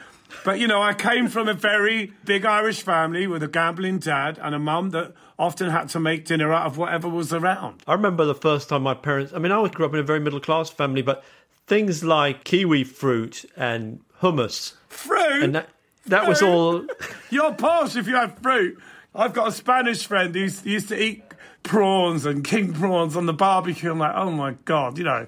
But, 0.45 0.59
you 0.59 0.67
know, 0.67 0.83
I 0.83 0.93
came 0.93 1.29
from 1.29 1.49
a 1.49 1.55
very 1.55 2.13
big 2.27 2.45
Irish 2.45 2.83
family 2.83 3.27
with 3.27 3.43
a 3.43 3.49
gambling 3.49 4.01
dad 4.01 4.39
and 4.43 4.55
a 4.55 4.59
mum 4.59 4.91
that 4.91 5.15
often 5.39 5.71
had 5.71 5.89
to 5.91 6.01
make 6.01 6.27
dinner 6.27 6.53
out 6.53 6.67
of 6.67 6.77
whatever 6.77 7.09
was 7.09 7.33
around. 7.33 7.83
I 7.87 7.95
remember 7.95 8.27
the 8.27 8.35
first 8.35 8.69
time 8.69 8.83
my 8.83 8.93
parents. 8.93 9.33
I 9.33 9.39
mean, 9.39 9.53
I 9.53 9.67
grew 9.69 9.87
up 9.87 9.95
in 9.95 10.01
a 10.01 10.03
very 10.03 10.21
middle 10.21 10.41
class 10.41 10.69
family, 10.69 11.01
but 11.01 11.25
things 11.67 12.05
like 12.05 12.45
kiwi 12.45 12.85
fruit 12.85 13.47
and 13.57 14.01
hummus, 14.21 14.75
Fruit? 14.89 15.45
and 15.45 15.55
that 15.55 15.69
that 16.07 16.27
was 16.27 16.43
all. 16.43 16.87
You're 17.31 17.55
posh 17.55 17.97
if 17.97 18.07
you 18.07 18.17
have 18.17 18.39
fruit. 18.39 18.79
I've 19.15 19.35
got 19.35 19.49
a 19.49 19.53
Spanish 19.53 20.07
friend 20.07 20.35
who 20.35 20.43
used, 20.43 20.65
used 20.65 20.89
to 20.89 21.03
eat 21.03 21.23
prawns 21.63 22.25
and 22.25 22.45
king 22.45 22.73
prawns 22.73 23.17
on 23.17 23.27
the 23.27 23.33
barbecue. 23.33 23.91
I'm 23.91 23.99
like, 23.99 24.15
oh 24.15 24.31
my 24.31 24.53
God, 24.65 24.99
you 24.99 25.05
know, 25.05 25.27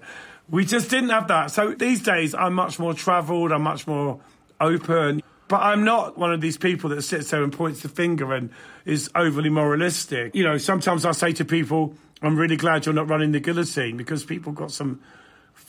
we 0.49 0.65
just 0.65 0.91
didn't 0.91 1.11
have 1.11 1.29
that. 1.29 1.51
So 1.51 1.73
these 1.73 2.03
days, 2.03 2.35
I'm 2.35 2.55
much 2.55 2.79
more 2.79 2.95
travelled, 2.95 3.53
I'm 3.53 3.63
much 3.63 3.87
more 3.87 4.21
open. 4.61 5.23
But 5.49 5.63
I'm 5.63 5.85
not 5.85 6.17
one 6.17 6.33
of 6.33 6.41
these 6.41 6.57
people 6.57 6.91
that 6.91 7.03
sits 7.03 7.31
there 7.31 7.43
and 7.43 7.53
points 7.53 7.83
the 7.83 7.89
finger 7.89 8.33
and 8.33 8.51
is 8.85 9.11
overly 9.17 9.51
moralistic. 9.51 10.35
You 10.35 10.45
know, 10.45 10.59
sometimes 10.59 11.05
I 11.05 11.11
say 11.11 11.33
to 11.33 11.45
people, 11.45 11.95
I'm 12.23 12.37
really 12.37 12.57
glad 12.57 12.87
you're 12.87 12.95
not 12.95 13.09
running 13.09 13.33
the 13.33 13.41
guillotine 13.41 13.97
because 13.97 14.25
people 14.25 14.53
got 14.53 14.71
some 14.71 15.01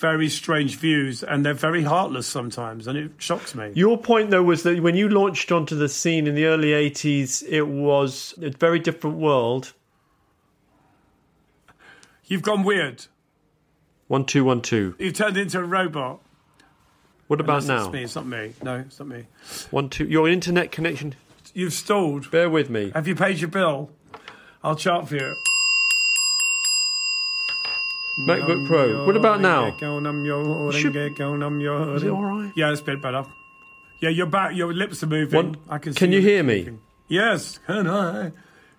very 0.01 0.27
strange 0.29 0.77
views 0.77 1.23
and 1.23 1.45
they're 1.45 1.53
very 1.53 1.83
heartless 1.83 2.25
sometimes 2.25 2.87
and 2.87 2.97
it 2.97 3.11
shocks 3.19 3.53
me. 3.53 3.71
Your 3.75 3.97
point, 3.97 4.31
though, 4.31 4.41
was 4.43 4.63
that 4.63 4.81
when 4.81 4.95
you 4.95 5.07
launched 5.07 5.51
onto 5.51 5.75
the 5.75 5.87
scene 5.87 6.25
in 6.25 6.33
the 6.33 6.45
early 6.45 6.71
'80s, 6.71 7.43
it 7.47 7.67
was 7.67 8.33
a 8.41 8.49
very 8.49 8.79
different 8.79 9.17
world. 9.17 9.73
You've 12.25 12.41
gone 12.41 12.63
weird. 12.63 13.05
One 14.07 14.25
two 14.25 14.43
one 14.43 14.61
two. 14.61 14.95
You've 14.97 15.13
turned 15.13 15.37
into 15.37 15.59
a 15.59 15.63
robot. 15.63 16.19
What 17.27 17.39
about 17.39 17.61
Unless 17.61 17.67
now? 17.67 17.85
It's 17.85 17.93
me. 17.93 18.03
It's 18.03 18.15
not 18.15 18.25
me. 18.25 18.53
No, 18.63 18.75
it's 18.79 18.99
not 18.99 19.07
me. 19.07 19.27
One 19.69 19.89
two. 19.89 20.05
Your 20.05 20.27
internet 20.27 20.71
connection. 20.71 21.15
You've 21.53 21.73
stalled. 21.73 22.31
Bear 22.31 22.49
with 22.49 22.69
me. 22.69 22.91
Have 22.95 23.07
you 23.07 23.15
paid 23.15 23.39
your 23.39 23.49
bill? 23.49 23.91
I'll 24.63 24.75
chart 24.75 25.07
for 25.07 25.15
you. 25.15 25.35
MacBook 28.19 28.67
Pro. 28.67 29.05
What 29.05 29.15
about 29.15 29.41
now? 29.41 29.71
Should- 30.71 30.95
Is 30.95 32.03
it 32.03 32.09
all 32.09 32.23
right? 32.23 32.51
Yeah, 32.55 32.71
it's 32.71 32.81
a 32.81 32.83
bit 32.83 33.01
better. 33.01 33.25
Yeah, 34.01 34.09
you're 34.09 34.25
back. 34.25 34.55
Your 34.55 34.73
lips 34.73 35.03
are 35.03 35.07
moving. 35.07 35.55
I 35.69 35.77
can. 35.77 35.93
can 35.93 36.11
you 36.11 36.21
hear 36.21 36.43
me? 36.43 36.57
moving. 36.59 36.81
Yes. 37.07 37.59
Can 37.67 37.87
I? 37.87 38.31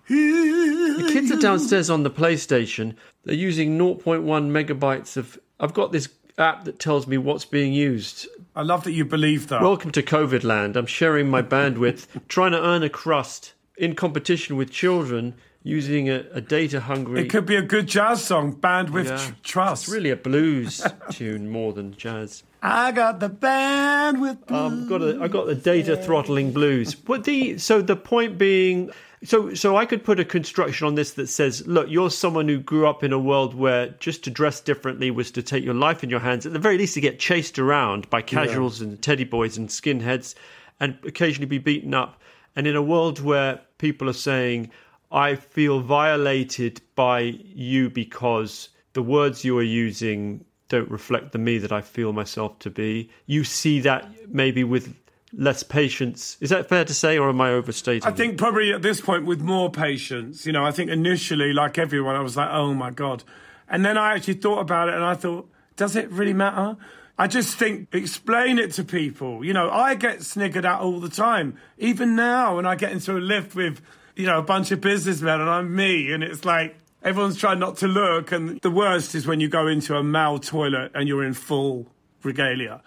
hear 0.05 0.97
The 0.97 1.09
kids 1.11 1.31
are 1.31 1.39
downstairs 1.39 1.89
on 1.89 2.03
the 2.03 2.11
PlayStation. 2.11 2.95
They're 3.23 3.35
using 3.35 3.77
0.1 3.77 4.23
megabytes 4.23 5.17
of. 5.17 5.39
I've 5.59 5.73
got 5.73 5.91
this 5.91 6.09
app 6.37 6.65
that 6.65 6.79
tells 6.79 7.07
me 7.07 7.17
what's 7.17 7.45
being 7.45 7.73
used. 7.73 8.27
I 8.55 8.63
love 8.63 8.83
that 8.83 8.91
you 8.91 9.05
believe 9.05 9.47
that. 9.47 9.61
Welcome 9.61 9.91
to 9.91 10.03
COVID 10.03 10.43
land. 10.43 10.75
I'm 10.75 10.85
sharing 10.85 11.29
my 11.29 11.41
bandwidth, 11.41 12.07
trying 12.27 12.51
to 12.51 12.61
earn 12.61 12.83
a 12.83 12.89
crust 12.89 13.53
in 13.77 13.95
competition 13.95 14.55
with 14.57 14.71
children 14.71 15.35
using 15.63 16.09
a, 16.09 16.25
a 16.33 16.41
data 16.41 16.81
hungry. 16.81 17.21
it 17.21 17.29
could 17.29 17.45
be 17.45 17.55
a 17.55 17.61
good 17.61 17.87
jazz 17.87 18.23
song, 18.23 18.53
bandwidth 18.55 19.05
Yeah. 19.07 19.17
tr- 19.17 19.33
trust. 19.43 19.83
It's 19.85 19.93
really 19.93 20.09
a 20.09 20.15
blues 20.17 20.85
tune 21.11 21.49
more 21.49 21.71
than 21.73 21.95
jazz. 21.95 22.43
I 22.61 22.91
got 22.91 23.19
the 23.19 23.29
bandwidth. 23.29 24.51
Um, 24.51 24.87
got 24.87 25.01
a, 25.01 25.19
I 25.21 25.27
got 25.27 25.47
the 25.47 25.55
data 25.55 25.97
throttling 25.97 26.51
blues. 26.51 26.95
But 26.95 27.23
the 27.23 27.57
so 27.57 27.81
the 27.81 27.95
point 27.95 28.37
being, 28.37 28.89
so 29.23 29.53
so 29.53 29.75
I 29.75 29.85
could 29.85 30.03
put 30.03 30.19
a 30.19 30.25
construction 30.25 30.87
on 30.87 30.95
this 30.95 31.11
that 31.13 31.27
says, 31.27 31.65
look, 31.67 31.87
you're 31.89 32.09
someone 32.09 32.47
who 32.47 32.59
grew 32.59 32.87
up 32.87 33.03
in 33.03 33.11
a 33.13 33.19
world 33.19 33.53
where 33.53 33.89
just 33.99 34.23
to 34.25 34.29
dress 34.29 34.61
differently 34.61 35.11
was 35.11 35.31
to 35.31 35.41
take 35.43 35.63
your 35.63 35.73
life 35.73 36.03
in 36.03 36.09
your 36.09 36.19
hands. 36.21 36.45
At 36.45 36.53
the 36.53 36.59
very 36.59 36.77
least, 36.77 36.93
to 36.95 37.01
get 37.01 37.19
chased 37.19 37.59
around 37.59 38.09
by 38.09 38.21
casuals 38.21 38.81
and 38.81 39.01
teddy 39.01 39.23
boys 39.25 39.57
and 39.57 39.67
skinheads, 39.69 40.35
and 40.79 40.97
occasionally 41.05 41.47
be 41.47 41.57
beaten 41.57 41.93
up. 41.93 42.21
And 42.55 42.67
in 42.67 42.75
a 42.75 42.81
world 42.83 43.19
where 43.19 43.59
people 43.77 44.07
are 44.09 44.13
saying, 44.13 44.69
I 45.13 45.35
feel 45.35 45.79
violated 45.79 46.81
by 46.95 47.19
you 47.19 47.89
because 47.89 48.69
the 48.93 49.03
words 49.03 49.45
you 49.45 49.57
are 49.59 49.63
using 49.63 50.43
don't 50.69 50.89
reflect 50.89 51.33
the 51.33 51.37
me 51.37 51.59
that 51.59 51.71
I 51.71 51.81
feel 51.81 52.13
myself 52.13 52.57
to 52.59 52.71
be. 52.71 53.11
You 53.27 53.43
see 53.43 53.79
that 53.81 54.09
maybe 54.27 54.63
with 54.63 54.95
less 55.31 55.61
patience. 55.61 56.37
Is 56.41 56.49
that 56.49 56.67
fair 56.67 56.83
to 56.83 56.93
say, 56.93 57.19
or 57.19 57.29
am 57.29 57.41
I 57.41 57.51
overstating? 57.51 58.07
I 58.07 58.11
think 58.11 58.39
probably 58.39 58.73
at 58.73 58.81
this 58.81 59.01
point 59.01 59.25
with 59.25 59.39
more 59.39 59.71
patience. 59.71 60.47
You 60.47 60.51
know, 60.51 60.65
I 60.65 60.71
think 60.71 60.89
initially, 60.89 61.53
like 61.53 61.77
everyone, 61.77 62.15
I 62.15 62.21
was 62.21 62.35
like, 62.35 62.49
oh 62.51 62.73
my 62.73 62.89
God. 62.89 63.23
And 63.67 63.85
then 63.85 63.97
I 63.97 64.15
actually 64.15 64.35
thought 64.35 64.59
about 64.59 64.89
it 64.89 64.95
and 64.95 65.03
I 65.03 65.13
thought, 65.13 65.49
does 65.75 65.95
it 65.95 66.09
really 66.09 66.33
matter? 66.33 66.77
I 67.17 67.27
just 67.27 67.57
think, 67.57 67.93
explain 67.93 68.57
it 68.57 68.71
to 68.73 68.83
people. 68.83 69.45
You 69.45 69.53
know, 69.53 69.69
I 69.69 69.93
get 69.93 70.19
sniggered 70.23 70.65
at 70.65 70.79
all 70.79 70.99
the 70.99 71.09
time. 71.09 71.57
Even 71.77 72.15
now, 72.15 72.55
when 72.55 72.65
I 72.65 72.75
get 72.75 72.91
into 72.91 73.15
a 73.15 73.19
lift 73.19 73.53
with, 73.53 73.79
you 74.15 74.25
know, 74.25 74.39
a 74.39 74.43
bunch 74.43 74.71
of 74.71 74.81
businessmen 74.81 75.41
and 75.41 75.49
I'm 75.49 75.75
me, 75.75 76.11
and 76.11 76.23
it's 76.23 76.45
like, 76.45 76.75
everyone's 77.03 77.37
trying 77.37 77.59
not 77.59 77.77
to 77.77 77.87
look. 77.87 78.31
And 78.31 78.59
the 78.61 78.71
worst 78.71 79.15
is 79.15 79.27
when 79.27 79.39
you 79.39 79.49
go 79.49 79.67
into 79.67 79.95
a 79.95 80.03
male 80.03 80.39
toilet 80.39 80.91
and 80.95 81.07
you're 81.07 81.23
in 81.23 81.33
full 81.33 81.87
regalia. 82.23 82.81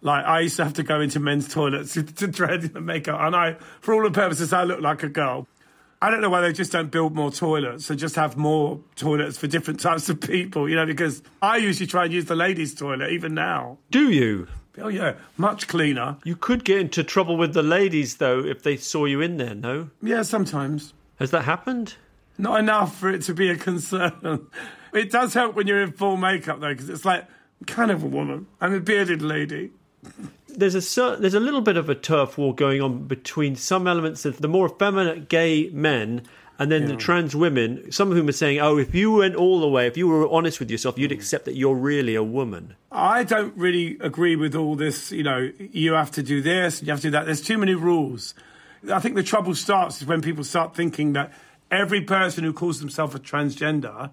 Like 0.00 0.24
I 0.24 0.40
used 0.40 0.56
to 0.56 0.64
have 0.64 0.74
to 0.74 0.82
go 0.82 1.00
into 1.00 1.20
men's 1.20 1.48
toilets 1.52 1.92
to, 1.94 2.02
to 2.02 2.26
dread 2.26 2.62
the 2.62 2.80
makeup, 2.80 3.20
and 3.20 3.34
I, 3.34 3.56
for 3.80 3.94
all 3.94 4.02
the 4.02 4.10
purposes, 4.10 4.52
I 4.52 4.64
look 4.64 4.80
like 4.80 5.02
a 5.02 5.08
girl. 5.08 5.46
I 6.00 6.10
don't 6.10 6.20
know 6.20 6.30
why 6.30 6.40
they 6.40 6.52
just 6.52 6.72
don't 6.72 6.90
build 6.90 7.14
more 7.14 7.30
toilets 7.30 7.88
and 7.88 7.96
just 7.96 8.16
have 8.16 8.36
more 8.36 8.80
toilets 8.96 9.38
for 9.38 9.46
different 9.46 9.78
types 9.78 10.08
of 10.08 10.20
people, 10.20 10.68
you 10.68 10.74
know, 10.74 10.84
because 10.84 11.22
I 11.40 11.58
usually 11.58 11.86
try 11.86 12.06
and 12.06 12.12
use 12.12 12.24
the 12.24 12.34
ladies' 12.34 12.74
toilet 12.74 13.12
even 13.12 13.34
now. 13.34 13.78
Do 13.92 14.10
you? 14.10 14.48
Oh, 14.78 14.88
yeah, 14.88 15.14
much 15.36 15.68
cleaner. 15.68 16.16
You 16.24 16.34
could 16.36 16.64
get 16.64 16.78
into 16.80 17.04
trouble 17.04 17.36
with 17.36 17.52
the 17.52 17.62
ladies, 17.62 18.16
though, 18.16 18.40
if 18.44 18.62
they 18.62 18.76
saw 18.76 19.04
you 19.04 19.20
in 19.20 19.36
there, 19.36 19.54
no? 19.54 19.90
Yeah, 20.02 20.22
sometimes. 20.22 20.94
Has 21.16 21.30
that 21.32 21.42
happened? 21.42 21.94
Not 22.38 22.58
enough 22.58 22.98
for 22.98 23.10
it 23.10 23.22
to 23.22 23.34
be 23.34 23.50
a 23.50 23.56
concern. 23.68 24.46
it 24.94 25.10
does 25.10 25.34
help 25.34 25.54
when 25.54 25.66
you're 25.66 25.82
in 25.82 25.92
full 25.92 26.16
makeup, 26.16 26.60
though, 26.60 26.72
because 26.72 26.88
it's 26.88 27.04
like, 27.04 27.24
I'm 27.60 27.66
kind 27.66 27.90
of 27.90 28.02
a 28.02 28.06
woman. 28.06 28.46
I'm 28.60 28.72
a 28.74 28.80
bearded 28.80 29.20
lady. 29.20 29.72
There's 30.48 30.74
a 30.74 30.82
cer- 30.82 31.16
there's 31.16 31.34
a 31.34 31.40
little 31.40 31.60
bit 31.60 31.76
of 31.76 31.88
a 31.88 31.94
turf 31.94 32.36
war 32.36 32.54
going 32.54 32.82
on 32.82 33.04
between 33.06 33.56
some 33.56 33.86
elements 33.86 34.24
of 34.24 34.38
the 34.38 34.48
more 34.48 34.66
effeminate 34.66 35.28
gay 35.28 35.70
men 35.70 36.22
and 36.58 36.70
then 36.70 36.86
the 36.86 36.96
trans 36.96 37.34
women. 37.34 37.90
Some 37.90 38.10
of 38.10 38.16
whom 38.16 38.28
are 38.28 38.32
saying, 38.32 38.60
"Oh, 38.60 38.78
if 38.78 38.94
you 38.94 39.12
went 39.12 39.34
all 39.34 39.60
the 39.60 39.68
way, 39.68 39.86
if 39.86 39.96
you 39.96 40.08
were 40.08 40.28
honest 40.28 40.60
with 40.60 40.70
yourself, 40.70 40.98
you'd 40.98 41.10
mm. 41.10 41.14
accept 41.14 41.44
that 41.46 41.56
you're 41.56 41.74
really 41.74 42.14
a 42.14 42.22
woman." 42.22 42.74
I 42.90 43.24
don't 43.24 43.56
really 43.56 43.96
agree 44.00 44.36
with 44.36 44.54
all 44.54 44.76
this, 44.76 45.10
you 45.12 45.22
know, 45.22 45.50
you 45.58 45.94
have 45.94 46.10
to 46.12 46.22
do 46.22 46.42
this, 46.42 46.82
you 46.82 46.90
have 46.90 47.00
to 47.00 47.08
do 47.08 47.10
that. 47.12 47.26
There's 47.26 47.40
too 47.40 47.58
many 47.58 47.74
rules. 47.74 48.34
I 48.92 49.00
think 49.00 49.14
the 49.14 49.22
trouble 49.22 49.54
starts 49.54 50.02
is 50.02 50.06
when 50.06 50.20
people 50.20 50.44
start 50.44 50.74
thinking 50.74 51.14
that 51.14 51.32
every 51.70 52.02
person 52.02 52.44
who 52.44 52.52
calls 52.52 52.80
themselves 52.80 53.14
a 53.14 53.18
transgender 53.18 54.10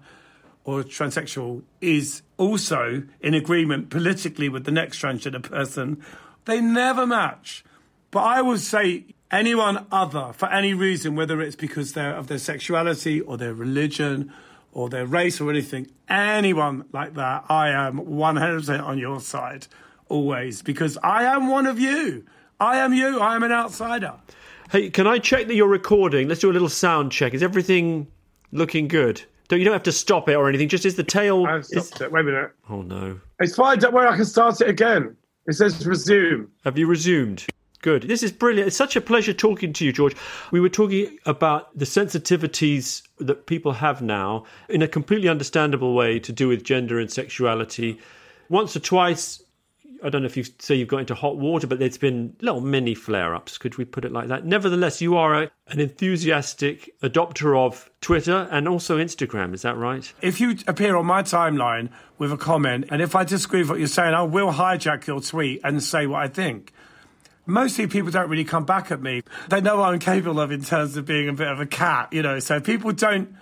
or 0.64 0.82
transsexual 0.82 1.62
is 1.80 2.22
also 2.36 3.02
in 3.20 3.34
agreement 3.34 3.90
politically 3.90 4.48
with 4.48 4.64
the 4.64 4.70
next 4.70 5.00
transgender 5.00 5.42
person. 5.42 6.02
They 6.44 6.60
never 6.60 7.06
match. 7.06 7.64
But 8.10 8.20
I 8.20 8.42
would 8.42 8.60
say 8.60 9.04
anyone 9.30 9.86
other, 9.90 10.32
for 10.32 10.48
any 10.50 10.74
reason, 10.74 11.14
whether 11.14 11.40
it's 11.40 11.56
because 11.56 11.92
they're 11.92 12.14
of 12.14 12.26
their 12.26 12.38
sexuality 12.38 13.20
or 13.20 13.36
their 13.36 13.54
religion 13.54 14.32
or 14.72 14.88
their 14.88 15.06
race 15.06 15.40
or 15.40 15.50
anything, 15.50 15.86
anyone 16.08 16.84
like 16.92 17.14
that, 17.14 17.44
I 17.48 17.70
am 17.70 17.98
100% 17.98 18.82
on 18.82 18.98
your 18.98 19.20
side 19.20 19.66
always 20.08 20.62
because 20.62 20.98
I 21.02 21.24
am 21.24 21.48
one 21.48 21.66
of 21.66 21.78
you. 21.78 22.24
I 22.58 22.78
am 22.78 22.92
you. 22.92 23.20
I 23.20 23.36
am 23.36 23.42
an 23.42 23.52
outsider. 23.52 24.14
Hey, 24.70 24.90
can 24.90 25.06
I 25.06 25.18
check 25.18 25.46
that 25.46 25.54
you're 25.54 25.68
recording? 25.68 26.28
Let's 26.28 26.40
do 26.40 26.50
a 26.50 26.52
little 26.52 26.68
sound 26.68 27.10
check. 27.10 27.32
Is 27.32 27.42
everything 27.42 28.06
looking 28.52 28.86
good? 28.86 29.22
Don't 29.48 29.58
you 29.58 29.64
don't 29.64 29.72
have 29.72 29.82
to 29.84 29.92
stop 29.92 30.28
it 30.28 30.36
or 30.36 30.48
anything. 30.48 30.68
Just 30.68 30.86
is 30.86 30.94
the 30.94 31.02
tail? 31.02 31.44
I've 31.46 31.66
stopped 31.66 32.00
it. 32.02 32.12
Wait 32.12 32.20
a 32.20 32.24
minute. 32.24 32.52
Oh 32.68 32.82
no! 32.82 33.18
It's 33.40 33.56
fine. 33.56 33.80
Don't 33.80 33.92
worry. 33.92 34.06
I 34.06 34.14
can 34.14 34.24
start 34.24 34.60
it 34.60 34.68
again. 34.68 35.16
It 35.46 35.54
says 35.54 35.84
resume. 35.84 36.46
Have 36.62 36.78
you 36.78 36.86
resumed? 36.86 37.46
Good. 37.82 38.02
This 38.02 38.22
is 38.22 38.30
brilliant. 38.30 38.66
It's 38.66 38.76
such 38.76 38.94
a 38.94 39.00
pleasure 39.00 39.32
talking 39.32 39.72
to 39.72 39.84
you, 39.86 39.92
George. 39.92 40.14
We 40.50 40.60
were 40.60 40.68
talking 40.68 41.18
about 41.24 41.76
the 41.76 41.86
sensitivities 41.86 43.02
that 43.18 43.46
people 43.46 43.72
have 43.72 44.02
now 44.02 44.44
in 44.68 44.82
a 44.82 44.88
completely 44.88 45.28
understandable 45.28 45.94
way 45.94 46.18
to 46.20 46.32
do 46.32 46.48
with 46.48 46.62
gender 46.62 46.98
and 46.98 47.10
sexuality. 47.10 47.98
Once 48.50 48.76
or 48.76 48.80
twice, 48.80 49.42
I 50.02 50.10
don't 50.10 50.22
know 50.22 50.26
if 50.26 50.36
you 50.36 50.44
say 50.58 50.74
you've 50.74 50.88
got 50.88 51.00
into 51.00 51.14
hot 51.14 51.38
water, 51.38 51.66
but 51.66 51.78
there's 51.78 51.96
been 51.96 52.36
little 52.40 52.60
mini 52.60 52.94
flare 52.94 53.34
ups. 53.34 53.56
Could 53.56 53.78
we 53.78 53.86
put 53.86 54.04
it 54.04 54.12
like 54.12 54.28
that? 54.28 54.44
Nevertheless, 54.44 55.00
you 55.00 55.16
are 55.16 55.44
a, 55.44 55.50
an 55.68 55.80
enthusiastic 55.80 56.90
adopter 57.02 57.58
of 57.58 57.90
Twitter 58.02 58.46
and 58.50 58.68
also 58.68 58.98
Instagram. 58.98 59.54
Is 59.54 59.62
that 59.62 59.76
right? 59.76 60.12
If 60.20 60.40
you 60.40 60.56
appear 60.66 60.96
on 60.96 61.06
my 61.06 61.22
timeline 61.22 61.90
with 62.18 62.32
a 62.32 62.36
comment, 62.36 62.86
and 62.90 63.00
if 63.00 63.14
I 63.14 63.24
disagree 63.24 63.60
with 63.60 63.70
what 63.70 63.78
you're 63.78 63.88
saying, 63.88 64.14
I 64.14 64.22
will 64.22 64.52
hijack 64.52 65.06
your 65.06 65.20
tweet 65.20 65.60
and 65.64 65.82
say 65.82 66.06
what 66.06 66.22
I 66.22 66.28
think. 66.28 66.72
Mostly 67.50 67.88
people 67.88 68.10
don't 68.10 68.30
really 68.30 68.44
come 68.44 68.64
back 68.64 68.92
at 68.92 69.02
me. 69.02 69.22
They 69.48 69.60
know 69.60 69.78
what 69.78 69.92
I'm 69.92 69.98
capable 69.98 70.40
of 70.40 70.52
in 70.52 70.62
terms 70.62 70.96
of 70.96 71.04
being 71.04 71.28
a 71.28 71.32
bit 71.32 71.48
of 71.48 71.58
a 71.58 71.66
cat, 71.66 72.12
you 72.12 72.22
know, 72.22 72.38
so 72.38 72.60
people 72.60 72.92
don't 72.92 73.34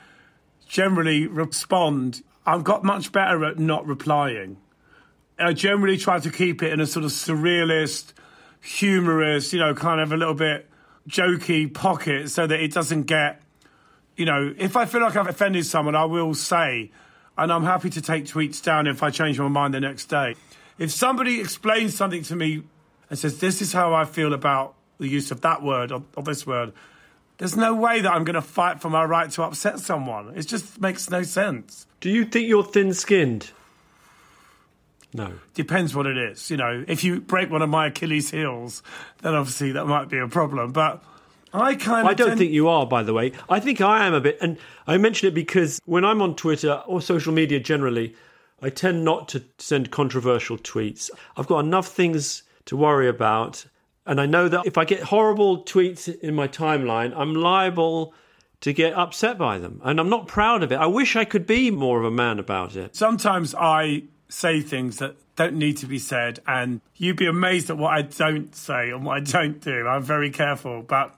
generally 0.67 1.27
respond. 1.27 2.23
I've 2.47 2.65
got 2.65 2.85
much 2.85 3.13
better 3.13 3.45
at 3.45 3.59
not 3.59 3.87
replying. 3.87 4.57
I 5.39 5.53
generally 5.53 5.99
try 5.99 6.21
to 6.21 6.31
keep 6.31 6.63
it 6.63 6.73
in 6.73 6.81
a 6.81 6.87
sort 6.87 7.05
of 7.05 7.11
surrealist, 7.11 8.15
humorous, 8.63 9.53
you 9.53 9.59
know, 9.59 9.75
kind 9.75 10.01
of 10.01 10.11
a 10.11 10.17
little 10.17 10.35
bit 10.35 10.69
jokey 11.07 11.73
pocket 11.73 12.31
so 12.31 12.47
that 12.47 12.61
it 12.61 12.73
doesn't 12.73 13.03
get, 13.05 13.43
you 14.17 14.25
know, 14.25 14.55
if 14.57 14.77
I 14.77 14.87
feel 14.87 15.03
like 15.03 15.17
I've 15.17 15.29
offended 15.29 15.67
someone, 15.67 15.95
I 15.95 16.07
will 16.07 16.35
say, 16.35 16.91
and 17.37 17.53
I'm 17.53 17.65
happy 17.65 17.91
to 17.91 18.01
take 18.01 18.25
tweets 18.25 18.63
down 18.63 18.87
if 18.87 19.03
I 19.03 19.11
change 19.11 19.39
my 19.39 19.49
mind 19.49 19.75
the 19.75 19.81
next 19.81 20.07
day. 20.07 20.35
If 20.79 20.93
somebody 20.93 21.41
explains 21.41 21.95
something 21.95 22.23
to 22.25 22.37
me 22.37 22.63
and 23.11 23.19
says, 23.19 23.39
this 23.39 23.63
is 23.63 23.73
how 23.73 23.95
I 23.95 24.05
feel 24.05 24.33
about 24.33 24.75
the 24.99 25.09
use 25.09 25.31
of 25.31 25.41
that 25.43 25.63
word 25.63 25.93
or, 25.93 26.03
or 26.17 26.23
this 26.23 26.47
word, 26.47 26.73
there's 27.39 27.57
no 27.57 27.75
way 27.75 28.01
that 28.01 28.13
I'm 28.13 28.25
going 28.25 28.35
to 28.35 28.43
fight 28.43 28.81
for 28.81 28.91
my 28.91 29.05
right 29.05 29.31
to 29.31 29.43
upset 29.45 29.79
someone. 29.79 30.37
It 30.37 30.47
just 30.47 30.81
makes 30.81 31.09
no 31.09 31.23
sense. 31.23 31.87
Do 32.01 32.11
you 32.11 32.25
think 32.25 32.49
you're 32.49 32.65
thin 32.65 32.93
skinned? 32.93 33.53
No. 35.15 35.33
Depends 35.55 35.95
what 35.95 36.07
it 36.07 36.19
is. 36.19 36.51
You 36.51 36.57
know, 36.57 36.85
if 36.87 37.03
you 37.05 37.21
break 37.21 37.51
one 37.51 37.63
of 37.63 37.71
my 37.71 37.87
Achilles 37.87 38.31
heels, 38.31 38.83
then 39.23 39.35
obviously 39.35 39.73
that 39.73 39.87
might 39.87 40.09
be 40.09 40.19
a 40.19 40.29
problem. 40.29 40.73
But 40.73 41.03
I 41.53 41.77
kind 41.77 42.07
of. 42.07 42.11
I 42.11 42.15
don't 42.15 42.29
tend- 42.29 42.39
think 42.41 42.53
you 42.53 42.69
are, 42.69 42.87
by 42.87 43.03
the 43.03 43.15
way. 43.15 43.33
I 43.49 43.61
think 43.61 43.81
I 43.81 44.07
am 44.07 44.15
a 44.15 44.21
bit, 44.21 44.37
and 44.41 44.59
I 44.87 44.99
mention 44.99 45.29
it 45.29 45.35
because 45.35 45.81
when 45.87 46.05
I'm 46.05 46.21
on 46.21 46.35
Twitter 46.37 46.83
or 46.87 47.01
social 47.01 47.33
media 47.33 47.59
generally, 47.59 48.15
I 48.61 48.71
tend 48.71 49.05
not 49.05 49.29
to 49.29 49.45
send 49.59 49.91
controversial 49.91 50.59
tweets. 50.59 51.11
I've 51.37 51.47
got 51.47 51.61
enough 51.61 51.87
things 51.89 52.43
to 52.69 52.77
worry 52.77 53.09
about, 53.09 53.65
and 54.05 54.21
I 54.21 54.27
know 54.27 54.47
that 54.49 54.67
if 54.67 54.77
I 54.77 54.85
get 54.85 55.03
horrible 55.05 55.65
tweets 55.65 56.07
in 56.21 56.35
my 56.35 56.49
timeline, 56.49 57.15
I'm 57.17 57.35
liable 57.35 58.13
to 58.61 58.75
get 58.75 58.93
upset 58.93 59.39
by 59.39 59.59
them, 59.59 59.81
and 59.85 59.99
I'm 59.99 60.11
not 60.11 60.29
proud 60.29 60.63
of 60.63 60.71
it. 60.71 60.77
I 60.77 60.87
wish 60.87 61.17
I 61.17 61.25
could 61.25 61.47
be 61.47 61.71
more 61.71 61.99
of 61.99 62.05
a 62.05 62.11
man 62.11 62.39
about 62.39 62.77
it. 62.77 62.95
Sometimes 62.95 63.55
I 63.55 64.05
say 64.29 64.61
things 64.61 64.99
that 64.99 65.17
don't 65.37 65.55
need 65.55 65.79
to 65.79 65.87
be 65.87 65.99
said, 65.99 66.41
and 66.47 66.83
you'd 66.97 67.17
be 67.17 67.27
amazed 67.27 67.71
at 67.71 67.79
what 67.79 67.95
I 67.95 68.03
don't 68.03 68.55
say 68.55 68.91
and 68.91 69.03
what 69.05 69.17
I 69.17 69.21
don't 69.21 69.61
do. 69.61 69.87
I'm 69.87 70.03
very 70.03 70.31
careful, 70.31 70.83
but. 70.83 71.15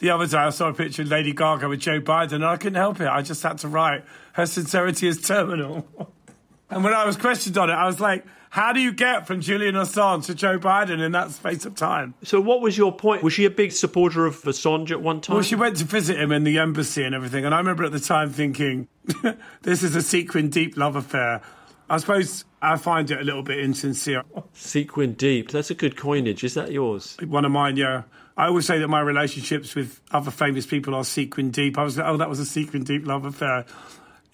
The 0.00 0.10
other 0.10 0.26
day, 0.26 0.36
I 0.36 0.50
saw 0.50 0.68
a 0.68 0.74
picture 0.74 1.02
of 1.02 1.08
Lady 1.08 1.32
Gaga 1.32 1.68
with 1.68 1.78
Joe 1.78 2.00
Biden, 2.00 2.34
and 2.34 2.44
I 2.44 2.56
couldn't 2.56 2.74
help 2.74 3.00
it. 3.00 3.06
I 3.06 3.22
just 3.22 3.42
had 3.44 3.58
to 3.58 3.68
write, 3.68 4.04
her 4.32 4.44
sincerity 4.44 5.06
is 5.06 5.22
terminal. 5.22 5.86
and 6.68 6.82
when 6.82 6.92
I 6.92 7.06
was 7.06 7.16
questioned 7.16 7.56
on 7.56 7.70
it, 7.70 7.74
I 7.74 7.86
was 7.86 8.00
like, 8.00 8.26
how 8.54 8.72
do 8.72 8.78
you 8.78 8.92
get 8.92 9.26
from 9.26 9.40
Julian 9.40 9.74
Assange 9.74 10.26
to 10.26 10.34
Joe 10.36 10.60
Biden 10.60 11.04
in 11.04 11.10
that 11.10 11.32
space 11.32 11.66
of 11.66 11.74
time? 11.74 12.14
So, 12.22 12.40
what 12.40 12.60
was 12.60 12.78
your 12.78 12.92
point? 12.92 13.24
Was 13.24 13.32
she 13.32 13.46
a 13.46 13.50
big 13.50 13.72
supporter 13.72 14.26
of 14.26 14.40
Assange 14.42 14.92
at 14.92 15.02
one 15.02 15.20
time? 15.20 15.34
Well, 15.34 15.42
she 15.42 15.56
went 15.56 15.78
to 15.78 15.84
visit 15.84 16.20
him 16.20 16.30
in 16.30 16.44
the 16.44 16.58
embassy 16.58 17.02
and 17.02 17.16
everything. 17.16 17.44
And 17.44 17.52
I 17.52 17.58
remember 17.58 17.82
at 17.82 17.90
the 17.90 17.98
time 17.98 18.30
thinking, 18.30 18.86
this 19.62 19.82
is 19.82 19.96
a 19.96 20.02
sequin 20.02 20.50
deep 20.50 20.76
love 20.76 20.94
affair. 20.94 21.42
I 21.90 21.96
suppose 21.96 22.44
I 22.62 22.76
find 22.76 23.10
it 23.10 23.20
a 23.20 23.24
little 23.24 23.42
bit 23.42 23.58
insincere. 23.58 24.22
Sequin 24.52 25.14
deep. 25.14 25.50
That's 25.50 25.72
a 25.72 25.74
good 25.74 25.96
coinage. 25.96 26.44
Is 26.44 26.54
that 26.54 26.70
yours? 26.70 27.16
One 27.26 27.44
of 27.44 27.50
mine, 27.50 27.76
yeah. 27.76 28.04
I 28.36 28.46
always 28.46 28.66
say 28.66 28.78
that 28.78 28.86
my 28.86 29.00
relationships 29.00 29.74
with 29.74 30.00
other 30.12 30.30
famous 30.30 30.64
people 30.64 30.94
are 30.94 31.02
sequin 31.02 31.50
deep. 31.50 31.76
I 31.76 31.82
was 31.82 31.98
like, 31.98 32.06
oh, 32.06 32.18
that 32.18 32.28
was 32.28 32.38
a 32.38 32.46
sequin 32.46 32.84
deep 32.84 33.04
love 33.04 33.24
affair, 33.24 33.64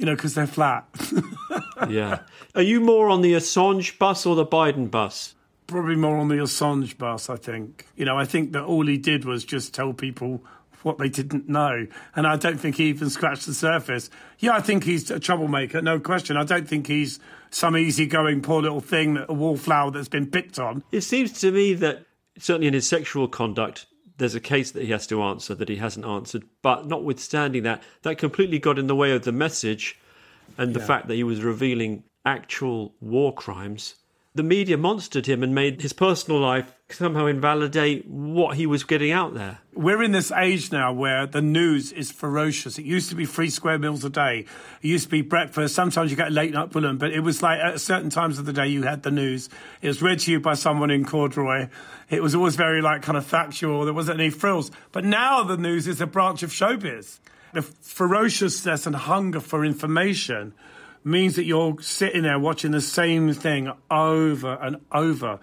you 0.00 0.06
know, 0.06 0.16
because 0.16 0.34
they're 0.34 0.46
flat. 0.46 0.86
yeah. 1.90 2.20
Are 2.54 2.62
you 2.62 2.80
more 2.80 3.10
on 3.10 3.20
the 3.20 3.34
Assange 3.34 3.98
bus 3.98 4.24
or 4.24 4.34
the 4.34 4.46
Biden 4.46 4.90
bus? 4.90 5.34
Probably 5.66 5.94
more 5.94 6.16
on 6.16 6.28
the 6.28 6.36
Assange 6.36 6.96
bus, 6.96 7.28
I 7.28 7.36
think. 7.36 7.86
You 7.96 8.06
know, 8.06 8.16
I 8.16 8.24
think 8.24 8.52
that 8.52 8.64
all 8.64 8.86
he 8.86 8.96
did 8.96 9.26
was 9.26 9.44
just 9.44 9.74
tell 9.74 9.92
people 9.92 10.42
what 10.82 10.96
they 10.96 11.10
didn't 11.10 11.50
know. 11.50 11.86
And 12.16 12.26
I 12.26 12.36
don't 12.36 12.58
think 12.58 12.76
he 12.76 12.84
even 12.84 13.10
scratched 13.10 13.44
the 13.44 13.52
surface. 13.52 14.08
Yeah, 14.38 14.52
I 14.52 14.62
think 14.62 14.84
he's 14.84 15.10
a 15.10 15.20
troublemaker, 15.20 15.82
no 15.82 16.00
question. 16.00 16.38
I 16.38 16.44
don't 16.44 16.66
think 16.66 16.86
he's 16.86 17.20
some 17.50 17.76
easygoing 17.76 18.40
poor 18.40 18.62
little 18.62 18.80
thing, 18.80 19.22
a 19.28 19.34
wallflower 19.34 19.90
that's 19.90 20.08
been 20.08 20.30
picked 20.30 20.58
on. 20.58 20.82
It 20.90 21.02
seems 21.02 21.38
to 21.42 21.52
me 21.52 21.74
that 21.74 22.06
certainly 22.38 22.68
in 22.68 22.72
his 22.72 22.88
sexual 22.88 23.28
conduct, 23.28 23.84
there's 24.20 24.34
a 24.34 24.40
case 24.40 24.70
that 24.72 24.84
he 24.84 24.92
has 24.92 25.06
to 25.08 25.22
answer 25.22 25.54
that 25.54 25.68
he 25.68 25.76
hasn't 25.76 26.06
answered. 26.06 26.44
But 26.62 26.86
notwithstanding 26.86 27.62
that, 27.64 27.82
that 28.02 28.18
completely 28.18 28.58
got 28.58 28.78
in 28.78 28.86
the 28.86 28.94
way 28.94 29.12
of 29.12 29.24
the 29.24 29.32
message 29.32 29.98
and 30.58 30.74
the 30.74 30.80
Yeah. 30.80 30.86
fact 30.86 31.08
that 31.08 31.14
he 31.14 31.24
was 31.24 31.42
revealing 31.42 32.04
actual 32.24 32.94
war 33.00 33.34
crimes. 33.34 33.94
The 34.32 34.44
media 34.44 34.78
monstered 34.78 35.26
him 35.26 35.42
and 35.42 35.52
made 35.52 35.82
his 35.82 35.92
personal 35.92 36.38
life 36.38 36.72
somehow 36.88 37.26
invalidate 37.26 38.06
what 38.06 38.56
he 38.56 38.64
was 38.64 38.84
getting 38.84 39.10
out 39.10 39.34
there. 39.34 39.58
We're 39.74 40.04
in 40.04 40.12
this 40.12 40.30
age 40.30 40.70
now 40.70 40.92
where 40.92 41.26
the 41.26 41.42
news 41.42 41.90
is 41.90 42.12
ferocious. 42.12 42.78
It 42.78 42.84
used 42.84 43.08
to 43.10 43.16
be 43.16 43.26
three 43.26 43.50
square 43.50 43.76
meals 43.76 44.04
a 44.04 44.10
day. 44.10 44.46
It 44.82 44.86
used 44.86 45.06
to 45.06 45.10
be 45.10 45.22
breakfast. 45.22 45.74
Sometimes 45.74 46.12
you 46.12 46.16
get 46.16 46.30
late 46.30 46.52
night 46.52 46.70
bulletin, 46.70 46.96
but 46.96 47.10
it 47.10 47.20
was 47.20 47.42
like 47.42 47.58
at 47.58 47.80
certain 47.80 48.08
times 48.08 48.38
of 48.38 48.46
the 48.46 48.52
day 48.52 48.68
you 48.68 48.84
had 48.84 49.02
the 49.02 49.10
news. 49.10 49.48
It 49.82 49.88
was 49.88 50.00
read 50.00 50.20
to 50.20 50.30
you 50.30 50.38
by 50.38 50.54
someone 50.54 50.92
in 50.92 51.04
corduroy. 51.04 51.68
It 52.08 52.22
was 52.22 52.36
always 52.36 52.54
very 52.54 52.80
like 52.80 53.02
kind 53.02 53.18
of 53.18 53.26
factual. 53.26 53.84
There 53.84 53.92
wasn't 53.92 54.20
any 54.20 54.30
frills. 54.30 54.70
But 54.92 55.04
now 55.04 55.42
the 55.42 55.56
news 55.56 55.88
is 55.88 56.00
a 56.00 56.06
branch 56.06 56.44
of 56.44 56.50
showbiz. 56.50 57.18
The 57.52 57.62
ferociousness 57.62 58.86
and 58.86 58.94
hunger 58.94 59.40
for 59.40 59.64
information 59.64 60.54
means 61.04 61.36
that 61.36 61.44
you're 61.44 61.80
sitting 61.80 62.22
there 62.22 62.38
watching 62.38 62.72
the 62.72 62.80
same 62.80 63.32
thing 63.32 63.72
over 63.90 64.54
and 64.54 64.76
over. 64.92 65.38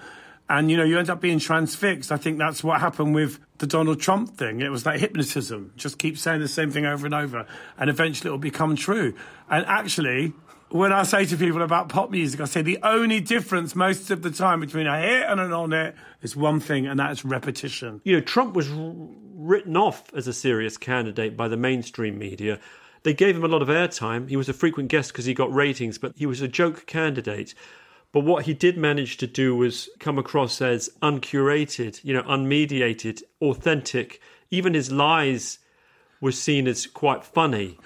And, 0.49 0.71
you 0.71 0.77
know, 0.77 0.83
you 0.83 0.97
end 0.97 1.09
up 1.09 1.19
being 1.19 1.39
transfixed. 1.39 2.11
I 2.11 2.17
think 2.17 2.37
that's 2.37 2.63
what 2.63 2.79
happened 2.79 3.13
with 3.13 3.39
the 3.57 3.67
Donald 3.67 3.99
Trump 3.99 4.37
thing. 4.37 4.61
It 4.61 4.69
was 4.69 4.85
like 4.85 4.99
hypnotism. 4.99 5.73
Just 5.75 5.99
keep 5.99 6.17
saying 6.17 6.39
the 6.39 6.47
same 6.47 6.71
thing 6.71 6.85
over 6.85 7.05
and 7.05 7.13
over. 7.13 7.45
And 7.77 7.89
eventually 7.89 8.29
it'll 8.29 8.37
become 8.37 8.75
true. 8.77 9.13
And 9.49 9.65
actually, 9.65 10.33
when 10.69 10.93
I 10.93 11.03
say 11.03 11.25
to 11.25 11.37
people 11.37 11.61
about 11.61 11.89
pop 11.89 12.11
music, 12.11 12.39
I 12.39 12.45
say 12.45 12.61
the 12.61 12.79
only 12.83 13.19
difference 13.19 13.75
most 13.75 14.09
of 14.09 14.21
the 14.21 14.31
time 14.31 14.59
between 14.59 14.87
a 14.87 14.99
hit 14.99 15.23
and 15.27 15.39
an 15.39 15.51
on 15.53 15.71
hit 15.71 15.95
is 16.21 16.35
one 16.35 16.59
thing, 16.59 16.87
and 16.87 16.99
that's 16.99 17.25
repetition. 17.25 18.01
You 18.03 18.15
know, 18.17 18.21
Trump 18.21 18.53
was 18.53 18.69
r- 18.71 18.93
written 19.35 19.77
off 19.77 20.13
as 20.13 20.27
a 20.27 20.33
serious 20.33 20.77
candidate 20.77 21.37
by 21.37 21.47
the 21.47 21.57
mainstream 21.57 22.17
media. 22.17 22.59
They 23.03 23.13
gave 23.13 23.35
him 23.35 23.43
a 23.43 23.47
lot 23.47 23.61
of 23.61 23.67
airtime. 23.67 24.29
He 24.29 24.37
was 24.37 24.49
a 24.49 24.53
frequent 24.53 24.89
guest 24.89 25.11
because 25.11 25.25
he 25.25 25.33
got 25.33 25.53
ratings, 25.53 25.97
but 25.97 26.13
he 26.15 26.25
was 26.25 26.41
a 26.41 26.47
joke 26.47 26.85
candidate. 26.85 27.53
But 28.11 28.23
what 28.23 28.45
he 28.45 28.53
did 28.53 28.77
manage 28.77 29.17
to 29.17 29.27
do 29.27 29.55
was 29.55 29.89
come 29.99 30.17
across 30.17 30.61
as 30.61 30.89
uncurated, 31.01 32.03
you 32.03 32.13
know, 32.13 32.23
unmediated, 32.23 33.21
authentic. 33.41 34.21
Even 34.49 34.73
his 34.73 34.91
lies 34.91 35.59
were 36.21 36.31
seen 36.31 36.67
as 36.67 36.87
quite 36.87 37.23
funny. 37.23 37.77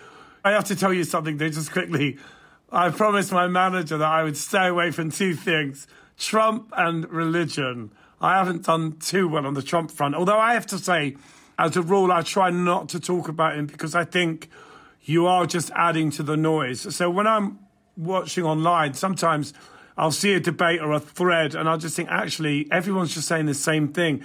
I 0.44 0.52
have 0.52 0.66
to 0.66 0.76
tell 0.76 0.94
you 0.94 1.04
something, 1.04 1.38
though, 1.38 1.50
just 1.50 1.72
quickly. 1.72 2.18
I 2.72 2.90
promised 2.90 3.32
my 3.32 3.48
manager 3.48 3.98
that 3.98 4.12
I 4.12 4.24
would 4.24 4.38
stay 4.38 4.68
away 4.68 4.92
from 4.92 5.12
two 5.12 5.36
things 5.36 5.88
Trump 6.18 6.72
and 6.78 7.10
religion. 7.12 7.92
I 8.22 8.38
haven't 8.38 8.66
done 8.66 8.98
too 9.00 9.28
well 9.28 9.46
on 9.46 9.56
the 9.56 9.64
Trump 9.64 9.92
front, 9.92 10.16
although 10.16 10.38
I 10.38 10.54
have 10.54 10.68
to 10.68 10.78
say, 10.78 11.18
as 11.58 11.76
a 11.76 11.82
rule, 11.82 12.12
I 12.12 12.22
try 12.22 12.52
not 12.52 12.90
to 12.90 13.00
talk 13.00 13.28
about 13.28 13.56
him 13.56 13.66
because 13.66 13.96
I 13.96 14.06
think 14.06 14.50
you 15.04 15.28
are 15.28 15.46
just 15.46 15.72
adding 15.76 16.12
to 16.12 16.24
the 16.24 16.38
noise. 16.38 16.96
So 16.96 17.10
when 17.10 17.28
I'm 17.28 17.60
watching 17.98 18.44
online, 18.44 18.94
sometimes 18.94 19.54
I'll 19.98 20.12
see 20.12 20.34
a 20.34 20.40
debate 20.40 20.82
or 20.82 20.92
a 20.92 21.00
thread 21.00 21.56
and 21.56 21.68
I'll 21.68 21.78
just 21.78 21.96
think, 21.96 22.10
actually, 22.10 22.68
everyone's 22.72 23.14
just 23.14 23.28
saying 23.28 23.46
the 23.48 23.54
same 23.54 23.90
thing. 23.90 24.24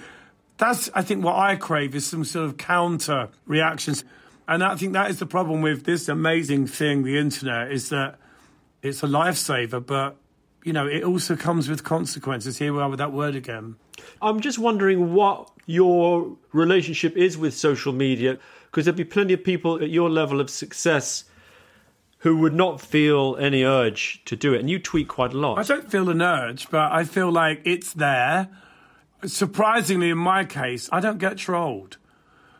That's, 0.57 0.89
I 0.93 1.01
think, 1.01 1.23
what 1.23 1.35
I 1.35 1.55
crave 1.55 1.93
is 1.93 2.05
some 2.05 2.23
sort 2.23 2.45
of 2.45 2.57
counter 2.57 3.29
reactions. 3.45 4.03
And 4.47 4.63
I 4.63 4.75
think 4.75 4.93
that 4.93 5.09
is 5.09 5.19
the 5.19 5.25
problem 5.25 5.61
with 5.61 5.83
this 5.83 6.07
amazing 6.07 6.67
thing, 6.67 7.03
the 7.03 7.17
internet, 7.17 7.71
is 7.71 7.89
that 7.89 8.17
it's 8.81 9.03
a 9.03 9.07
lifesaver, 9.07 9.85
but, 9.85 10.15
you 10.63 10.73
know, 10.73 10.87
it 10.87 11.03
also 11.03 11.35
comes 11.35 11.67
with 11.67 11.83
consequences. 11.83 12.57
Here 12.57 12.73
we 12.73 12.79
are 12.79 12.89
with 12.89 12.99
that 12.99 13.11
word 13.11 13.35
again. 13.35 13.75
I'm 14.21 14.39
just 14.39 14.57
wondering 14.57 15.13
what 15.13 15.51
your 15.65 16.37
relationship 16.53 17.17
is 17.17 17.37
with 17.37 17.53
social 17.53 17.91
media, 17.91 18.39
because 18.67 18.85
there'd 18.85 18.95
be 18.95 19.03
plenty 19.03 19.33
of 19.33 19.43
people 19.43 19.81
at 19.81 19.89
your 19.89 20.09
level 20.09 20.39
of 20.39 20.49
success 20.49 21.23
who 22.19 22.37
would 22.37 22.53
not 22.53 22.81
feel 22.81 23.35
any 23.39 23.63
urge 23.63 24.23
to 24.25 24.35
do 24.35 24.53
it. 24.53 24.59
And 24.59 24.69
you 24.69 24.79
tweet 24.79 25.07
quite 25.07 25.33
a 25.33 25.37
lot. 25.37 25.59
I 25.59 25.63
don't 25.63 25.89
feel 25.89 26.09
an 26.09 26.21
urge, 26.21 26.69
but 26.69 26.91
I 26.91 27.03
feel 27.03 27.31
like 27.31 27.61
it's 27.63 27.93
there. 27.93 28.49
Surprisingly, 29.25 30.09
in 30.09 30.17
my 30.17 30.43
case, 30.43 30.89
I 30.91 30.99
don't 30.99 31.19
get 31.19 31.37
trolled. 31.37 31.97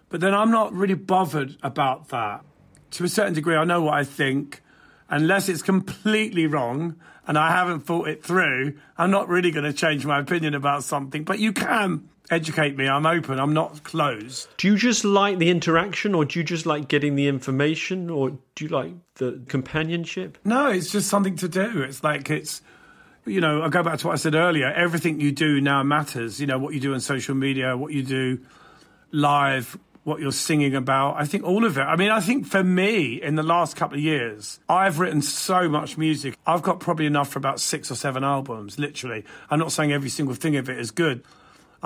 But 0.09 0.21
then 0.21 0.33
I'm 0.33 0.51
not 0.51 0.73
really 0.73 0.93
bothered 0.93 1.57
about 1.61 2.09
that. 2.09 2.43
To 2.91 3.03
a 3.03 3.09
certain 3.09 3.33
degree, 3.33 3.55
I 3.55 3.65
know 3.65 3.81
what 3.81 3.95
I 3.95 4.03
think. 4.03 4.61
Unless 5.09 5.49
it's 5.49 5.61
completely 5.61 6.47
wrong 6.47 6.95
and 7.27 7.37
I 7.37 7.51
haven't 7.51 7.81
thought 7.81 8.07
it 8.07 8.23
through, 8.23 8.77
I'm 8.97 9.11
not 9.11 9.27
really 9.27 9.51
going 9.51 9.65
to 9.65 9.73
change 9.73 10.05
my 10.05 10.19
opinion 10.19 10.53
about 10.53 10.83
something. 10.83 11.23
But 11.23 11.39
you 11.39 11.51
can 11.51 12.09
educate 12.29 12.77
me. 12.77 12.87
I'm 12.87 13.05
open. 13.05 13.39
I'm 13.39 13.53
not 13.53 13.83
closed. 13.83 14.47
Do 14.57 14.67
you 14.67 14.77
just 14.77 15.05
like 15.05 15.37
the 15.37 15.49
interaction, 15.49 16.13
or 16.15 16.25
do 16.25 16.39
you 16.39 16.45
just 16.45 16.65
like 16.65 16.87
getting 16.87 17.15
the 17.15 17.27
information, 17.27 18.09
or 18.09 18.31
do 18.55 18.65
you 18.65 18.67
like 18.67 18.93
the 19.15 19.41
companionship? 19.47 20.37
No, 20.43 20.69
it's 20.69 20.91
just 20.91 21.09
something 21.09 21.35
to 21.37 21.47
do. 21.47 21.81
It's 21.81 22.03
like 22.03 22.29
it's, 22.29 22.61
you 23.25 23.41
know, 23.41 23.61
I 23.61 23.69
go 23.69 23.83
back 23.83 23.99
to 23.99 24.07
what 24.07 24.13
I 24.13 24.17
said 24.17 24.35
earlier. 24.35 24.71
Everything 24.71 25.19
you 25.19 25.31
do 25.31 25.61
now 25.61 25.83
matters. 25.83 26.39
You 26.39 26.47
know, 26.47 26.59
what 26.59 26.73
you 26.73 26.79
do 26.79 26.93
on 26.93 26.99
social 26.99 27.35
media, 27.35 27.75
what 27.77 27.93
you 27.93 28.03
do 28.03 28.39
live, 29.11 29.77
what 30.03 30.21
you're 30.21 30.31
singing 30.31 30.73
about. 30.73 31.15
I 31.17 31.25
think 31.25 31.43
all 31.43 31.65
of 31.65 31.77
it. 31.77 31.81
I 31.81 31.97
mean, 31.97 32.11
I 32.11 32.21
think 32.21 32.47
for 32.47 32.63
me, 32.63 33.21
in 33.21 33.35
the 33.35 33.43
last 33.43 33.75
couple 33.75 33.97
of 33.97 34.03
years, 34.03 34.59
I've 34.69 34.99
written 34.99 35.21
so 35.21 35.67
much 35.67 35.97
music. 35.97 36.37
I've 36.45 36.61
got 36.61 36.79
probably 36.79 37.05
enough 37.05 37.29
for 37.29 37.39
about 37.39 37.59
six 37.59 37.91
or 37.91 37.95
seven 37.95 38.23
albums, 38.23 38.79
literally. 38.79 39.25
I'm 39.49 39.59
not 39.59 39.73
saying 39.73 39.91
every 39.91 40.09
single 40.09 40.33
thing 40.33 40.55
of 40.55 40.69
it 40.69 40.79
is 40.79 40.91
good. 40.91 41.23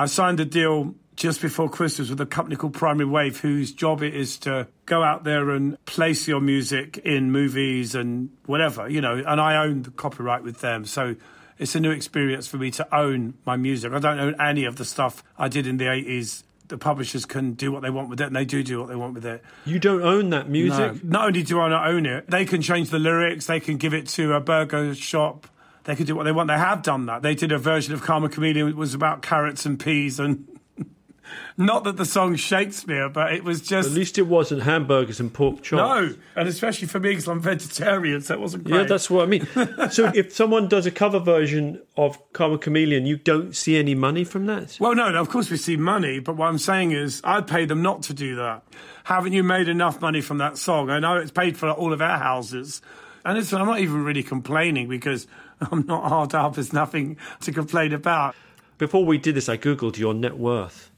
I 0.02 0.08
signed 0.08 0.40
a 0.40 0.46
deal 0.46 0.96
just 1.16 1.44
before 1.44 1.70
Christmas 1.70 2.10
with 2.10 2.20
a 2.20 2.26
company 2.26 2.56
called 2.56 2.74
Primary 2.74 3.08
Wave, 3.08 3.40
whose 3.40 3.72
job 3.72 4.02
it 4.02 4.16
is 4.16 4.40
to 4.40 4.68
go 4.88 5.04
out 5.04 5.26
there 5.26 5.52
and 5.52 5.78
place 5.86 6.28
your 6.28 6.42
music 6.42 6.98
in 6.98 7.32
movies 7.32 7.94
and 7.94 8.32
whatever, 8.48 8.90
you 8.90 9.00
know, 9.00 9.24
and 9.24 9.40
I 9.40 9.64
own 9.64 9.84
the 9.84 9.92
copyright 9.92 10.42
with 10.42 10.60
them. 10.62 10.86
So 10.86 11.18
it's 11.60 11.76
a 11.76 11.80
new 11.80 11.92
experience 11.92 12.48
for 12.48 12.58
me 12.58 12.72
to 12.72 12.96
own 12.96 13.36
my 13.46 13.58
music. 13.58 13.94
I 13.94 14.00
don't 14.00 14.20
own 14.20 14.42
any 14.42 14.66
of 14.66 14.78
the 14.78 14.86
stuff 14.86 15.24
I 15.38 15.50
did 15.50 15.68
in 15.68 15.78
the 15.78 15.86
80s. 15.86 16.42
The 16.70 16.80
publishers 16.80 17.28
can 17.28 17.54
do 17.54 17.72
what 17.72 17.84
they 17.84 17.92
want 17.92 18.10
with 18.10 18.22
it, 18.22 18.26
and 18.26 18.36
they 18.36 18.46
do 18.46 18.64
do 18.64 18.80
what 18.80 18.90
they 18.90 18.96
want 18.96 19.14
with 19.14 19.28
it. 19.28 19.44
You 19.66 19.78
don't 19.78 20.02
own 20.02 20.32
that 20.32 20.50
music? 20.50 21.04
No. 21.04 21.20
Not 21.20 21.28
only 21.28 21.44
do 21.44 21.60
I 21.60 21.70
not 21.70 21.88
own 21.88 22.08
it, 22.08 22.28
they 22.28 22.46
can 22.46 22.64
change 22.64 22.90
the 22.90 22.98
lyrics, 22.98 23.46
they 23.46 23.60
can 23.60 23.78
give 23.78 23.94
it 23.94 24.08
to 24.08 24.34
a 24.34 24.40
burger 24.40 24.96
shop, 24.96 25.46
they 25.84 25.96
could 25.96 26.08
do 26.08 26.16
what 26.16 26.24
they 26.24 26.32
want. 26.32 26.48
They 26.48 26.58
have 26.58 26.84
done 26.84 27.06
that. 27.08 27.22
They 27.22 27.36
did 27.36 27.52
a 27.52 27.58
version 27.58 27.94
of 27.94 28.02
Karma 28.02 28.30
Chameleon 28.30 28.68
It 28.70 28.76
was 28.76 28.94
about 28.94 29.22
carrots 29.22 29.66
and 29.66 29.80
peas 29.80 30.20
and 30.20 30.48
not 31.58 31.84
that 31.86 31.98
the 31.98 32.06
song 32.06 32.36
Shakespeare, 32.36 33.10
but 33.10 33.34
it 33.34 33.44
was 33.44 33.62
just. 33.62 33.90
At 33.90 33.96
least 33.96 34.18
it 34.18 34.28
wasn't 34.28 34.64
hamburgers 34.64 35.20
and 35.20 35.34
pork 35.34 35.62
chops. 35.62 35.72
No, 35.72 36.16
and 36.36 36.48
especially 36.48 36.88
for 36.88 37.00
me 37.00 37.10
because 37.10 37.28
I'm 37.28 37.40
vegetarian, 37.40 38.22
so 38.22 38.34
it 38.34 38.40
wasn't 38.40 38.66
great. 38.66 38.78
Yeah, 38.78 38.84
that's 38.84 39.10
what 39.10 39.24
I 39.24 39.26
mean. 39.28 39.48
so 39.92 40.12
if 40.14 40.34
someone 40.34 40.68
does 40.68 40.86
a 40.86 40.92
cover 40.92 41.20
version 41.20 41.82
of 41.98 42.18
Karma 42.34 42.58
Chameleon, 42.58 43.06
you 43.06 43.18
don't 43.18 43.56
see 43.56 43.78
any 43.78 43.96
money 43.96 44.24
from 44.24 44.46
that? 44.48 44.78
Well, 44.80 44.96
no, 44.96 45.14
of 45.14 45.30
course 45.30 45.50
we 45.50 45.58
see 45.58 45.78
money, 45.78 46.20
but 46.20 46.36
what 46.36 46.48
I'm 46.48 46.58
saying 46.58 46.92
is 46.92 47.22
I'd 47.24 47.48
pay 47.48 47.66
them 47.66 47.82
not 47.82 48.04
to 48.04 48.14
do 48.14 48.36
that. 48.36 48.64
Haven't 49.04 49.34
you 49.34 49.44
made 49.44 49.68
enough 49.68 50.00
money 50.02 50.22
from 50.22 50.38
that 50.40 50.58
song? 50.58 50.90
I 50.90 51.00
know 51.00 51.18
it's 51.18 51.32
paid 51.32 51.58
for 51.58 51.72
all 51.72 51.92
of 51.94 52.02
our 52.02 52.18
houses. 52.18 52.82
And 53.24 53.38
I'm 53.38 53.68
not 53.68 53.80
even 53.80 54.04
really 54.04 54.24
complaining 54.24 54.88
because 54.88 55.28
I'm 55.72 55.86
not 55.86 56.10
hard 56.10 56.34
up. 56.34 56.56
There's 56.56 56.74
nothing 56.74 57.18
to 57.42 57.52
complain 57.52 57.94
about. 57.94 58.36
Before 58.78 59.06
we 59.06 59.18
did 59.18 59.36
this, 59.36 59.48
I 59.48 59.58
googled 59.58 59.98
your 59.98 60.14
net 60.14 60.38
worth. 60.38 60.92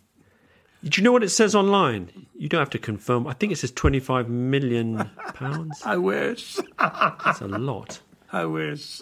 Do 0.84 0.99
you 0.99 1.03
know 1.03 1.11
what 1.11 1.24
it 1.24 1.30
says 1.30 1.55
online? 1.55 2.28
You 2.38 2.49
don't 2.49 2.59
have 2.59 2.70
to 2.72 2.80
confirm. 2.80 3.26
I 3.26 3.34
think 3.34 3.51
it 3.53 3.57
says 3.57 3.72
25 3.72 4.30
million 4.30 5.09
pounds. 5.34 5.82
I 5.86 5.97
wish. 5.97 6.57
That's 6.78 7.41
a 7.41 7.47
lot. 7.47 8.01
I 8.34 8.45
wish. 8.45 9.01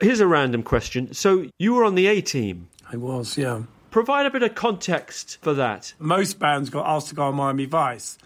Here's 0.00 0.20
a 0.20 0.26
random 0.26 0.62
question. 0.62 1.14
So 1.14 1.46
you 1.58 1.74
were 1.74 1.84
on 1.84 1.94
the 1.94 2.06
A 2.06 2.20
team. 2.20 2.68
I 2.92 2.96
was, 2.96 3.36
yeah. 3.36 3.62
Provide 3.90 4.26
a 4.26 4.30
bit 4.30 4.42
of 4.42 4.54
context 4.54 5.38
for 5.40 5.54
that. 5.54 5.94
Most 5.98 6.38
bands 6.38 6.70
got 6.70 6.86
asked 6.86 7.08
to 7.08 7.14
go 7.14 7.24
on 7.24 7.34
Miami 7.34 7.64
Vice. 7.64 8.18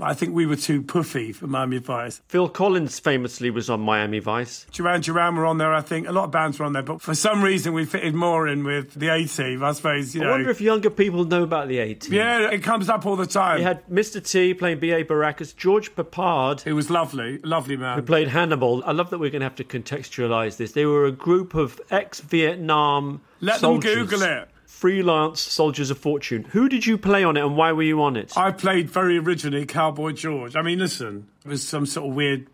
But 0.00 0.08
I 0.08 0.14
think 0.14 0.32
we 0.32 0.46
were 0.46 0.56
too 0.56 0.80
puffy 0.82 1.30
for 1.30 1.46
Miami 1.46 1.76
Vice. 1.76 2.22
Phil 2.26 2.48
Collins 2.48 2.98
famously 2.98 3.50
was 3.50 3.68
on 3.68 3.80
Miami 3.80 4.18
Vice. 4.18 4.64
Duran 4.72 5.02
Duran 5.02 5.36
were 5.36 5.44
on 5.44 5.58
there, 5.58 5.74
I 5.74 5.82
think. 5.82 6.08
A 6.08 6.12
lot 6.12 6.24
of 6.24 6.30
bands 6.30 6.58
were 6.58 6.64
on 6.64 6.72
there, 6.72 6.82
but 6.82 7.02
for 7.02 7.14
some 7.14 7.42
reason 7.42 7.74
we 7.74 7.84
fitted 7.84 8.14
more 8.14 8.48
in 8.48 8.64
with 8.64 8.94
the 8.94 9.08
A 9.08 9.26
Team, 9.26 9.62
I 9.62 9.72
suppose. 9.72 10.14
You 10.14 10.24
I 10.24 10.30
wonder 10.30 10.48
if 10.48 10.62
younger 10.62 10.88
people 10.88 11.26
know 11.26 11.42
about 11.42 11.68
the 11.68 11.80
A 11.80 11.92
Team. 11.92 12.14
Yeah, 12.14 12.50
it 12.50 12.62
comes 12.62 12.88
up 12.88 13.04
all 13.04 13.16
the 13.16 13.26
time. 13.26 13.58
You 13.58 13.64
had 13.64 13.86
Mr. 13.88 14.26
T 14.26 14.54
playing 14.54 14.78
B.A. 14.78 15.04
Baracus, 15.04 15.54
George 15.54 15.94
Peppard. 15.94 16.66
It 16.66 16.72
was 16.72 16.88
lovely, 16.88 17.36
lovely 17.44 17.76
man. 17.76 17.98
Who 17.98 18.02
played 18.02 18.28
Hannibal. 18.28 18.82
I 18.86 18.92
love 18.92 19.10
that 19.10 19.18
we're 19.18 19.28
going 19.28 19.40
to 19.40 19.46
have 19.46 19.56
to 19.56 19.64
contextualise 19.64 20.56
this. 20.56 20.72
They 20.72 20.86
were 20.86 21.04
a 21.04 21.12
group 21.12 21.54
of 21.54 21.78
ex 21.90 22.20
Vietnam 22.20 23.20
Let 23.42 23.60
soldiers. 23.60 23.94
them 23.94 24.06
Google 24.06 24.22
it 24.22 24.48
freelance 24.80 25.42
soldiers 25.42 25.90
of 25.90 25.98
fortune. 25.98 26.42
Who 26.52 26.66
did 26.66 26.86
you 26.86 26.96
play 26.96 27.22
on 27.22 27.36
it 27.36 27.44
and 27.44 27.54
why 27.54 27.72
were 27.72 27.82
you 27.82 28.02
on 28.02 28.16
it? 28.16 28.34
I 28.34 28.50
played 28.50 28.88
very 28.88 29.18
originally 29.18 29.66
Cowboy 29.66 30.12
George. 30.12 30.56
I 30.56 30.62
mean, 30.62 30.78
listen, 30.78 31.28
it 31.44 31.48
was 31.48 31.68
some 31.68 31.84
sort 31.84 32.08
of 32.08 32.16
weird 32.16 32.46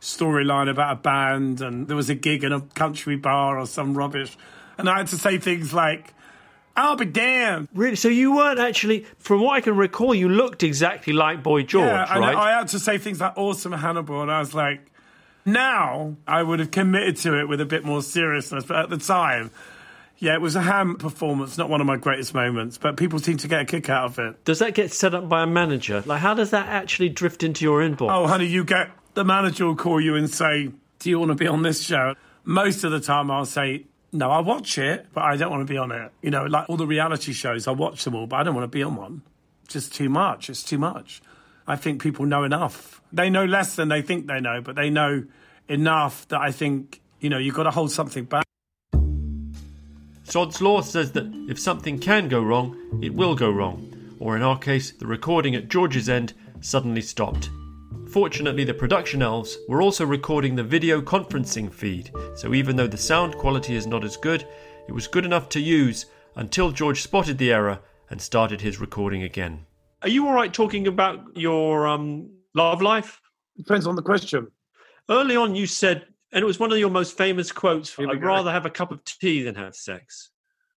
storyline 0.00 0.70
about 0.70 0.92
a 0.92 0.96
band 0.96 1.60
and 1.60 1.86
there 1.86 1.94
was 1.94 2.08
a 2.08 2.14
gig 2.14 2.42
in 2.42 2.54
a 2.54 2.62
country 2.62 3.16
bar 3.16 3.58
or 3.58 3.66
some 3.66 3.98
rubbish. 3.98 4.34
And 4.78 4.88
I 4.88 4.96
had 4.96 5.08
to 5.08 5.18
say 5.18 5.36
things 5.36 5.74
like, 5.74 6.14
I'll 6.74 6.96
be 6.96 7.04
damned. 7.04 7.68
Really? 7.74 7.96
So 7.96 8.08
you 8.08 8.34
weren't 8.34 8.60
actually, 8.60 9.04
from 9.18 9.42
what 9.42 9.52
I 9.52 9.60
can 9.60 9.76
recall, 9.76 10.14
you 10.14 10.30
looked 10.30 10.62
exactly 10.62 11.12
like 11.12 11.42
Boy 11.42 11.64
George, 11.64 11.84
yeah, 11.84 12.18
right? 12.18 12.34
I, 12.34 12.48
I 12.54 12.58
had 12.58 12.68
to 12.68 12.78
say 12.78 12.96
things 12.96 13.20
like 13.20 13.36
awesome 13.36 13.72
Hannibal 13.72 14.22
and 14.22 14.30
I 14.32 14.38
was 14.38 14.54
like, 14.54 14.90
now 15.44 16.16
I 16.26 16.42
would 16.42 16.60
have 16.60 16.70
committed 16.70 17.18
to 17.18 17.38
it 17.38 17.46
with 17.46 17.60
a 17.60 17.66
bit 17.66 17.84
more 17.84 18.00
seriousness. 18.00 18.64
But 18.64 18.78
at 18.78 18.88
the 18.88 18.96
time, 18.96 19.50
yeah, 20.24 20.34
it 20.34 20.40
was 20.40 20.56
a 20.56 20.62
ham 20.62 20.96
performance, 20.96 21.58
not 21.58 21.68
one 21.68 21.82
of 21.82 21.86
my 21.86 21.98
greatest 21.98 22.32
moments, 22.32 22.78
but 22.78 22.96
people 22.96 23.18
seem 23.18 23.36
to 23.36 23.46
get 23.46 23.60
a 23.60 23.64
kick 23.66 23.90
out 23.90 24.06
of 24.06 24.18
it. 24.18 24.42
Does 24.44 24.60
that 24.60 24.72
get 24.72 24.90
set 24.90 25.14
up 25.14 25.28
by 25.28 25.42
a 25.42 25.46
manager? 25.46 26.02
Like, 26.06 26.20
how 26.20 26.32
does 26.32 26.50
that 26.50 26.66
actually 26.66 27.10
drift 27.10 27.42
into 27.42 27.62
your 27.62 27.80
inbox? 27.80 28.10
Oh, 28.10 28.26
honey, 28.26 28.46
you 28.46 28.64
get 28.64 28.90
the 29.12 29.22
manager 29.22 29.66
will 29.66 29.76
call 29.76 30.00
you 30.00 30.16
and 30.16 30.30
say, 30.30 30.70
Do 30.98 31.10
you 31.10 31.18
want 31.18 31.30
to 31.30 31.34
be 31.34 31.46
on 31.46 31.62
this 31.62 31.82
show? 31.82 32.14
Most 32.42 32.84
of 32.84 32.90
the 32.90 33.00
time, 33.00 33.30
I'll 33.30 33.44
say, 33.44 33.84
No, 34.12 34.30
I 34.30 34.40
watch 34.40 34.78
it, 34.78 35.08
but 35.12 35.24
I 35.24 35.36
don't 35.36 35.50
want 35.50 35.60
to 35.60 35.70
be 35.70 35.76
on 35.76 35.92
it. 35.92 36.10
You 36.22 36.30
know, 36.30 36.44
like 36.44 36.70
all 36.70 36.78
the 36.78 36.86
reality 36.86 37.34
shows, 37.34 37.68
I 37.68 37.72
watch 37.72 38.02
them 38.04 38.14
all, 38.14 38.26
but 38.26 38.36
I 38.36 38.42
don't 38.44 38.54
want 38.54 38.64
to 38.64 38.74
be 38.74 38.82
on 38.82 38.96
one. 38.96 39.22
Just 39.68 39.94
too 39.94 40.08
much. 40.08 40.48
It's 40.48 40.62
too 40.62 40.78
much. 40.78 41.20
I 41.66 41.76
think 41.76 42.02
people 42.02 42.24
know 42.24 42.44
enough. 42.44 43.02
They 43.12 43.28
know 43.28 43.44
less 43.44 43.76
than 43.76 43.88
they 43.88 44.00
think 44.00 44.26
they 44.26 44.40
know, 44.40 44.62
but 44.62 44.74
they 44.74 44.88
know 44.88 45.24
enough 45.68 46.26
that 46.28 46.40
I 46.40 46.50
think, 46.50 47.02
you 47.20 47.28
know, 47.28 47.38
you've 47.38 47.54
got 47.54 47.64
to 47.64 47.70
hold 47.70 47.92
something 47.92 48.24
back. 48.24 48.44
Sod's 50.24 50.60
Law 50.62 50.80
says 50.80 51.12
that 51.12 51.30
if 51.48 51.58
something 51.58 51.98
can 51.98 52.28
go 52.28 52.42
wrong, 52.42 52.98
it 53.02 53.14
will 53.14 53.34
go 53.34 53.50
wrong, 53.50 54.16
or 54.18 54.36
in 54.36 54.42
our 54.42 54.58
case, 54.58 54.90
the 54.90 55.06
recording 55.06 55.54
at 55.54 55.68
George's 55.68 56.08
end 56.08 56.32
suddenly 56.60 57.02
stopped. 57.02 57.50
Fortunately, 58.08 58.64
the 58.64 58.72
production 58.72 59.22
elves 59.22 59.58
were 59.68 59.82
also 59.82 60.06
recording 60.06 60.56
the 60.56 60.64
video 60.64 61.02
conferencing 61.02 61.72
feed, 61.72 62.10
so 62.34 62.54
even 62.54 62.74
though 62.74 62.86
the 62.86 62.96
sound 62.96 63.36
quality 63.36 63.76
is 63.76 63.86
not 63.86 64.02
as 64.02 64.16
good, 64.16 64.46
it 64.88 64.92
was 64.92 65.06
good 65.06 65.26
enough 65.26 65.48
to 65.50 65.60
use 65.60 66.06
until 66.36 66.72
George 66.72 67.02
spotted 67.02 67.36
the 67.38 67.52
error 67.52 67.80
and 68.08 68.20
started 68.20 68.60
his 68.60 68.80
recording 68.80 69.22
again. 69.22 69.66
Are 70.02 70.08
you 70.08 70.26
all 70.26 70.34
right 70.34 70.52
talking 70.52 70.86
about 70.86 71.36
your 71.36 71.86
um, 71.86 72.30
love 72.54 72.80
life? 72.80 73.20
Depends 73.58 73.86
on 73.86 73.94
the 73.94 74.02
question. 74.02 74.48
Early 75.10 75.36
on, 75.36 75.54
you 75.54 75.66
said, 75.66 76.06
and 76.34 76.42
it 76.42 76.46
was 76.46 76.58
one 76.58 76.72
of 76.72 76.78
your 76.78 76.90
most 76.90 77.16
famous 77.16 77.50
quotes 77.52 77.96
we 77.96 78.06
I'd 78.06 78.20
go. 78.20 78.26
rather 78.26 78.50
have 78.50 78.66
a 78.66 78.70
cup 78.70 78.90
of 78.90 79.02
tea 79.04 79.42
than 79.42 79.54
have 79.54 79.74
sex. 79.74 80.30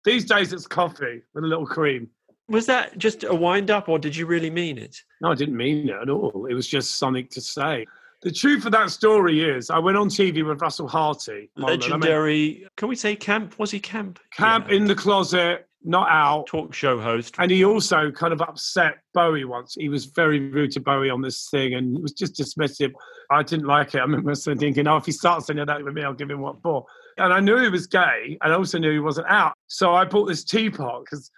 These 0.03 0.25
days 0.25 0.53
it's 0.53 0.67
coffee 0.67 1.21
with 1.33 1.43
a 1.43 1.47
little 1.47 1.65
cream. 1.65 2.09
Was 2.47 2.67
that 2.67 2.95
just 2.99 3.23
a 3.23 3.33
wind 3.33 3.71
up, 3.71 3.89
or 3.89 3.97
did 3.97 4.15
you 4.15 4.27
really 4.27 4.51
mean 4.51 4.77
it? 4.77 5.01
No, 5.21 5.31
I 5.31 5.35
didn't 5.35 5.57
mean 5.57 5.89
it 5.89 5.95
at 5.99 6.09
all. 6.09 6.45
It 6.47 6.53
was 6.53 6.67
just 6.67 6.99
something 6.99 7.27
to 7.29 7.41
say. 7.41 7.87
The 8.21 8.31
truth 8.31 8.65
of 8.65 8.71
that 8.73 8.91
story 8.91 9.41
is, 9.41 9.69
I 9.71 9.79
went 9.79 9.97
on 9.97 10.09
TV 10.09 10.45
with 10.45 10.61
Russell 10.61 10.87
Harty. 10.87 11.49
on 11.57 11.61
the- 11.63 11.67
I 11.67 11.71
mean, 11.71 11.79
Legendary, 11.79 12.67
can 12.75 12.87
we 12.87 12.95
say 12.95 13.15
camp? 13.15 13.57
Was 13.57 13.71
he 13.71 13.79
camp? 13.79 14.19
Camp 14.31 14.67
Yeah. 14.69 14.75
in 14.75 14.85
the 14.85 14.93
closet, 14.95 15.67
not 15.85 16.09
out. 16.09 16.47
talk 16.47 16.73
show 16.73 16.99
host. 16.99 17.35
And 17.37 17.51
he 17.51 17.63
also 17.63 18.11
kind 18.11 18.33
of 18.33 18.41
upset 18.41 18.97
Bowie 19.13 19.45
once. 19.45 19.75
He 19.77 19.89
was 19.89 20.05
very 20.05 20.39
rude 20.39 20.71
to 20.71 20.79
Bowie 20.79 21.09
on 21.09 21.21
this 21.21 21.47
thing 21.49 21.73
and 21.75 21.97
it 21.97 22.01
was 22.01 22.13
just 22.13 22.35
dismissive. 22.35 22.93
I 23.31 23.43
didn't 23.43 23.67
like 23.67 23.95
it. 23.95 23.99
I 23.99 24.01
remember 24.01 24.35
thinking, 24.35 24.87
oh, 24.87 24.97
if 24.97 25.05
he 25.05 25.11
starts 25.11 25.47
saying 25.47 25.63
that 25.63 25.83
with 25.83 25.93
me, 25.93 26.03
I'll 26.03 26.13
give 26.13 26.29
him 26.29 26.41
what 26.41 26.61
for. 26.61 26.85
And 27.17 27.31
I 27.33 27.39
knew 27.39 27.57
he 27.59 27.69
was 27.69 27.87
gay 27.87 28.37
and 28.41 28.53
I 28.53 28.55
also 28.55 28.77
knew 28.77 28.91
he 28.91 28.99
wasn't 28.99 29.27
out. 29.27 29.53
So 29.67 29.93
I 29.93 30.05
bought 30.05 30.25
this 30.25 30.43
teapot 30.43 31.05
because 31.05 31.31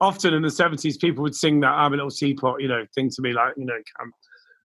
often 0.00 0.34
in 0.34 0.42
the 0.42 0.48
70s, 0.48 1.00
people 1.00 1.22
would 1.22 1.34
sing 1.34 1.60
that 1.60 1.70
I'm 1.70 1.92
a 1.92 1.96
little 1.96 2.10
teapot, 2.10 2.60
you 2.60 2.68
know, 2.68 2.84
thing 2.94 3.08
to 3.10 3.22
me 3.22 3.32
like, 3.32 3.54
you 3.56 3.64
know, 3.64 3.80
camp. 3.96 4.12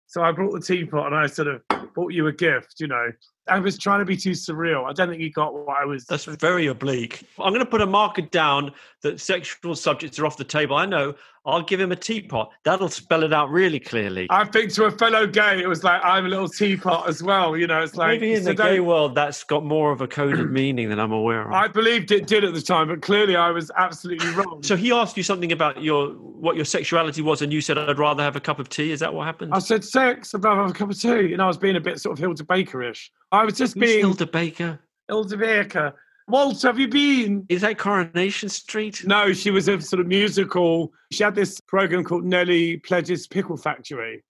So 0.07 0.22
I 0.22 0.32
brought 0.32 0.53
the 0.53 0.61
teapot 0.61 1.07
and 1.07 1.14
I 1.14 1.26
sort 1.26 1.49
of 1.49 1.62
bought 1.95 2.12
you 2.12 2.26
a 2.26 2.32
gift, 2.32 2.76
you 2.78 2.87
know. 2.87 3.11
I 3.49 3.61
was 3.61 3.79
trying 3.79 4.01
to 4.01 4.05
be 4.05 4.17
too 4.17 4.33
surreal. 4.33 4.85
I 4.89 4.93
don't 4.93 5.09
think 5.09 5.21
he 5.21 5.31
got 5.31 5.55
what 5.55 5.77
I 5.77 5.85
was. 5.85 6.05
That's 6.05 6.25
very 6.25 6.67
oblique. 6.67 7.23
I'm 7.39 7.53
going 7.53 7.65
to 7.65 7.71
put 7.71 7.81
a 7.81 7.87
marker 7.87 8.23
down 8.23 8.73
that 9.03 9.21
sexual 9.21 9.75
subjects 9.77 10.19
are 10.19 10.27
off 10.27 10.37
the 10.37 10.45
table. 10.45 10.77
I 10.77 10.87
know. 10.87 11.15
I'll 11.47 11.63
give 11.63 11.81
him 11.81 11.93
a 11.93 11.97
teapot. 11.97 12.51
That'll 12.65 12.89
spell 12.89 13.23
it 13.23 13.33
out 13.33 13.51
really 13.51 13.79
clearly. 13.79 14.27
I 14.31 14.45
think 14.45 14.73
to 14.75 14.85
a 14.87 14.91
fellow 14.91 15.27
gay, 15.27 15.61
it 15.63 15.69
was 15.69 15.85
like 15.85 16.01
I'm 16.05 16.27
a 16.27 16.29
little 16.29 16.49
teapot 16.49 17.09
as 17.09 17.23
well. 17.23 17.57
You 17.57 17.67
know, 17.67 17.81
it's 17.83 17.95
like 17.95 18.21
Maybe 18.21 18.35
in 18.35 18.45
the 18.45 18.55
gay 18.55 18.81
world, 18.81 19.15
that's 19.15 19.45
got 19.45 19.65
more 19.65 19.93
of 19.93 20.01
a 20.01 20.09
coded 20.09 20.51
meaning 20.51 20.89
than 20.89 20.99
I'm 20.99 21.13
aware 21.13 21.43
of. 21.47 21.53
I 21.53 21.69
believed 21.69 22.11
it 22.11 22.27
did 22.27 22.45
at 22.45 22.53
the 22.53 22.61
time, 22.61 22.89
but 22.89 23.01
clearly 23.03 23.37
I 23.37 23.51
was 23.51 23.71
absolutely 23.77 24.29
wrong. 24.31 24.63
so 24.63 24.77
he 24.77 24.93
asked 24.93 25.17
you 25.17 25.23
something 25.23 25.53
about 25.53 25.83
your 25.83 26.09
what 26.09 26.57
your 26.57 26.65
sexuality 26.65 27.23
was, 27.23 27.43
and 27.43 27.53
you 27.53 27.61
said, 27.61 27.79
"I'd 27.79 27.99
rather 27.99 28.23
have 28.23 28.37
a 28.37 28.41
cup 28.41 28.59
of 28.59 28.69
tea." 28.69 28.91
Is 28.91 29.01
that 29.01 29.15
what 29.15 29.25
happened? 29.25 29.53
I 29.55 29.61
said 29.61 29.85
sex, 29.85 30.35
I'd 30.35 30.43
rather 30.45 30.63
have 30.63 30.71
a 30.71 30.75
cup 30.75 30.91
of 30.91 31.01
tea. 31.01 31.33
And 31.33 31.41
I 31.41 31.47
was 31.47 31.57
being 31.57 31.77
a 31.77 31.81
bit 31.81 32.01
sort 32.01 32.13
of 32.15 32.19
Hilda 32.19 32.45
Baker-ish. 32.45 33.11
I 33.33 33.45
was 33.45 33.55
just 33.55 33.75
Who's 33.75 33.81
being 33.81 34.01
Hilda 34.01 34.27
Baker? 34.27 34.81
Hilda 35.09 35.37
Baker. 35.37 35.95
Walt, 36.29 36.61
have 36.62 36.79
you 36.79 36.89
been? 36.89 37.47
Is 37.49 37.61
that 37.61 37.79
Coronation 37.79 38.49
Street? 38.49 39.05
No, 39.07 39.33
she 39.33 39.53
was 39.53 39.68
a 39.68 39.81
sort 39.81 40.01
of 40.01 40.09
musical. 40.09 40.93
She 41.12 41.22
had 41.22 41.37
this 41.37 41.61
program 41.61 42.03
called 42.03 42.24
Nellie 42.24 42.79
Pledge's 42.79 43.29
Pickle 43.29 43.57
Factory. 43.57 44.24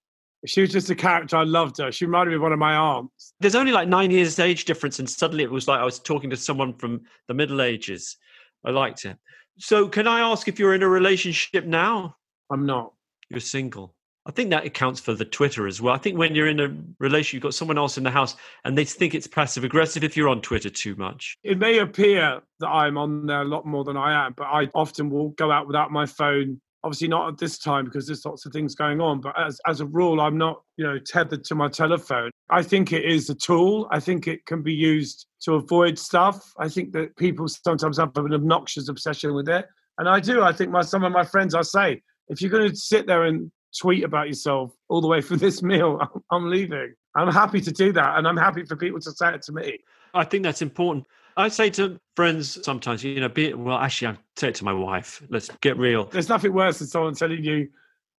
She 0.44 0.60
was 0.60 0.70
just 0.70 0.90
a 0.90 0.94
character. 0.94 1.36
I 1.36 1.44
loved 1.44 1.78
her. 1.78 1.90
She 1.90 2.04
reminded 2.04 2.30
me 2.30 2.36
of 2.36 2.42
one 2.42 2.52
of 2.52 2.58
my 2.58 2.74
aunts. 2.74 3.32
There's 3.40 3.54
only 3.54 3.72
like 3.72 3.88
nine 3.88 4.10
years 4.10 4.38
age 4.38 4.66
difference, 4.66 4.98
and 4.98 5.08
suddenly 5.08 5.42
it 5.42 5.50
was 5.50 5.66
like 5.66 5.80
I 5.80 5.84
was 5.84 5.98
talking 5.98 6.28
to 6.30 6.36
someone 6.36 6.74
from 6.74 7.00
the 7.28 7.34
Middle 7.34 7.62
Ages. 7.62 8.18
I 8.64 8.70
liked 8.70 9.06
it. 9.06 9.16
So, 9.58 9.88
can 9.88 10.06
I 10.06 10.20
ask 10.20 10.48
if 10.48 10.58
you're 10.58 10.74
in 10.74 10.82
a 10.82 10.88
relationship 10.88 11.64
now? 11.64 12.16
I'm 12.50 12.66
not. 12.66 12.92
You're 13.30 13.40
single. 13.40 13.95
I 14.26 14.32
think 14.32 14.50
that 14.50 14.66
accounts 14.66 14.98
for 14.98 15.14
the 15.14 15.24
Twitter 15.24 15.68
as 15.68 15.80
well. 15.80 15.94
I 15.94 15.98
think 15.98 16.18
when 16.18 16.34
you're 16.34 16.48
in 16.48 16.58
a 16.58 16.76
relationship, 16.98 17.34
you've 17.34 17.42
got 17.44 17.54
someone 17.54 17.78
else 17.78 17.96
in 17.96 18.02
the 18.02 18.10
house, 18.10 18.34
and 18.64 18.76
they 18.76 18.84
think 18.84 19.14
it's 19.14 19.28
passive 19.28 19.62
aggressive 19.62 20.02
if 20.02 20.16
you're 20.16 20.28
on 20.28 20.42
Twitter 20.42 20.68
too 20.68 20.96
much. 20.96 21.36
It 21.44 21.58
may 21.58 21.78
appear 21.78 22.40
that 22.58 22.68
I'm 22.68 22.98
on 22.98 23.26
there 23.26 23.42
a 23.42 23.44
lot 23.44 23.66
more 23.66 23.84
than 23.84 23.96
I 23.96 24.26
am, 24.26 24.34
but 24.36 24.44
I 24.44 24.68
often 24.74 25.10
will 25.10 25.28
go 25.30 25.52
out 25.52 25.68
without 25.68 25.92
my 25.92 26.06
phone. 26.06 26.60
Obviously, 26.82 27.08
not 27.08 27.28
at 27.28 27.38
this 27.38 27.58
time 27.58 27.84
because 27.84 28.06
there's 28.06 28.24
lots 28.24 28.46
of 28.46 28.52
things 28.52 28.74
going 28.74 29.00
on. 29.00 29.20
But 29.20 29.38
as, 29.38 29.60
as 29.66 29.80
a 29.80 29.86
rule, 29.86 30.20
I'm 30.20 30.36
not, 30.36 30.60
you 30.76 30.84
know, 30.84 30.98
tethered 30.98 31.44
to 31.44 31.54
my 31.54 31.68
telephone. 31.68 32.30
I 32.50 32.62
think 32.62 32.92
it 32.92 33.04
is 33.04 33.30
a 33.30 33.34
tool. 33.34 33.88
I 33.90 34.00
think 34.00 34.26
it 34.26 34.44
can 34.46 34.62
be 34.62 34.74
used 34.74 35.26
to 35.42 35.54
avoid 35.54 35.98
stuff. 35.98 36.52
I 36.58 36.68
think 36.68 36.92
that 36.92 37.16
people 37.16 37.46
sometimes 37.48 37.98
have 37.98 38.16
an 38.16 38.34
obnoxious 38.34 38.88
obsession 38.88 39.34
with 39.34 39.48
it, 39.48 39.66
and 39.98 40.08
I 40.08 40.18
do. 40.18 40.42
I 40.42 40.52
think 40.52 40.70
my 40.70 40.82
some 40.82 41.04
of 41.04 41.12
my 41.12 41.24
friends, 41.24 41.54
I 41.54 41.62
say, 41.62 42.02
if 42.28 42.40
you're 42.40 42.50
going 42.50 42.70
to 42.70 42.76
sit 42.76 43.06
there 43.06 43.24
and 43.24 43.50
tweet 43.78 44.04
about 44.04 44.28
yourself 44.28 44.72
all 44.88 45.00
the 45.00 45.08
way 45.08 45.20
for 45.20 45.36
this 45.36 45.62
meal, 45.62 45.98
I'm, 46.00 46.22
I'm 46.30 46.50
leaving. 46.50 46.94
I'm 47.14 47.32
happy 47.32 47.60
to 47.62 47.72
do 47.72 47.92
that, 47.92 48.18
and 48.18 48.28
I'm 48.28 48.36
happy 48.36 48.64
for 48.64 48.76
people 48.76 49.00
to 49.00 49.12
say 49.12 49.34
it 49.34 49.42
to 49.42 49.52
me. 49.52 49.78
I 50.14 50.24
think 50.24 50.42
that's 50.42 50.62
important. 50.62 51.06
I 51.38 51.48
say 51.48 51.68
to 51.70 51.98
friends 52.14 52.58
sometimes, 52.64 53.04
you 53.04 53.20
know, 53.20 53.28
be 53.28 53.52
well, 53.52 53.78
actually, 53.78 54.08
I 54.08 54.18
say 54.36 54.48
it 54.48 54.54
to 54.56 54.64
my 54.64 54.72
wife. 54.72 55.22
Let's 55.28 55.50
get 55.60 55.76
real. 55.76 56.04
There's 56.04 56.28
nothing 56.28 56.52
worse 56.52 56.78
than 56.78 56.88
someone 56.88 57.14
telling 57.14 57.44
you 57.44 57.68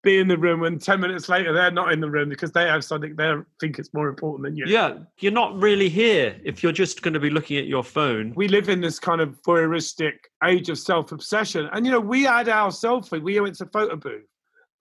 be 0.04 0.20
in 0.20 0.28
the 0.28 0.38
room 0.38 0.64
and 0.64 0.82
10 0.82 1.00
minutes 1.00 1.28
later 1.28 1.52
they're 1.52 1.72
not 1.72 1.92
in 1.92 2.00
the 2.00 2.10
room 2.10 2.30
because 2.30 2.52
they 2.52 2.66
have 2.66 2.84
something 2.84 3.16
they 3.16 3.34
think 3.60 3.80
it's 3.80 3.94
more 3.94 4.08
important 4.08 4.44
than 4.44 4.56
you. 4.56 4.66
Yeah, 4.66 5.00
you're 5.20 5.32
not 5.32 5.60
really 5.60 5.90
here 5.90 6.40
if 6.46 6.62
you're 6.62 6.72
just 6.72 7.02
going 7.02 7.14
to 7.14 7.20
be 7.20 7.30
looking 7.30 7.58
at 7.58 7.66
your 7.66 7.84
phone. 7.84 8.34
We 8.36 8.48
live 8.48 8.70
in 8.70 8.80
this 8.80 9.00
kind 9.00 9.22
of 9.22 9.42
voyeuristic 9.42 10.14
age 10.44 10.70
of 10.70 10.78
self 10.78 11.12
obsession. 11.12 11.68
And, 11.74 11.86
you 11.86 11.92
know, 11.92 12.00
we 12.00 12.24
had 12.24 12.48
our 12.48 12.70
selfie. 12.70 13.22
We 13.22 13.40
went 13.40 13.56
to 13.56 13.66
photo 13.66 13.96
booth. 13.96 14.24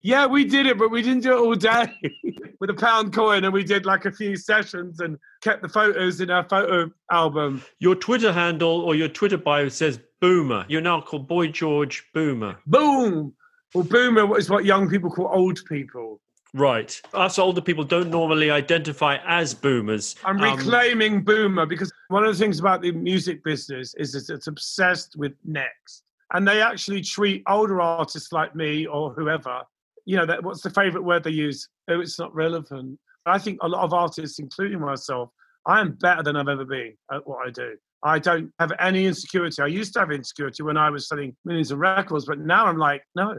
Yeah, 0.07 0.25
we 0.27 0.45
did 0.45 0.67
it, 0.67 0.79
but 0.79 0.93
we 0.93 1.03
didn't 1.03 1.25
do 1.25 1.33
it 1.33 1.41
all 1.41 1.57
day 1.57 1.93
with 2.61 2.71
a 2.71 2.75
pound 2.75 3.13
coin. 3.13 3.43
And 3.43 3.53
we 3.53 3.65
did 3.65 3.85
like 3.85 4.05
a 4.05 4.13
few 4.13 4.37
sessions 4.37 5.01
and 5.01 5.19
kept 5.43 5.63
the 5.63 5.69
photos 5.69 6.21
in 6.21 6.31
our 6.31 6.49
photo 6.49 6.93
album. 7.11 7.61
Your 7.81 7.97
Twitter 7.97 8.33
handle 8.33 8.83
or 8.83 8.95
your 8.95 9.09
Twitter 9.09 9.37
bio 9.37 9.69
says 9.69 9.99
Boomer. 10.21 10.65
You're 10.69 10.81
now 10.81 11.01
called 11.01 11.27
Boy 11.27 11.49
George 11.49 12.05
Boomer. 12.15 12.57
Boom. 12.69 13.35
Well, 13.75 13.83
boomer 13.83 14.39
is 14.39 14.49
what 14.49 14.65
young 14.65 14.89
people 14.89 15.11
call 15.11 15.27
old 15.27 15.59
people. 15.69 16.21
Right. 16.55 17.03
Us 17.13 17.37
older 17.37 17.61
people 17.61 17.83
don't 17.83 18.09
normally 18.09 18.49
identify 18.49 19.19
as 19.27 19.55
boomers. 19.55 20.15
I'm 20.25 20.41
Um, 20.41 20.57
reclaiming 20.57 21.25
boomer 21.25 21.67
because 21.67 21.93
one 22.11 22.25
of 22.25 22.33
the 22.33 22.39
things 22.39 22.61
about 22.61 22.81
the 22.81 22.93
music 22.93 23.43
business 23.43 23.93
is 23.97 24.13
that 24.13 24.33
it's 24.33 24.47
obsessed 24.47 25.17
with 25.17 25.33
next. 25.45 26.05
And 26.33 26.47
they 26.47 26.63
actually 26.63 27.03
treat 27.03 27.43
older 27.49 27.81
artists 27.81 28.31
like 28.31 28.55
me 28.55 28.87
or 28.87 29.13
whoever, 29.13 29.63
you 30.07 30.17
know, 30.17 30.25
that 30.25 30.43
what's 30.43 30.63
the 30.63 30.71
favorite 30.71 31.05
word 31.05 31.25
they 31.25 31.31
use? 31.31 31.69
Oh, 31.89 32.01
it's 32.01 32.19
not 32.19 32.35
relevant. 32.35 32.99
I 33.27 33.39
think 33.39 33.59
a 33.61 33.69
lot 33.69 33.85
of 33.85 33.93
artists, 33.93 34.39
including 34.39 34.81
myself, 34.81 35.31
I 35.67 35.81
am 35.81 35.93
better 36.01 36.23
than 36.23 36.37
I've 36.37 36.49
ever 36.49 36.65
been 36.65 36.95
at 37.13 37.27
what 37.27 37.47
I 37.47 37.51
do. 37.51 37.77
I 38.05 38.21
don't 38.21 38.53
have 38.61 38.73
any 38.79 39.07
insecurity. 39.07 39.61
I 39.61 39.67
used 39.67 39.93
to 39.95 40.01
have 40.01 40.13
insecurity 40.13 40.63
when 40.63 40.77
I 40.77 40.91
was 40.91 41.09
selling 41.09 41.37
millions 41.45 41.73
of 41.73 41.79
records, 41.79 42.25
but 42.25 42.39
now 42.39 42.67
I'm 42.67 42.79
like, 42.79 43.03
no, 43.17 43.35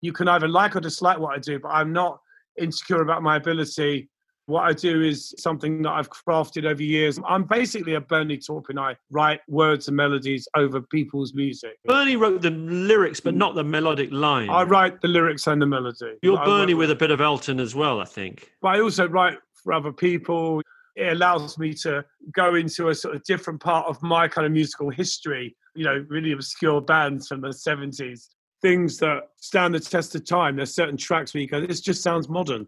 you 0.00 0.12
can 0.12 0.26
either 0.26 0.48
like 0.48 0.74
or 0.74 0.80
dislike 0.80 1.18
what 1.18 1.36
I 1.36 1.38
do, 1.38 1.58
but 1.58 1.68
I'm 1.68 1.92
not 1.92 2.18
insecure 2.58 3.02
about 3.02 3.22
my 3.22 3.36
ability. 3.36 4.08
What 4.46 4.62
I 4.62 4.72
do 4.72 5.02
is 5.02 5.34
something 5.38 5.82
that 5.82 5.90
I've 5.90 6.08
crafted 6.08 6.64
over 6.64 6.82
years. 6.82 7.18
I'm 7.26 7.42
basically 7.42 7.94
a 7.94 8.00
Bernie 8.00 8.38
Taupin. 8.38 8.78
I 8.78 8.96
write 9.10 9.40
words 9.48 9.88
and 9.88 9.96
melodies 9.96 10.46
over 10.54 10.80
people's 10.80 11.34
music. 11.34 11.78
Bernie 11.84 12.14
wrote 12.14 12.42
the 12.42 12.50
lyrics, 12.50 13.18
but 13.18 13.34
mm. 13.34 13.38
not 13.38 13.56
the 13.56 13.64
melodic 13.64 14.12
line. 14.12 14.48
I 14.48 14.62
write 14.62 15.00
the 15.00 15.08
lyrics 15.08 15.48
and 15.48 15.60
the 15.60 15.66
melody. 15.66 16.14
You're 16.22 16.42
Bernie 16.44 16.74
with 16.74 16.92
a 16.92 16.94
bit 16.94 17.10
of 17.10 17.20
Elton 17.20 17.58
as 17.58 17.74
well, 17.74 18.00
I 18.00 18.04
think. 18.04 18.52
but 18.62 18.68
I 18.68 18.80
also 18.80 19.08
write 19.08 19.38
for 19.54 19.72
other 19.72 19.92
people. 19.92 20.62
It 20.94 21.12
allows 21.12 21.58
me 21.58 21.74
to 21.74 22.04
go 22.32 22.54
into 22.54 22.88
a 22.88 22.94
sort 22.94 23.16
of 23.16 23.24
different 23.24 23.60
part 23.60 23.86
of 23.88 24.00
my 24.00 24.28
kind 24.28 24.46
of 24.46 24.52
musical 24.52 24.90
history, 24.90 25.56
you 25.74 25.84
know, 25.84 26.06
really 26.08 26.30
obscure 26.30 26.80
bands 26.80 27.26
from 27.26 27.40
the 27.40 27.48
70s, 27.48 28.28
things 28.62 28.96
that 28.98 29.24
stand 29.38 29.74
the 29.74 29.80
test 29.80 30.14
of 30.14 30.24
time. 30.24 30.54
There's 30.54 30.72
certain 30.72 30.96
tracks 30.96 31.34
where 31.34 31.40
you 31.40 31.48
go, 31.48 31.60
this 31.60 31.80
just 31.80 32.02
sounds 32.02 32.28
modern. 32.28 32.66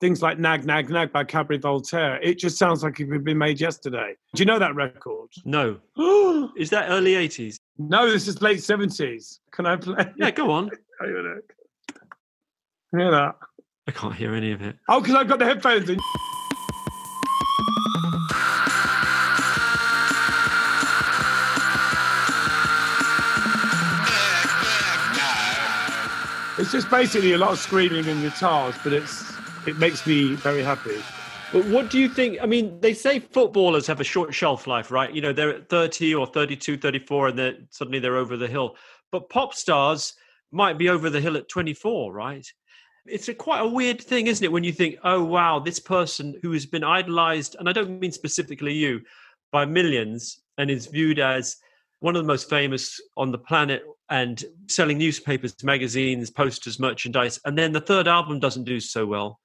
Things 0.00 0.22
like 0.22 0.38
Nag 0.38 0.64
Nag 0.66 0.90
Nag 0.90 1.12
by 1.12 1.24
Cabaret 1.24 1.58
Voltaire. 1.58 2.20
It 2.20 2.38
just 2.38 2.58
sounds 2.58 2.82
like 2.82 2.98
it 3.00 3.08
could 3.08 3.24
be 3.24 3.34
made 3.34 3.60
yesterday. 3.60 4.14
Do 4.34 4.42
you 4.42 4.46
know 4.46 4.58
that 4.58 4.74
record? 4.74 5.30
No. 5.44 5.78
Is 6.56 6.70
that 6.70 6.90
early 6.90 7.12
80s? 7.14 7.56
No, 7.78 8.10
this 8.10 8.28
is 8.28 8.40
late 8.42 8.58
70s. 8.58 9.38
Can 9.52 9.66
I 9.66 9.76
play? 9.76 10.12
Yeah, 10.16 10.30
go 10.30 10.50
on. 10.50 10.70
Hang 11.00 11.10
on 11.10 11.40
a. 12.92 12.96
Hear 12.96 13.10
that? 13.10 13.36
I 13.88 13.90
can't 13.92 14.14
hear 14.14 14.34
any 14.34 14.52
of 14.52 14.62
it. 14.62 14.76
Oh, 14.88 15.00
because 15.00 15.16
I've 15.16 15.28
got 15.28 15.38
the 15.38 15.44
headphones 15.44 15.88
in. 15.88 15.98
It's 26.56 26.70
just 26.70 26.88
basically 26.88 27.32
a 27.32 27.38
lot 27.38 27.50
of 27.50 27.58
screaming 27.58 28.06
and 28.06 28.22
guitars, 28.22 28.76
but 28.84 28.92
it's 28.92 29.34
it 29.66 29.78
makes 29.78 30.06
me 30.06 30.34
very 30.34 30.62
happy. 30.62 31.02
But 31.52 31.66
what 31.66 31.90
do 31.90 31.98
you 31.98 32.08
think? 32.08 32.38
I 32.42 32.46
mean, 32.46 32.80
they 32.80 32.94
say 32.94 33.20
footballers 33.20 33.86
have 33.86 34.00
a 34.00 34.04
short 34.04 34.34
shelf 34.34 34.66
life, 34.66 34.90
right? 34.90 35.12
You 35.12 35.22
know, 35.22 35.32
they're 35.32 35.54
at 35.54 35.68
30 35.68 36.14
or 36.14 36.26
32, 36.26 36.78
34, 36.78 37.28
and 37.28 37.38
they're, 37.38 37.54
suddenly 37.70 38.00
they're 38.00 38.16
over 38.16 38.36
the 38.36 38.48
hill. 38.48 38.76
But 39.12 39.28
pop 39.28 39.54
stars 39.54 40.14
might 40.50 40.78
be 40.78 40.88
over 40.88 41.10
the 41.10 41.20
hill 41.20 41.36
at 41.36 41.48
24, 41.48 42.12
right? 42.12 42.46
It's 43.06 43.28
a 43.28 43.34
quite 43.34 43.60
a 43.60 43.68
weird 43.68 44.00
thing, 44.00 44.26
isn't 44.26 44.44
it, 44.44 44.50
when 44.50 44.64
you 44.64 44.72
think, 44.72 44.96
oh, 45.04 45.22
wow, 45.22 45.60
this 45.60 45.78
person 45.78 46.38
who 46.42 46.52
has 46.52 46.66
been 46.66 46.82
idolized, 46.82 47.54
and 47.58 47.68
I 47.68 47.72
don't 47.72 48.00
mean 48.00 48.12
specifically 48.12 48.72
you, 48.72 49.02
by 49.52 49.64
millions 49.64 50.40
and 50.58 50.70
is 50.70 50.86
viewed 50.86 51.20
as 51.20 51.56
one 52.00 52.16
of 52.16 52.22
the 52.22 52.26
most 52.26 52.50
famous 52.50 53.00
on 53.16 53.30
the 53.30 53.38
planet 53.38 53.82
and 54.10 54.44
selling 54.68 54.98
newspapers, 54.98 55.54
magazines, 55.62 56.30
posters, 56.30 56.80
merchandise. 56.80 57.38
And 57.44 57.56
then 57.56 57.72
the 57.72 57.80
third 57.80 58.08
album 58.08 58.40
doesn't 58.40 58.64
do 58.64 58.80
so 58.80 59.06
well. 59.06 59.38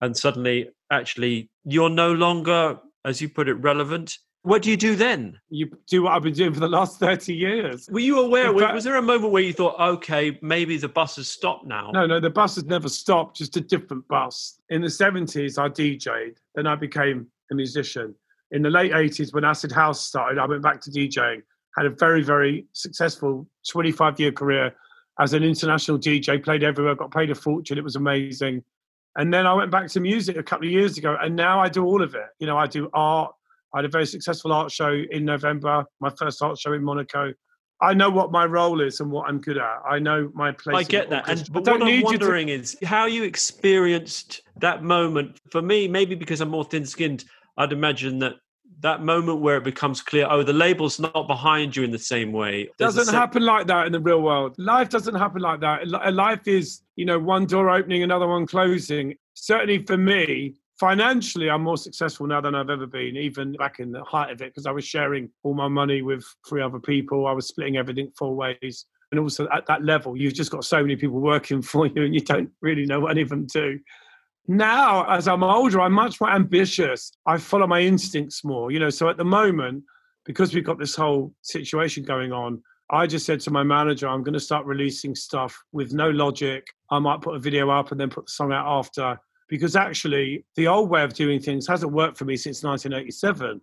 And 0.00 0.16
suddenly, 0.16 0.70
actually, 0.90 1.50
you're 1.64 1.90
no 1.90 2.12
longer, 2.12 2.78
as 3.04 3.20
you 3.20 3.28
put 3.28 3.48
it, 3.48 3.54
relevant. 3.54 4.18
What 4.42 4.62
do 4.62 4.70
you 4.70 4.76
do 4.76 4.94
then? 4.94 5.40
You 5.48 5.70
do 5.88 6.02
what 6.02 6.12
I've 6.12 6.22
been 6.22 6.34
doing 6.34 6.54
for 6.54 6.60
the 6.60 6.68
last 6.68 7.00
30 7.00 7.34
years. 7.34 7.88
Were 7.90 7.98
you 7.98 8.20
aware? 8.20 8.56
Fact, 8.56 8.74
was 8.74 8.84
there 8.84 8.96
a 8.96 9.02
moment 9.02 9.32
where 9.32 9.42
you 9.42 9.52
thought, 9.52 9.78
okay, 9.80 10.38
maybe 10.40 10.76
the 10.76 10.88
bus 10.88 11.16
has 11.16 11.28
stopped 11.28 11.66
now? 11.66 11.90
No, 11.92 12.06
no, 12.06 12.20
the 12.20 12.30
bus 12.30 12.54
has 12.54 12.64
never 12.64 12.88
stopped, 12.88 13.38
just 13.38 13.56
a 13.56 13.60
different 13.60 14.06
bus. 14.06 14.60
In 14.68 14.82
the 14.82 14.88
70s, 14.88 15.58
I 15.58 15.68
DJ'd, 15.68 16.40
then 16.54 16.66
I 16.66 16.76
became 16.76 17.26
a 17.50 17.54
musician. 17.56 18.14
In 18.52 18.62
the 18.62 18.70
late 18.70 18.92
80s, 18.92 19.34
when 19.34 19.44
Acid 19.44 19.72
House 19.72 20.06
started, 20.06 20.38
I 20.38 20.46
went 20.46 20.62
back 20.62 20.80
to 20.82 20.90
DJing 20.90 21.42
had 21.76 21.86
a 21.86 21.90
very, 21.90 22.22
very 22.22 22.66
successful 22.72 23.46
25 23.70 24.18
year 24.18 24.32
career 24.32 24.74
as 25.20 25.32
an 25.32 25.42
international 25.42 25.98
DJ, 25.98 26.42
played 26.42 26.62
everywhere, 26.62 26.94
got 26.94 27.10
paid 27.10 27.30
a 27.30 27.34
fortune. 27.34 27.78
It 27.78 27.84
was 27.84 27.96
amazing. 27.96 28.62
And 29.16 29.32
then 29.32 29.46
I 29.46 29.54
went 29.54 29.70
back 29.70 29.88
to 29.88 30.00
music 30.00 30.36
a 30.36 30.42
couple 30.42 30.66
of 30.66 30.72
years 30.72 30.98
ago, 30.98 31.16
and 31.20 31.34
now 31.34 31.60
I 31.60 31.68
do 31.68 31.84
all 31.84 32.02
of 32.02 32.14
it. 32.14 32.26
You 32.38 32.46
know, 32.46 32.58
I 32.58 32.66
do 32.66 32.90
art. 32.92 33.32
I 33.74 33.78
had 33.78 33.84
a 33.84 33.88
very 33.88 34.06
successful 34.06 34.52
art 34.52 34.70
show 34.70 35.02
in 35.10 35.24
November, 35.24 35.84
my 36.00 36.10
first 36.18 36.42
art 36.42 36.58
show 36.58 36.72
in 36.74 36.84
Monaco. 36.84 37.32
I 37.80 37.92
know 37.92 38.08
what 38.08 38.30
my 38.32 38.46
role 38.46 38.80
is 38.80 39.00
and 39.00 39.10
what 39.10 39.28
I'm 39.28 39.40
good 39.40 39.58
at. 39.58 39.78
I 39.88 39.98
know 39.98 40.30
my 40.34 40.52
place. 40.52 40.76
I 40.76 40.82
get 40.82 41.10
that. 41.10 41.28
And 41.28 41.46
but 41.52 41.66
what 41.66 41.82
I'm 41.82 42.02
wondering 42.02 42.46
to... 42.46 42.52
is 42.54 42.76
how 42.84 43.04
you 43.06 43.22
experienced 43.24 44.42
that 44.60 44.82
moment. 44.82 45.38
For 45.50 45.60
me, 45.60 45.88
maybe 45.88 46.14
because 46.14 46.40
I'm 46.40 46.48
more 46.48 46.64
thin 46.64 46.86
skinned, 46.86 47.24
I'd 47.58 47.72
imagine 47.72 48.18
that 48.20 48.34
that 48.80 49.02
moment 49.02 49.40
where 49.40 49.56
it 49.56 49.64
becomes 49.64 50.02
clear, 50.02 50.26
oh, 50.28 50.42
the 50.42 50.52
label's 50.52 51.00
not 51.00 51.26
behind 51.26 51.74
you 51.74 51.82
in 51.82 51.90
the 51.90 51.98
same 51.98 52.32
way. 52.32 52.68
There's 52.78 52.94
doesn't 52.94 53.12
se- 53.12 53.16
happen 53.16 53.42
like 53.42 53.66
that 53.68 53.86
in 53.86 53.92
the 53.92 54.00
real 54.00 54.20
world. 54.20 54.54
Life 54.58 54.90
doesn't 54.90 55.14
happen 55.14 55.40
like 55.40 55.60
that. 55.60 55.88
Life 55.88 56.46
is, 56.46 56.82
you 56.96 57.04
know, 57.04 57.18
one 57.18 57.46
door 57.46 57.70
opening, 57.70 58.02
another 58.02 58.26
one 58.26 58.46
closing. 58.46 59.14
Certainly 59.34 59.84
for 59.84 59.96
me, 59.96 60.54
financially, 60.78 61.48
I'm 61.48 61.62
more 61.62 61.78
successful 61.78 62.26
now 62.26 62.40
than 62.40 62.54
I've 62.54 62.70
ever 62.70 62.86
been, 62.86 63.16
even 63.16 63.52
back 63.52 63.80
in 63.80 63.92
the 63.92 64.04
height 64.04 64.30
of 64.30 64.42
it, 64.42 64.52
because 64.52 64.66
I 64.66 64.72
was 64.72 64.84
sharing 64.84 65.30
all 65.42 65.54
my 65.54 65.68
money 65.68 66.02
with 66.02 66.24
three 66.46 66.62
other 66.62 66.80
people. 66.80 67.26
I 67.26 67.32
was 67.32 67.48
splitting 67.48 67.76
everything 67.76 68.12
four 68.18 68.34
ways. 68.34 68.86
And 69.12 69.20
also 69.20 69.48
at 69.54 69.66
that 69.66 69.84
level, 69.84 70.16
you've 70.16 70.34
just 70.34 70.50
got 70.50 70.64
so 70.64 70.82
many 70.82 70.96
people 70.96 71.20
working 71.20 71.62
for 71.62 71.86
you 71.86 72.04
and 72.04 72.14
you 72.14 72.20
don't 72.20 72.50
really 72.60 72.84
know 72.84 73.00
what 73.00 73.12
any 73.12 73.22
of 73.22 73.30
them 73.30 73.46
do 73.46 73.78
now 74.48 75.04
as 75.10 75.26
i'm 75.28 75.42
older 75.42 75.80
i'm 75.80 75.92
much 75.92 76.20
more 76.20 76.30
ambitious. 76.30 77.12
I 77.26 77.38
follow 77.38 77.66
my 77.66 77.80
instincts 77.80 78.44
more 78.44 78.70
you 78.70 78.78
know 78.78 78.90
so 78.90 79.08
at 79.08 79.16
the 79.16 79.24
moment 79.24 79.84
because 80.24 80.54
we've 80.54 80.64
got 80.64 80.78
this 80.78 80.94
whole 80.94 81.32
situation 81.42 82.04
going 82.04 82.32
on 82.32 82.62
i 82.90 83.06
just 83.06 83.26
said 83.26 83.40
to 83.40 83.50
my 83.50 83.62
manager 83.62 84.08
i'm 84.08 84.22
going 84.22 84.34
to 84.34 84.40
start 84.40 84.64
releasing 84.66 85.14
stuff 85.14 85.56
with 85.72 85.92
no 85.92 86.10
logic. 86.10 86.66
I 86.90 86.98
might 87.00 87.20
put 87.20 87.34
a 87.34 87.40
video 87.40 87.70
up 87.70 87.90
and 87.90 88.00
then 88.00 88.10
put 88.10 88.26
the 88.26 88.30
song 88.30 88.52
out 88.52 88.66
after 88.66 89.18
because 89.48 89.76
actually 89.76 90.44
the 90.56 90.68
old 90.68 90.90
way 90.90 91.02
of 91.02 91.14
doing 91.14 91.40
things 91.40 91.66
hasn't 91.66 91.92
worked 91.92 92.16
for 92.16 92.24
me 92.24 92.36
since 92.36 92.62
1987 92.62 93.60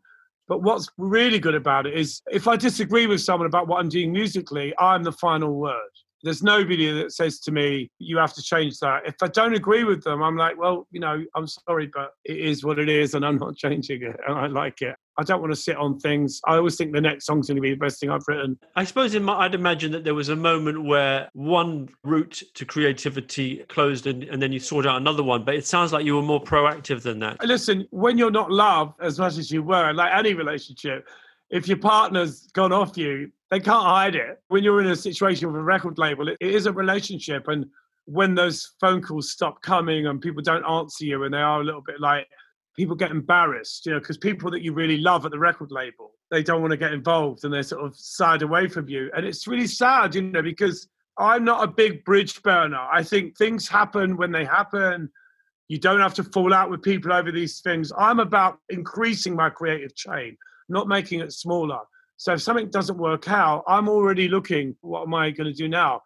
but 0.48 0.62
what's 0.62 0.90
really 0.98 1.40
good 1.40 1.56
about 1.56 1.86
it 1.86 1.94
is 1.94 2.22
if 2.32 2.48
i 2.48 2.56
disagree 2.56 3.08
with 3.08 3.22
someone 3.22 3.48
about 3.48 3.68
what 3.68 3.80
i'm 3.80 3.90
doing 3.90 4.12
musically 4.12 4.74
i'm 4.80 5.04
the 5.04 5.12
final 5.12 5.56
word 5.56 5.94
there's 6.24 6.42
nobody 6.42 6.92
that 6.92 7.12
says 7.12 7.40
to 7.42 7.52
me, 7.52 7.92
you 8.00 8.18
have 8.18 8.34
to 8.34 8.42
change 8.42 8.80
that. 8.80 9.06
If 9.06 9.16
I 9.22 9.28
don't 9.28 9.54
agree 9.54 9.84
with 9.84 10.04
them, 10.04 10.24
I'm 10.24 10.38
like, 10.38 10.58
well, 10.58 10.88
you 10.92 11.00
know, 11.00 11.24
I'm 11.36 11.48
sorry, 11.48 11.90
but 11.94 12.12
it 12.24 12.38
is 12.38 12.64
what 12.64 12.80
it 12.80 12.90
is 12.90 13.14
and 13.14 13.26
I'm 13.26 13.38
not 13.38 13.56
changing 13.58 14.04
it 14.04 14.20
and 14.28 14.38
I 14.38 14.48
like 14.48 14.82
it. 14.82 14.96
I 15.18 15.24
don't 15.24 15.42
want 15.42 15.54
to 15.54 15.60
sit 15.60 15.78
on 15.78 16.00
things. 16.00 16.42
I 16.48 16.56
always 16.56 16.76
think 16.76 16.92
the 16.92 17.02
next 17.02 17.26
song's 17.26 17.48
going 17.48 17.58
to 17.58 17.62
be 17.62 17.70
the 17.70 17.76
best 17.76 18.00
thing 18.00 18.10
I've 18.10 18.28
written. 18.28 18.58
I 18.76 18.84
suppose 18.84 19.16
my, 19.20 19.34
I'd 19.34 19.54
imagine 19.54 19.92
that 19.92 20.04
there 20.04 20.16
was 20.16 20.30
a 20.30 20.36
moment 20.36 20.84
where 20.84 21.30
one 21.34 21.90
route 22.04 22.42
to 22.56 22.66
creativity 22.66 23.58
closed 23.70 24.08
and, 24.08 24.24
and 24.24 24.42
then 24.42 24.52
you 24.52 24.60
sought 24.60 24.88
out 24.88 24.98
another 24.98 25.22
one. 25.22 25.44
But 25.44 25.56
it 25.56 25.68
sounds 25.68 25.94
like 25.94 26.04
you 26.04 26.16
were 26.16 26.24
more 26.24 26.42
proactive 26.42 27.04
than 27.04 27.20
that. 27.20 27.44
Listen, 27.46 27.88
when 27.92 28.18
you're 28.18 28.32
not 28.32 28.50
loved 28.50 29.00
as 29.02 29.20
much 29.20 29.38
as 29.38 29.52
you 29.52 29.62
were, 29.62 29.94
like 29.94 30.12
any 30.14 30.34
relationship, 30.34 31.08
if 31.54 31.68
your 31.68 31.78
partner's 31.78 32.48
gone 32.54 32.74
off 32.74 32.98
you, 32.98 33.32
they 33.52 33.60
can't 33.60 33.86
hide 33.86 34.16
it. 34.16 34.42
When 34.48 34.64
you're 34.64 34.82
in 34.82 34.90
a 34.90 34.96
situation 34.96 35.48
with 35.48 35.62
a 35.62 35.64
record 35.64 36.00
label, 36.00 36.28
it, 36.28 36.38
is 36.42 36.66
a 36.66 36.74
relationship. 36.74 37.48
And 37.48 37.68
when 38.06 38.34
those 38.34 38.72
phone 38.82 39.04
calls 39.04 39.32
stop 39.32 39.62
coming 39.62 40.08
and 40.08 40.20
people 40.20 40.42
don't 40.42 40.66
answer 40.66 41.06
you 41.06 41.24
and 41.24 41.34
they 41.34 41.38
are 41.38 41.62
a 41.62 41.64
little 41.64 41.84
bit 41.84 42.02
like, 42.02 42.28
people 42.76 42.96
get 42.96 43.12
embarrassed, 43.12 43.86
you 43.86 43.92
know, 43.92 44.00
because 44.00 44.18
people 44.18 44.50
that 44.50 44.64
you 44.64 44.74
really 44.74 44.98
love 44.98 45.26
at 45.26 45.32
the 45.32 45.38
record 45.38 45.72
label, 45.72 46.14
they 46.32 46.42
don't 46.42 46.60
want 46.60 46.72
to 46.72 46.78
get 46.78 46.92
involved 46.92 47.46
and 47.46 47.54
they 47.54 47.62
sort 47.62 47.86
of 47.86 47.96
side 47.96 48.42
away 48.42 48.68
from 48.68 48.90
you. 48.90 49.12
And 49.16 49.24
it's 49.24 49.46
really 49.46 49.68
sad, 49.68 50.16
you 50.16 50.24
know, 50.24 50.42
because 50.42 50.88
I'm 51.20 51.44
not 51.44 51.64
a 51.64 51.68
big 51.68 52.04
bridge 52.04 52.42
burner. 52.42 52.84
I 52.92 53.04
think 53.04 53.38
things 53.38 53.70
happen 53.70 54.18
when 54.18 54.32
they 54.32 54.44
happen. 54.44 55.08
You 55.68 55.78
don't 55.78 56.00
have 56.00 56.16
to 56.16 56.24
fall 56.24 56.52
out 56.52 56.72
with 56.72 56.82
people 56.82 57.14
over 57.14 57.32
these 57.32 57.62
things. 57.62 57.92
I'm 57.96 58.20
about 58.20 58.58
increasing 58.70 59.36
my 59.36 59.52
creative 59.52 59.94
chain, 59.96 60.36
not 60.74 60.88
making 60.88 61.22
it 61.22 61.32
smaller. 61.32 61.80
So 62.18 62.34
if 62.34 62.42
something 62.42 62.70
doesn't 62.70 62.98
work 62.98 63.30
out, 63.30 63.64
I'm 63.68 63.90
already 63.90 64.28
looking, 64.28 64.76
what 64.82 65.04
am 65.04 65.14
I 65.14 65.32
going 65.32 65.52
to 65.52 65.54
do 65.54 65.68
now? 65.68 66.02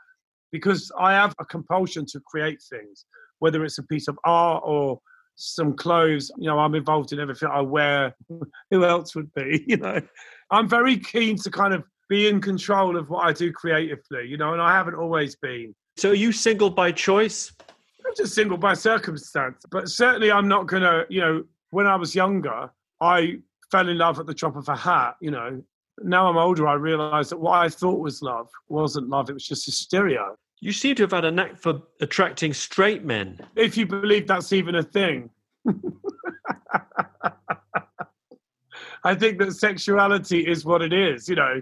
Because 0.51 0.91
I 0.99 1.13
have 1.13 1.33
a 1.39 1.45
compulsion 1.45 2.05
to 2.07 2.19
create 2.21 2.61
things, 2.69 3.05
whether 3.39 3.63
it's 3.65 3.77
a 3.77 3.83
piece 3.83 4.07
of 4.07 4.17
art 4.23 4.63
or 4.65 4.99
some 5.35 5.75
clothes. 5.75 6.31
You 6.37 6.47
know, 6.47 6.59
I'm 6.59 6.75
involved 6.75 7.13
in 7.13 7.19
everything 7.19 7.49
I 7.51 7.61
wear. 7.61 8.15
Who 8.71 8.85
else 8.85 9.15
would 9.15 9.33
be? 9.33 9.63
You 9.67 9.77
know, 9.77 10.01
I'm 10.49 10.67
very 10.67 10.97
keen 10.97 11.37
to 11.37 11.51
kind 11.51 11.73
of 11.73 11.83
be 12.09 12.27
in 12.27 12.39
control 12.41 12.97
of 12.97 13.09
what 13.09 13.25
I 13.25 13.33
do 13.33 13.51
creatively, 13.51 14.27
you 14.27 14.37
know, 14.37 14.53
and 14.53 14.61
I 14.61 14.71
haven't 14.71 14.95
always 14.95 15.35
been. 15.35 15.75
So 15.97 16.11
are 16.11 16.15
you 16.15 16.31
single 16.31 16.69
by 16.69 16.91
choice? 16.91 17.51
I'm 17.59 18.13
just 18.15 18.33
single 18.33 18.57
by 18.57 18.73
circumstance. 18.73 19.63
But 19.69 19.89
certainly 19.89 20.31
I'm 20.31 20.47
not 20.47 20.67
going 20.67 20.83
to, 20.83 21.05
you 21.09 21.19
know, 21.19 21.43
when 21.71 21.85
I 21.85 21.95
was 21.95 22.15
younger, 22.15 22.71
I 23.01 23.39
fell 23.71 23.89
in 23.89 23.97
love 23.97 24.19
at 24.19 24.25
the 24.25 24.33
drop 24.33 24.55
of 24.55 24.67
a 24.69 24.75
hat, 24.75 25.15
you 25.21 25.31
know, 25.31 25.61
now 26.03 26.27
I'm 26.27 26.37
older, 26.37 26.67
I 26.67 26.73
realise 26.73 27.29
that 27.29 27.39
what 27.39 27.57
I 27.59 27.69
thought 27.69 27.99
was 27.99 28.21
love 28.21 28.49
wasn't 28.69 29.09
love, 29.09 29.29
it 29.29 29.33
was 29.33 29.47
just 29.47 29.65
hysteria. 29.65 30.25
You 30.59 30.71
seem 30.71 30.95
to 30.95 31.03
have 31.03 31.11
had 31.11 31.25
a 31.25 31.31
knack 31.31 31.57
for 31.57 31.81
attracting 32.01 32.53
straight 32.53 33.03
men. 33.03 33.39
If 33.55 33.77
you 33.77 33.85
believe 33.85 34.27
that's 34.27 34.53
even 34.53 34.75
a 34.75 34.83
thing. 34.83 35.29
I 39.03 39.13
think 39.15 39.39
that 39.39 39.53
sexuality 39.53 40.41
is 40.47 40.65
what 40.65 40.81
it 40.81 40.93
is, 40.93 41.29
you 41.29 41.35
know. 41.35 41.61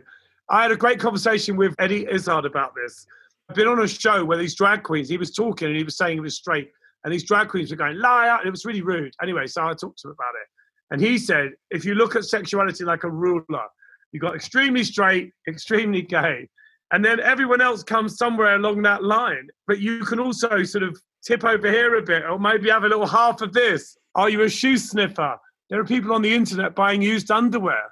I 0.49 0.61
had 0.61 0.71
a 0.71 0.77
great 0.77 0.99
conversation 0.99 1.57
with 1.57 1.75
Eddie 1.79 2.07
Izzard 2.09 2.45
about 2.45 2.73
this. 2.75 3.05
I've 3.49 3.55
been 3.55 3.67
on 3.67 3.81
a 3.81 3.87
show 3.87 4.23
where 4.23 4.37
these 4.37 4.55
drag 4.55 4.83
queens, 4.83 5.09
he 5.09 5.17
was 5.17 5.31
talking 5.31 5.67
and 5.67 5.77
he 5.77 5.83
was 5.83 5.97
saying 5.97 6.17
he 6.17 6.21
was 6.21 6.35
straight, 6.35 6.71
and 7.03 7.13
these 7.13 7.23
drag 7.23 7.49
queens 7.49 7.71
were 7.71 7.77
going, 7.77 7.99
liar, 7.99 8.37
and 8.37 8.47
it 8.47 8.51
was 8.51 8.65
really 8.65 8.81
rude. 8.81 9.13
Anyway, 9.21 9.47
so 9.47 9.63
I 9.63 9.73
talked 9.73 9.99
to 9.99 10.07
him 10.07 10.13
about 10.13 10.33
it. 10.41 10.47
And 10.91 11.01
he 11.01 11.17
said, 11.17 11.51
if 11.71 11.83
you 11.83 11.95
look 11.95 12.15
at 12.15 12.25
sexuality 12.25 12.83
like 12.83 13.03
a 13.03 13.09
ruler, 13.09 13.65
You've 14.15 14.21
got 14.21 14.35
extremely 14.35 14.85
straight, 14.85 15.33
extremely 15.45 16.01
gay. 16.01 16.47
And 16.93 17.03
then 17.03 17.19
everyone 17.19 17.59
else 17.59 17.83
comes 17.83 18.17
somewhere 18.17 18.55
along 18.55 18.81
that 18.83 19.03
line. 19.03 19.49
But 19.67 19.79
you 19.79 20.05
can 20.05 20.21
also 20.21 20.63
sort 20.63 20.85
of 20.85 20.97
tip 21.21 21.43
over 21.43 21.69
here 21.69 21.97
a 21.97 22.01
bit, 22.01 22.23
or 22.23 22.39
maybe 22.39 22.69
have 22.69 22.85
a 22.85 22.87
little 22.87 23.07
half 23.07 23.41
of 23.41 23.51
this. 23.51 23.97
Are 24.15 24.29
you 24.29 24.43
a 24.43 24.49
shoe 24.49 24.77
sniffer? 24.77 25.35
There 25.69 25.81
are 25.81 25.83
people 25.83 26.13
on 26.13 26.21
the 26.21 26.33
internet 26.33 26.75
buying 26.75 27.01
used 27.01 27.29
underwear. 27.29 27.91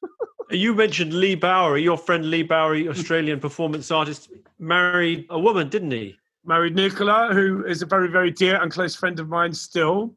you 0.52 0.74
mentioned 0.74 1.12
Leigh 1.12 1.34
Bowery, 1.34 1.82
your 1.82 1.98
friend 1.98 2.30
Leigh 2.30 2.44
Bowery, 2.44 2.88
Australian 2.88 3.40
performance 3.40 3.90
artist, 3.90 4.30
married 4.60 5.26
a 5.30 5.40
woman, 5.40 5.68
didn't 5.68 5.90
he? 5.90 6.14
Married 6.44 6.76
Nicola, 6.76 7.30
who 7.32 7.64
is 7.64 7.82
a 7.82 7.86
very, 7.86 8.06
very 8.06 8.30
dear 8.30 8.62
and 8.62 8.70
close 8.70 8.94
friend 8.94 9.18
of 9.18 9.28
mine 9.28 9.52
still. 9.52 10.14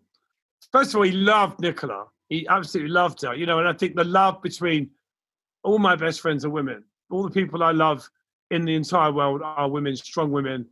First 0.71 0.91
of 0.91 0.97
all, 0.97 1.01
he 1.01 1.13
loved 1.13 1.59
Nicola. 1.61 2.05
He 2.29 2.47
absolutely 2.47 2.91
loved 2.91 3.21
her, 3.21 3.33
you 3.33 3.45
know, 3.45 3.59
and 3.59 3.67
I 3.67 3.73
think 3.73 3.95
the 3.95 4.03
love 4.03 4.41
between 4.41 4.89
all 5.63 5.79
my 5.79 5.95
best 5.95 6.21
friends 6.21 6.45
are 6.45 6.49
women. 6.49 6.83
All 7.09 7.23
the 7.23 7.29
people 7.29 7.63
I 7.63 7.71
love 7.71 8.09
in 8.51 8.65
the 8.65 8.75
entire 8.75 9.11
world 9.11 9.41
are 9.43 9.69
women, 9.69 9.95
strong 9.95 10.31
women. 10.31 10.65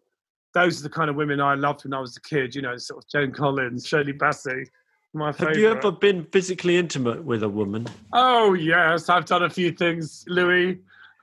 Those 0.53 0.80
are 0.80 0.84
the 0.84 0.89
kind 0.89 1.10
of 1.10 1.16
women 1.16 1.41
I 1.41 1.56
loved 1.56 1.84
when 1.84 1.93
I 1.93 1.99
was 1.99 2.16
a 2.18 2.22
kid, 2.22 2.56
you 2.56 2.62
know, 2.62 2.78
sort 2.78 3.03
of 3.03 3.10
Joan 3.10 3.32
Collins, 3.32 3.86
Shirley 3.86 4.14
Bassey. 4.14 4.66
My 5.14 5.28
Have 5.28 5.38
favorite. 5.38 5.58
you 5.58 5.70
ever 5.70 5.91
been 5.91 6.26
physically 6.26 6.78
intimate 6.78 7.24
with 7.24 7.43
a 7.43 7.49
woman? 7.49 7.88
Oh, 8.12 8.53
yes. 8.53 9.08
I've 9.08 9.26
done 9.26 9.43
a 9.43 9.49
few 9.49 9.72
things, 9.72 10.26
Louis. 10.28 10.80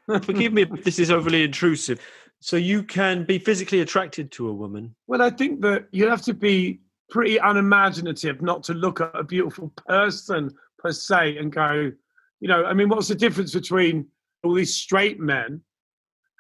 Forgive 0.23 0.53
me 0.53 0.63
if 0.63 0.85
this 0.85 0.99
is 0.99 1.11
overly 1.11 1.45
intrusive. 1.45 2.01
So 2.41 2.57
you 2.57 2.83
can 2.83 3.25
be 3.25 3.39
physically 3.39 3.81
attracted 3.81 4.33
to 4.33 4.49
a 4.49 4.53
woman? 4.53 4.95
Well, 5.07 5.23
I 5.23 5.31
think 5.31 5.61
that 5.61 5.87
you 5.93 6.09
have 6.09 6.23
to 6.23 6.35
be 6.35 6.81
pretty 7.13 7.37
unimaginative 7.37 8.41
not 8.41 8.65
to 8.65 8.73
look 8.73 9.01
at 9.01 9.11
a 9.15 9.23
beautiful 9.23 9.71
person 9.87 10.51
per 10.79 10.91
se 10.91 11.37
and 11.37 11.53
go, 11.53 11.93
you 12.41 12.49
know, 12.49 12.65
I 12.65 12.73
mean, 12.73 12.89
what's 12.89 13.09
the 13.09 13.15
difference 13.15 13.53
between 13.53 14.07
all 14.43 14.55
these 14.55 14.75
straight 14.75 15.21
men 15.21 15.61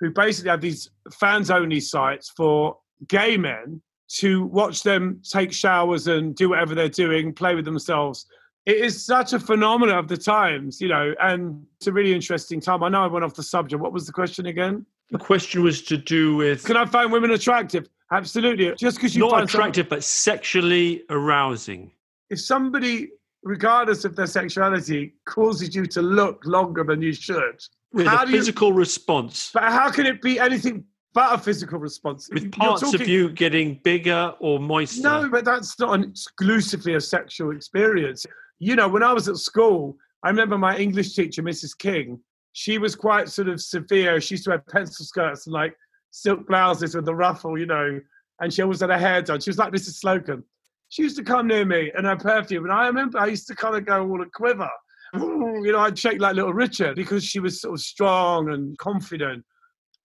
who 0.00 0.10
basically 0.10 0.50
have 0.50 0.62
these 0.62 0.90
fans 1.12 1.50
only 1.50 1.78
sites 1.78 2.32
for 2.34 2.78
gay 3.06 3.36
men 3.36 3.82
to 4.08 4.46
watch 4.46 4.82
them 4.82 5.20
take 5.22 5.52
showers 5.52 6.06
and 6.06 6.34
do 6.34 6.48
whatever 6.48 6.74
they're 6.74 6.88
doing, 6.88 7.34
play 7.34 7.54
with 7.54 7.66
themselves. 7.66 8.26
It 8.64 8.78
is 8.78 9.04
such 9.04 9.34
a 9.34 9.38
phenomenon 9.38 9.98
of 9.98 10.08
the 10.08 10.16
times, 10.16 10.80
you 10.80 10.88
know, 10.88 11.14
and 11.20 11.64
it's 11.76 11.86
a 11.86 11.92
really 11.92 12.14
interesting 12.14 12.60
time. 12.60 12.82
I 12.82 12.88
know 12.88 13.04
I 13.04 13.08
went 13.08 13.24
off 13.24 13.34
the 13.34 13.42
subject. 13.42 13.82
What 13.82 13.92
was 13.92 14.06
the 14.06 14.12
question 14.12 14.46
again? 14.46 14.86
The 15.10 15.18
question 15.18 15.62
was 15.62 15.82
to 15.82 15.98
do 15.98 16.36
with 16.36 16.64
Can 16.64 16.78
I 16.78 16.86
find 16.86 17.12
women 17.12 17.32
attractive? 17.32 17.88
Absolutely. 18.12 18.74
Just 18.76 18.98
because 18.98 19.16
you 19.16 19.28
not 19.28 19.42
attractive, 19.42 19.88
but 19.88 20.04
sexually 20.04 21.02
arousing. 21.10 21.90
if 22.30 22.40
somebody, 22.40 23.08
regardless 23.42 24.04
of 24.04 24.14
their 24.16 24.26
sexuality, 24.26 25.14
causes 25.26 25.74
you 25.74 25.86
to 25.86 26.02
look 26.02 26.44
longer 26.44 26.84
than 26.84 27.00
you 27.02 27.12
should, 27.12 27.58
With 27.92 28.06
how 28.06 28.22
a 28.22 28.26
do 28.26 28.32
you- 28.32 28.38
physical 28.38 28.72
response, 28.72 29.50
but 29.52 29.64
how 29.64 29.90
can 29.90 30.06
it 30.06 30.20
be 30.22 30.38
anything 30.38 30.84
but 31.14 31.34
a 31.34 31.38
physical 31.38 31.78
response? 31.78 32.28
with 32.32 32.52
parts 32.52 32.82
of 32.94 33.06
you 33.08 33.30
getting 33.30 33.80
bigger 33.82 34.34
or 34.40 34.58
moister. 34.60 35.02
No, 35.02 35.28
but 35.28 35.44
that's 35.44 35.78
not 35.78 35.94
an 35.94 36.04
exclusively 36.04 36.94
a 36.94 37.00
sexual 37.00 37.50
experience. 37.54 38.24
You 38.58 38.76
know, 38.76 38.88
when 38.88 39.02
I 39.02 39.12
was 39.12 39.28
at 39.28 39.36
school, 39.36 39.96
I 40.22 40.28
remember 40.28 40.56
my 40.56 40.76
English 40.78 41.14
teacher, 41.14 41.42
Mrs. 41.42 41.76
King. 41.76 42.20
She 42.54 42.78
was 42.78 42.94
quite 42.94 43.28
sort 43.28 43.48
of 43.48 43.60
severe. 43.60 44.20
She 44.20 44.34
used 44.34 44.44
to 44.44 44.50
wear 44.50 44.58
pencil 44.70 45.04
skirts 45.06 45.46
and 45.46 45.54
like 45.54 45.74
silk 46.12 46.46
blouses 46.46 46.94
with 46.94 47.04
the 47.04 47.14
ruffle, 47.14 47.58
you 47.58 47.66
know, 47.66 48.00
and 48.40 48.52
she 48.52 48.62
always 48.62 48.80
had 48.80 48.90
her 48.90 48.98
hair 48.98 49.20
done. 49.22 49.40
She 49.40 49.50
was 49.50 49.58
like 49.58 49.72
Mrs. 49.72 50.00
Slocombe. 50.00 50.44
She 50.90 51.02
used 51.02 51.16
to 51.16 51.24
come 51.24 51.48
near 51.48 51.64
me 51.64 51.90
and 51.96 52.06
her 52.06 52.16
perfume, 52.16 52.64
and 52.64 52.72
I 52.72 52.86
remember 52.86 53.18
I 53.18 53.26
used 53.26 53.48
to 53.48 53.56
kind 53.56 53.74
of 53.74 53.84
go 53.84 54.08
all 54.08 54.22
a 54.22 54.26
quiver. 54.30 54.70
You 55.14 55.70
know, 55.70 55.80
I'd 55.80 55.98
shake 55.98 56.20
like 56.20 56.34
little 56.34 56.54
Richard 56.54 56.96
because 56.96 57.22
she 57.22 57.38
was 57.38 57.60
sort 57.60 57.74
of 57.74 57.80
strong 57.80 58.48
and 58.48 58.76
confident. 58.78 59.44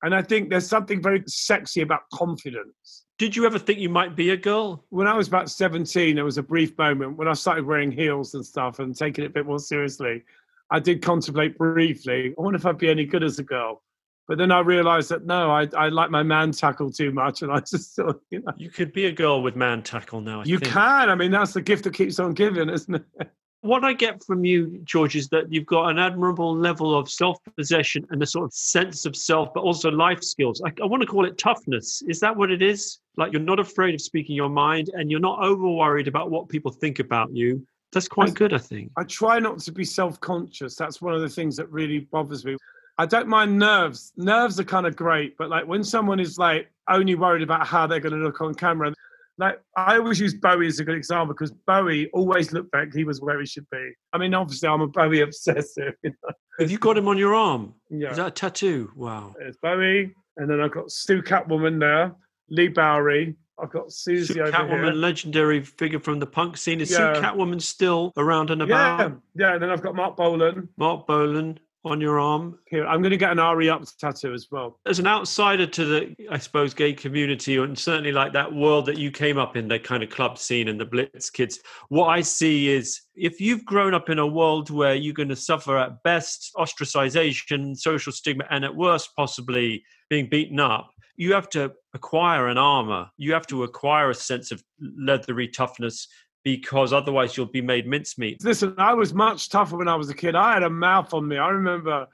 And 0.03 0.13
I 0.13 0.21
think 0.21 0.49
there's 0.49 0.67
something 0.67 1.01
very 1.01 1.23
sexy 1.25 1.81
about 1.81 2.01
confidence 2.13 3.05
Did 3.17 3.35
you 3.35 3.45
ever 3.47 3.57
think 3.57 3.79
you 3.79 3.89
might 3.89 4.15
be 4.15 4.29
a 4.29 4.37
girl? 4.37 4.85
when 4.89 5.07
I 5.07 5.15
was 5.15 5.27
about 5.27 5.49
17, 5.49 6.15
there 6.15 6.25
was 6.25 6.37
a 6.37 6.43
brief 6.43 6.77
moment 6.77 7.17
when 7.17 7.27
I 7.27 7.33
started 7.33 7.65
wearing 7.65 7.91
heels 7.91 8.35
and 8.35 8.45
stuff 8.45 8.79
and 8.79 8.95
taking 8.95 9.23
it 9.23 9.27
a 9.27 9.33
bit 9.33 9.47
more 9.47 9.57
seriously. 9.59 10.23
I 10.69 10.79
did 10.79 11.01
contemplate 11.01 11.57
briefly, 11.57 12.35
I 12.37 12.41
wonder 12.41 12.57
if 12.57 12.65
I'd 12.65 12.77
be 12.77 12.89
any 12.89 13.05
good 13.05 13.23
as 13.23 13.39
a 13.39 13.43
girl. 13.43 13.81
But 14.27 14.37
then 14.37 14.51
I 14.51 14.59
realized 14.59 15.09
that 15.09 15.25
no, 15.25 15.49
I, 15.51 15.67
I 15.77 15.87
like 15.89 16.11
my 16.11 16.23
man 16.23 16.51
tackle 16.51 16.91
too 16.91 17.11
much. 17.11 17.41
And 17.43 17.51
I 17.51 17.59
just 17.59 17.95
thought, 17.95 18.21
you 18.29 18.41
know, 18.41 18.51
You 18.57 18.69
could 18.69 18.91
be 18.93 19.05
a 19.05 19.11
girl 19.11 19.41
with 19.41 19.55
man 19.55 19.81
tackle 19.83 20.21
now. 20.21 20.41
I 20.41 20.43
you 20.43 20.59
think. 20.59 20.71
can. 20.73 21.09
I 21.09 21.15
mean, 21.15 21.31
that's 21.31 21.53
the 21.53 21.61
gift 21.61 21.85
that 21.85 21.93
keeps 21.93 22.19
on 22.19 22.33
giving, 22.33 22.69
isn't 22.69 22.95
it? 22.95 23.29
What 23.61 23.83
I 23.83 23.93
get 23.93 24.23
from 24.23 24.45
you, 24.45 24.79
George, 24.83 25.15
is 25.15 25.29
that 25.29 25.51
you've 25.51 25.65
got 25.65 25.89
an 25.89 25.97
admirable 25.97 26.55
level 26.55 26.97
of 26.97 27.09
self 27.09 27.37
possession 27.57 28.05
and 28.11 28.21
a 28.21 28.25
sort 28.25 28.45
of 28.45 28.53
sense 28.53 29.05
of 29.05 29.15
self, 29.15 29.53
but 29.53 29.61
also 29.61 29.89
life 29.89 30.23
skills. 30.23 30.61
I, 30.65 30.71
I 30.81 30.85
want 30.85 31.01
to 31.01 31.07
call 31.07 31.25
it 31.25 31.37
toughness. 31.37 32.03
Is 32.07 32.19
that 32.19 32.35
what 32.35 32.51
it 32.51 32.61
is? 32.61 32.99
Like 33.17 33.31
you're 33.33 33.41
not 33.41 33.59
afraid 33.59 33.95
of 33.95 34.01
speaking 34.01 34.35
your 34.35 34.49
mind 34.49 34.91
and 34.93 35.09
you're 35.09 35.19
not 35.19 35.39
over 35.43 35.67
worried 35.67 36.07
about 36.07 36.29
what 36.29 36.49
people 36.49 36.71
think 36.71 36.99
about 36.99 37.33
you. 37.35 37.65
That's 37.93 38.07
quite 38.07 38.29
I- 38.29 38.33
good, 38.33 38.53
I 38.53 38.57
think. 38.59 38.91
I 38.97 39.03
try 39.03 39.39
not 39.39 39.59
to 39.59 39.71
be 39.71 39.83
self 39.85 40.19
conscious. 40.19 40.75
That's 40.75 41.01
one 41.01 41.15
of 41.15 41.21
the 41.21 41.29
things 41.29 41.55
that 41.55 41.69
really 41.71 41.99
bothers 41.99 42.45
me. 42.45 42.57
I 42.97 43.05
don't 43.05 43.27
mind 43.27 43.57
nerves. 43.57 44.11
Nerves 44.17 44.59
are 44.59 44.63
kind 44.63 44.85
of 44.87 44.95
great, 44.95 45.37
but 45.37 45.49
like 45.49 45.65
when 45.67 45.83
someone 45.83 46.19
is 46.19 46.37
like 46.37 46.69
only 46.89 47.15
worried 47.15 47.43
about 47.43 47.67
how 47.67 47.85
they're 47.87 47.99
going 47.99 48.13
to 48.17 48.23
look 48.23 48.41
on 48.41 48.55
camera, 48.55 48.93
like 49.37 49.61
I 49.75 49.97
always 49.97 50.19
use 50.19 50.33
Bowie 50.33 50.65
as 50.67 50.79
a 50.79 50.83
good 50.83 50.95
example 50.95 51.27
because 51.27 51.51
Bowie 51.67 52.09
always 52.11 52.51
looked 52.53 52.73
like 52.73 52.93
he 52.93 53.03
was 53.03 53.21
where 53.21 53.39
he 53.39 53.45
should 53.45 53.67
be. 53.71 53.91
I 54.13 54.17
mean, 54.17 54.33
obviously, 54.33 54.67
I'm 54.67 54.81
a 54.81 54.87
Bowie 54.87 55.21
obsessive. 55.21 55.93
You 56.03 56.09
know? 56.09 56.31
Have 56.59 56.71
you 56.71 56.79
got 56.79 56.97
him 56.97 57.07
on 57.07 57.19
your 57.19 57.35
arm? 57.35 57.75
Yeah, 57.91 58.09
Is 58.11 58.17
that 58.17 58.27
a 58.27 58.31
tattoo? 58.31 58.91
Wow. 58.95 59.35
it's 59.39 59.57
Bowie, 59.57 60.11
and 60.37 60.49
then 60.49 60.59
I've 60.59 60.71
got 60.71 60.91
Sue 60.91 61.21
Catwoman 61.21 61.79
there, 61.79 62.15
Leigh 62.49 62.69
Bowery. 62.69 63.35
I've 63.61 63.69
got 63.71 63.87
Siouxsie 63.89 64.25
Sioux 64.25 64.41
over 64.41 64.51
Catwoman, 64.51 64.83
here. 64.85 64.93
legendary 64.93 65.63
figure 65.63 65.99
from 65.99 66.17
the 66.19 66.25
punk 66.27 66.57
scene. 66.57 66.81
Is 66.81 66.89
Yeah. 66.91 67.13
Sue 67.13 67.21
Catwoman 67.21 67.61
still 67.61 68.11
around 68.17 68.49
and 68.49 68.61
Yeah, 68.67 68.95
about? 69.05 69.21
yeah, 69.35 69.53
and 69.53 69.61
then 69.61 69.69
I've 69.69 69.81
got 69.83 69.93
Marc 69.95 70.15
Bolan 70.17 70.67
Marc 70.77 71.05
Bolan 71.05 71.59
on 71.91 72.01
your 72.01 72.19
arm. 72.19 72.59
here. 72.67 72.85
I'm 72.85 73.01
going 73.01 73.11
to 73.11 73.17
get 73.17 73.31
an 73.31 73.39
Ari 73.39 73.69
up 73.69 73.83
tattoo 73.99 74.33
as 74.33 74.47
well. 74.51 74.79
as 74.85 74.99
an 74.99 75.07
outsider 75.07 75.65
to 75.67 75.85
the, 75.85 76.15
I 76.29 76.37
suppose, 76.37 76.73
gay 76.73 76.93
community, 76.93 77.57
and 77.57 77.77
certainly 77.77 78.11
like 78.11 78.33
that 78.33 78.53
world 78.53 78.85
that 78.87 78.97
you 78.97 79.11
came 79.11 79.37
up 79.37 79.55
in, 79.55 79.67
the 79.67 79.79
kind 79.79 80.03
of 80.03 80.09
club 80.09 80.37
scene 80.37 80.67
and 80.67 80.79
the 80.79 80.85
Blitz 80.85 81.29
kids, 81.29 81.59
what 81.89 82.07
I 82.07 82.21
see 82.21 82.69
is 82.69 83.01
if 83.15 83.41
you've 83.41 83.65
grown 83.65 83.93
up 83.93 84.09
in 84.09 84.19
a 84.19 84.27
world 84.27 84.69
where 84.69 84.95
you're 84.95 85.13
going 85.13 85.29
to 85.29 85.35
suffer 85.35 85.77
at 85.77 86.03
best 86.03 86.51
ostracization, 86.57 87.77
social 87.77 88.11
stigma, 88.11 88.45
and 88.49 88.63
at 88.63 88.75
worst, 88.75 89.09
possibly 89.15 89.83
being 90.09 90.29
beaten 90.29 90.59
up, 90.59 90.91
you 91.17 91.33
have 91.33 91.49
to 91.49 91.73
acquire 91.93 92.47
an 92.47 92.59
armor. 92.59 93.09
You 93.17 93.33
have 93.33 93.47
to 93.47 93.63
acquire 93.63 94.11
a 94.11 94.15
sense 94.15 94.51
of 94.51 94.63
leathery 94.79 95.47
toughness 95.47 96.07
because 96.47 96.93
otherwise 96.93 97.35
you'll 97.35 97.45
be 97.45 97.61
made 97.61 97.85
mincemeat. 97.85 98.41
Listen, 98.41 98.73
I 98.77 98.93
was 98.93 99.13
much 99.13 99.49
tougher 99.49 99.75
when 99.75 99.89
I 99.89 99.95
was 99.95 100.09
a 100.09 100.13
kid. 100.13 100.33
I 100.33 100.53
had 100.53 100.63
a 100.63 100.69
mouth 100.69 101.13
on 101.13 101.27
me. 101.27 101.37
I 101.37 101.49
remember 101.49 102.07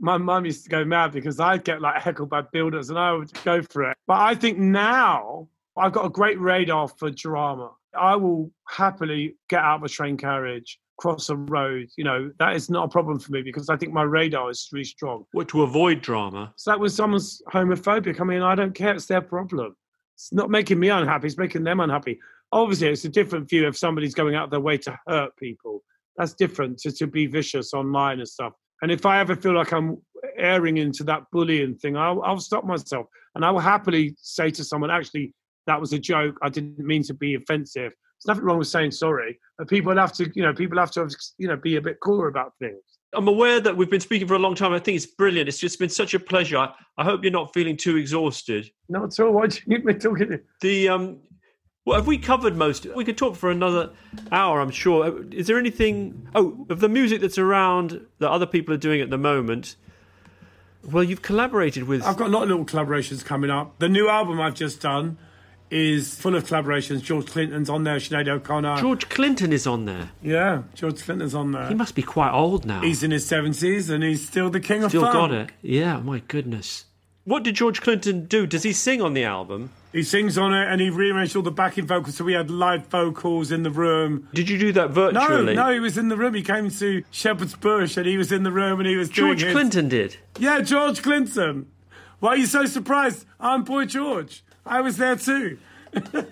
my 0.00 0.18
mum 0.18 0.44
used 0.44 0.64
to 0.64 0.68
go 0.68 0.84
mad 0.84 1.12
because 1.12 1.38
I'd 1.38 1.62
get 1.62 1.80
like 1.80 2.02
heckled 2.02 2.28
by 2.28 2.40
builders 2.40 2.90
and 2.90 2.98
I 2.98 3.12
would 3.12 3.32
go 3.44 3.62
for 3.62 3.88
it. 3.88 3.96
But 4.08 4.20
I 4.20 4.34
think 4.34 4.58
now 4.58 5.46
I've 5.76 5.92
got 5.92 6.04
a 6.04 6.10
great 6.10 6.40
radar 6.40 6.88
for 6.88 7.10
drama. 7.10 7.70
I 7.96 8.16
will 8.16 8.50
happily 8.68 9.36
get 9.48 9.60
out 9.60 9.76
of 9.76 9.84
a 9.84 9.88
train 9.88 10.16
carriage, 10.16 10.80
cross 10.98 11.28
a 11.28 11.36
road. 11.36 11.86
You 11.96 12.02
know, 12.02 12.32
that 12.40 12.56
is 12.56 12.68
not 12.68 12.86
a 12.86 12.88
problem 12.88 13.20
for 13.20 13.30
me 13.30 13.42
because 13.42 13.68
I 13.68 13.76
think 13.76 13.92
my 13.92 14.02
radar 14.02 14.50
is 14.50 14.68
really 14.72 14.82
strong. 14.82 15.26
What 15.30 15.46
to 15.50 15.62
avoid 15.62 16.02
drama? 16.02 16.52
So 16.56 16.72
that 16.72 16.80
when 16.80 16.90
someone's 16.90 17.40
homophobic. 17.52 18.20
I 18.20 18.24
mean, 18.24 18.42
I 18.42 18.56
don't 18.56 18.74
care. 18.74 18.96
It's 18.96 19.06
their 19.06 19.20
problem. 19.20 19.76
It's 20.16 20.32
not 20.32 20.50
making 20.50 20.80
me 20.80 20.88
unhappy. 20.88 21.28
It's 21.28 21.38
making 21.38 21.62
them 21.62 21.78
unhappy. 21.78 22.18
Obviously, 22.52 22.88
it's 22.88 23.04
a 23.04 23.08
different 23.08 23.48
view 23.48 23.66
if 23.66 23.76
somebody's 23.76 24.14
going 24.14 24.34
out 24.34 24.44
of 24.44 24.50
their 24.50 24.60
way 24.60 24.78
to 24.78 24.98
hurt 25.06 25.36
people. 25.36 25.82
That's 26.16 26.34
different 26.34 26.78
to, 26.78 26.92
to 26.92 27.06
be 27.06 27.26
vicious 27.26 27.74
online 27.74 28.20
and 28.20 28.28
stuff. 28.28 28.52
And 28.82 28.90
if 28.90 29.06
I 29.06 29.20
ever 29.20 29.34
feel 29.34 29.54
like 29.54 29.72
I'm 29.72 29.98
airing 30.38 30.76
into 30.78 31.04
that 31.04 31.22
bullying 31.32 31.76
thing, 31.76 31.96
I'll, 31.96 32.22
I'll 32.22 32.38
stop 32.38 32.64
myself 32.64 33.06
and 33.34 33.44
I 33.44 33.50
will 33.50 33.60
happily 33.60 34.16
say 34.18 34.50
to 34.50 34.64
someone, 34.64 34.90
actually, 34.90 35.34
that 35.66 35.80
was 35.80 35.92
a 35.92 35.98
joke. 35.98 36.38
I 36.42 36.48
didn't 36.48 36.78
mean 36.78 37.02
to 37.04 37.14
be 37.14 37.34
offensive. 37.34 37.92
There's 37.92 38.26
nothing 38.28 38.44
wrong 38.44 38.58
with 38.58 38.68
saying 38.68 38.92
sorry, 38.92 39.38
but 39.58 39.68
people 39.68 39.94
have 39.94 40.12
to, 40.14 40.30
you 40.34 40.42
know, 40.42 40.54
people 40.54 40.78
have 40.78 40.90
to, 40.92 41.08
you 41.36 41.48
know, 41.48 41.56
be 41.56 41.76
a 41.76 41.82
bit 41.82 41.98
cooler 42.00 42.28
about 42.28 42.52
things. 42.58 42.80
I'm 43.14 43.28
aware 43.28 43.60
that 43.60 43.76
we've 43.76 43.90
been 43.90 44.00
speaking 44.00 44.26
for 44.26 44.34
a 44.34 44.38
long 44.38 44.54
time. 44.54 44.72
I 44.72 44.78
think 44.78 44.96
it's 44.96 45.06
brilliant. 45.06 45.48
It's 45.48 45.58
just 45.58 45.78
been 45.78 45.90
such 45.90 46.14
a 46.14 46.20
pleasure. 46.20 46.56
I, 46.56 46.72
I 46.96 47.04
hope 47.04 47.22
you're 47.22 47.32
not 47.32 47.52
feeling 47.52 47.76
too 47.76 47.96
exhausted. 47.96 48.70
Not 48.88 49.04
at 49.04 49.20
all. 49.20 49.32
Why 49.32 49.48
do 49.48 49.58
you 49.66 49.76
keep 49.76 49.84
me 49.84 49.94
talking? 49.94 50.40
The 50.62 50.88
um, 50.88 51.20
well, 51.86 51.96
have 51.96 52.06
we 52.06 52.18
covered 52.18 52.56
most? 52.56 52.84
We 52.94 53.04
could 53.04 53.16
talk 53.16 53.36
for 53.36 53.50
another 53.50 53.90
hour. 54.30 54.60
I'm 54.60 54.70
sure. 54.70 55.24
Is 55.32 55.46
there 55.46 55.58
anything? 55.58 56.28
Oh, 56.34 56.66
of 56.68 56.80
the 56.80 56.88
music 56.88 57.22
that's 57.22 57.38
around 57.38 58.04
that 58.18 58.30
other 58.30 58.44
people 58.46 58.74
are 58.74 58.78
doing 58.78 59.00
at 59.00 59.08
the 59.08 59.16
moment. 59.18 59.76
Well, 60.84 61.02
you've 61.02 61.22
collaborated 61.22 61.84
with. 61.84 62.02
I've 62.02 62.16
got 62.16 62.26
a 62.26 62.30
lot 62.30 62.42
of 62.42 62.48
little 62.50 62.64
collaborations 62.66 63.24
coming 63.24 63.50
up. 63.50 63.78
The 63.78 63.88
new 63.88 64.08
album 64.08 64.40
I've 64.40 64.54
just 64.54 64.80
done 64.80 65.16
is 65.68 66.14
full 66.14 66.36
of 66.36 66.44
collaborations. 66.44 67.02
George 67.02 67.26
Clinton's 67.26 67.68
on 67.68 67.82
there, 67.82 67.96
Sinead 67.96 68.28
O'Connor. 68.28 68.76
George 68.78 69.08
Clinton 69.08 69.52
is 69.52 69.66
on 69.66 69.84
there. 69.84 70.10
Yeah, 70.22 70.62
George 70.74 71.02
Clinton's 71.02 71.34
on 71.34 71.50
there. 71.52 71.66
He 71.68 71.74
must 71.74 71.94
be 71.96 72.02
quite 72.02 72.32
old 72.32 72.64
now. 72.66 72.82
He's 72.82 73.02
in 73.02 73.10
his 73.10 73.28
70s 73.28 73.90
and 73.90 74.04
he's 74.04 74.24
still 74.26 74.48
the 74.50 74.60
king 74.60 74.88
Still 74.88 75.04
of 75.06 75.12
funk. 75.12 75.30
got 75.30 75.32
it. 75.32 75.50
Yeah. 75.62 75.98
My 75.98 76.20
goodness. 76.28 76.84
What 77.26 77.42
did 77.42 77.56
George 77.56 77.80
Clinton 77.82 78.26
do? 78.26 78.46
Does 78.46 78.62
he 78.62 78.72
sing 78.72 79.02
on 79.02 79.12
the 79.12 79.24
album? 79.24 79.70
He 79.92 80.04
sings 80.04 80.38
on 80.38 80.54
it 80.54 80.68
and 80.68 80.80
he 80.80 80.90
rearranged 80.90 81.34
all 81.34 81.42
the 81.42 81.50
backing 81.50 81.84
vocals 81.84 82.16
so 82.16 82.24
we 82.24 82.34
had 82.34 82.50
live 82.50 82.86
vocals 82.86 83.50
in 83.50 83.64
the 83.64 83.70
room. 83.70 84.28
Did 84.32 84.48
you 84.48 84.56
do 84.58 84.70
that 84.72 84.90
virtually? 84.90 85.54
no, 85.56 85.66
no, 85.66 85.72
he 85.72 85.80
was 85.80 85.98
in 85.98 86.08
the 86.08 86.16
room. 86.16 86.34
He 86.34 86.42
came 86.42 86.70
to 86.70 87.02
Shepherd's 87.10 87.56
Bush 87.56 87.96
and 87.96 88.06
he 88.06 88.16
was 88.16 88.30
in 88.30 88.44
the 88.44 88.52
room 88.52 88.78
and 88.78 88.88
he 88.88 88.94
was 88.94 89.08
George 89.08 89.42
his- 89.42 89.52
Clinton 89.52 89.88
did. 89.88 90.16
Yeah, 90.38 90.60
George 90.60 91.02
Clinton. 91.02 91.66
Why 92.20 92.30
are 92.30 92.36
you 92.36 92.46
so 92.46 92.64
surprised? 92.64 93.26
I'm 93.40 93.64
Boy 93.64 93.86
George. 93.86 94.44
I 94.64 94.80
was 94.80 94.96
there 94.96 95.16
too. 95.16 95.58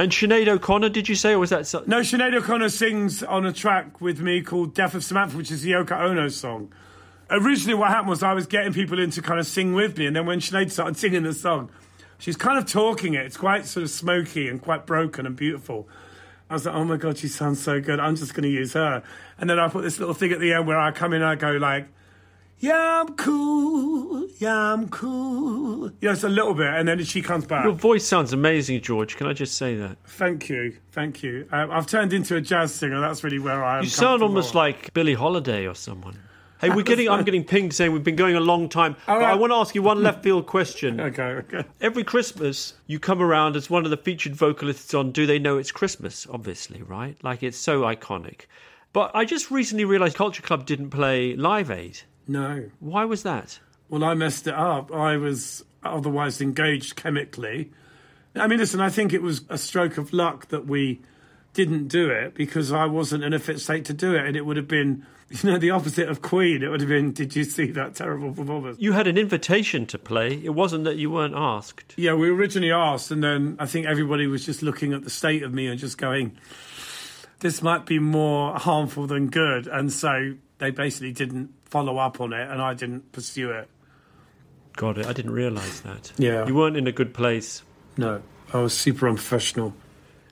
And 0.00 0.12
Sinead 0.12 0.46
O'Connor, 0.46 0.90
did 0.90 1.08
you 1.08 1.14
say, 1.16 1.32
or 1.32 1.38
was 1.40 1.50
that? 1.50 1.66
So- 1.66 1.82
No, 1.86 2.00
Sinead 2.02 2.32
O'Connor 2.34 2.68
sings 2.68 3.22
on 3.24 3.44
a 3.46 3.52
track 3.52 4.00
with 4.00 4.20
me 4.20 4.42
called 4.42 4.72
Death 4.74 4.94
of 4.94 5.02
Samantha, 5.02 5.36
which 5.36 5.50
is 5.50 5.62
the 5.62 5.72
Yoko 5.72 5.98
Ono 5.98 6.28
song. 6.28 6.72
Originally, 7.30 7.74
what 7.74 7.88
happened 7.88 8.08
was 8.08 8.22
I 8.22 8.32
was 8.32 8.46
getting 8.46 8.72
people 8.72 8.98
in 8.98 9.10
to 9.10 9.22
kind 9.22 9.38
of 9.38 9.46
sing 9.46 9.74
with 9.74 9.98
me, 9.98 10.06
and 10.06 10.16
then 10.16 10.26
when 10.26 10.40
Sinead 10.40 10.70
started 10.70 10.96
singing 10.98 11.24
the 11.24 11.34
song, 11.34 11.70
she's 12.18 12.36
kind 12.36 12.58
of 12.58 12.66
talking 12.66 13.14
it. 13.14 13.26
It's 13.26 13.36
quite 13.36 13.66
sort 13.66 13.84
of 13.84 13.90
smoky 13.90 14.48
and 14.48 14.60
quite 14.62 14.86
broken 14.86 15.26
and 15.26 15.36
beautiful. 15.36 15.88
I 16.50 16.54
was 16.54 16.64
like, 16.64 16.74
oh 16.74 16.84
my 16.84 16.96
God, 16.96 17.18
she 17.18 17.28
sounds 17.28 17.62
so 17.62 17.80
good. 17.80 18.00
I'm 18.00 18.16
just 18.16 18.32
going 18.32 18.44
to 18.44 18.48
use 18.48 18.72
her. 18.72 19.02
And 19.38 19.50
then 19.50 19.58
I 19.58 19.68
put 19.68 19.82
this 19.82 19.98
little 19.98 20.14
thing 20.14 20.32
at 20.32 20.40
the 20.40 20.54
end 20.54 20.66
where 20.66 20.78
I 20.80 20.90
come 20.92 21.12
in 21.12 21.20
and 21.20 21.30
I 21.30 21.34
go 21.34 21.50
like, 21.52 21.88
Yeah, 22.58 23.02
I'm 23.02 23.14
cool. 23.16 24.26
Yeah, 24.38 24.72
I'm 24.72 24.88
cool. 24.88 25.90
Yes, 26.00 26.24
a 26.24 26.28
little 26.28 26.54
bit, 26.54 26.68
and 26.72 26.88
then 26.88 27.04
she 27.04 27.20
comes 27.20 27.44
back. 27.44 27.64
Your 27.64 27.74
voice 27.74 28.06
sounds 28.06 28.32
amazing, 28.32 28.80
George. 28.80 29.16
Can 29.16 29.26
I 29.26 29.32
just 29.34 29.58
say 29.58 29.74
that? 29.76 29.98
Thank 30.06 30.48
you, 30.48 30.76
thank 30.92 31.22
you. 31.22 31.46
Um, 31.52 31.70
I've 31.70 31.86
turned 31.86 32.12
into 32.12 32.36
a 32.36 32.40
jazz 32.40 32.74
singer. 32.74 33.00
That's 33.00 33.22
really 33.22 33.38
where 33.38 33.62
I 33.62 33.78
am. 33.78 33.84
You 33.84 33.90
sound 33.90 34.22
almost 34.22 34.54
like 34.54 34.94
Billie 34.94 35.14
Holiday 35.14 35.66
or 35.66 35.74
someone. 35.74 36.16
Hey, 36.60 36.70
we're 36.70 36.82
getting. 36.82 37.08
I'm 37.08 37.24
getting 37.28 37.44
pinged 37.44 37.72
saying 37.74 37.92
we've 37.92 38.04
been 38.04 38.16
going 38.16 38.36
a 38.36 38.40
long 38.40 38.68
time. 38.68 38.96
But 39.06 39.18
right. 39.18 39.30
I 39.30 39.34
want 39.34 39.52
to 39.52 39.56
ask 39.56 39.74
you 39.74 39.82
one 39.82 40.02
left 40.02 40.22
field 40.22 40.46
question. 40.46 41.00
Okay, 41.08 41.22
okay. 41.22 41.64
Every 41.80 42.04
Christmas, 42.04 42.74
you 42.86 42.98
come 42.98 43.22
around 43.22 43.56
as 43.56 43.70
one 43.70 43.84
of 43.84 43.90
the 43.90 43.96
featured 43.96 44.36
vocalists 44.36 44.92
on 44.92 45.10
Do 45.10 45.26
They 45.26 45.38
Know 45.38 45.56
It's 45.56 45.72
Christmas, 45.72 46.26
obviously, 46.30 46.82
right? 46.82 47.16
Like, 47.22 47.42
it's 47.42 47.56
so 47.56 47.82
iconic. 47.82 48.42
But 48.92 49.12
I 49.14 49.24
just 49.24 49.50
recently 49.50 49.84
realised 49.84 50.16
Culture 50.16 50.42
Club 50.42 50.66
didn't 50.66 50.90
play 50.90 51.34
Live 51.34 51.70
Aid. 51.70 52.00
No. 52.26 52.70
Why 52.80 53.04
was 53.04 53.22
that? 53.22 53.58
Well, 53.88 54.04
I 54.04 54.14
messed 54.14 54.46
it 54.46 54.54
up. 54.54 54.92
I 54.92 55.16
was 55.16 55.64
otherwise 55.82 56.40
engaged 56.40 56.96
chemically. 56.96 57.70
I 58.34 58.46
mean, 58.46 58.58
listen, 58.58 58.80
I 58.80 58.90
think 58.90 59.12
it 59.12 59.22
was 59.22 59.42
a 59.48 59.56
stroke 59.56 59.96
of 59.96 60.12
luck 60.12 60.48
that 60.48 60.66
we 60.66 61.00
didn't 61.54 61.88
do 61.88 62.10
it 62.10 62.34
because 62.34 62.72
I 62.72 62.86
wasn't 62.86 63.24
in 63.24 63.32
a 63.32 63.38
fit 63.38 63.60
state 63.60 63.84
to 63.86 63.94
do 63.94 64.14
it. 64.14 64.26
And 64.26 64.36
it 64.36 64.44
would 64.44 64.56
have 64.56 64.68
been, 64.68 65.06
you 65.30 65.50
know, 65.50 65.58
the 65.58 65.70
opposite 65.70 66.08
of 66.08 66.22
Queen. 66.22 66.62
It 66.62 66.68
would 66.68 66.80
have 66.80 66.88
been, 66.88 67.12
did 67.12 67.36
you 67.36 67.44
see 67.44 67.70
that 67.72 67.94
terrible 67.94 68.32
performance? 68.32 68.78
You 68.80 68.92
had 68.92 69.06
an 69.06 69.18
invitation 69.18 69.84
to 69.86 69.98
play. 69.98 70.40
It 70.42 70.54
wasn't 70.54 70.84
that 70.84 70.96
you 70.96 71.10
weren't 71.10 71.34
asked. 71.34 71.94
Yeah, 71.96 72.14
we 72.14 72.30
originally 72.30 72.72
asked, 72.72 73.10
and 73.10 73.22
then 73.22 73.56
I 73.58 73.66
think 73.66 73.86
everybody 73.86 74.26
was 74.26 74.44
just 74.44 74.62
looking 74.62 74.92
at 74.92 75.04
the 75.04 75.10
state 75.10 75.42
of 75.42 75.52
me 75.52 75.66
and 75.66 75.78
just 75.78 75.98
going, 75.98 76.38
this 77.40 77.62
might 77.62 77.84
be 77.86 77.98
more 77.98 78.58
harmful 78.58 79.06
than 79.06 79.28
good. 79.28 79.66
And 79.66 79.92
so 79.92 80.34
they 80.58 80.70
basically 80.70 81.12
didn't 81.12 81.52
follow 81.66 81.98
up 81.98 82.20
on 82.20 82.32
it, 82.32 82.50
and 82.50 82.62
I 82.62 82.74
didn't 82.74 83.12
pursue 83.12 83.50
it. 83.50 83.68
Got 84.76 84.98
it. 84.98 85.06
I 85.06 85.12
didn't 85.12 85.32
realise 85.32 85.80
that. 85.80 86.12
Yeah. 86.16 86.46
You 86.46 86.54
weren't 86.54 86.76
in 86.76 86.86
a 86.86 86.92
good 86.92 87.12
place. 87.12 87.62
No, 87.96 88.22
I 88.54 88.58
was 88.58 88.72
super 88.72 89.08
unprofessional. 89.08 89.74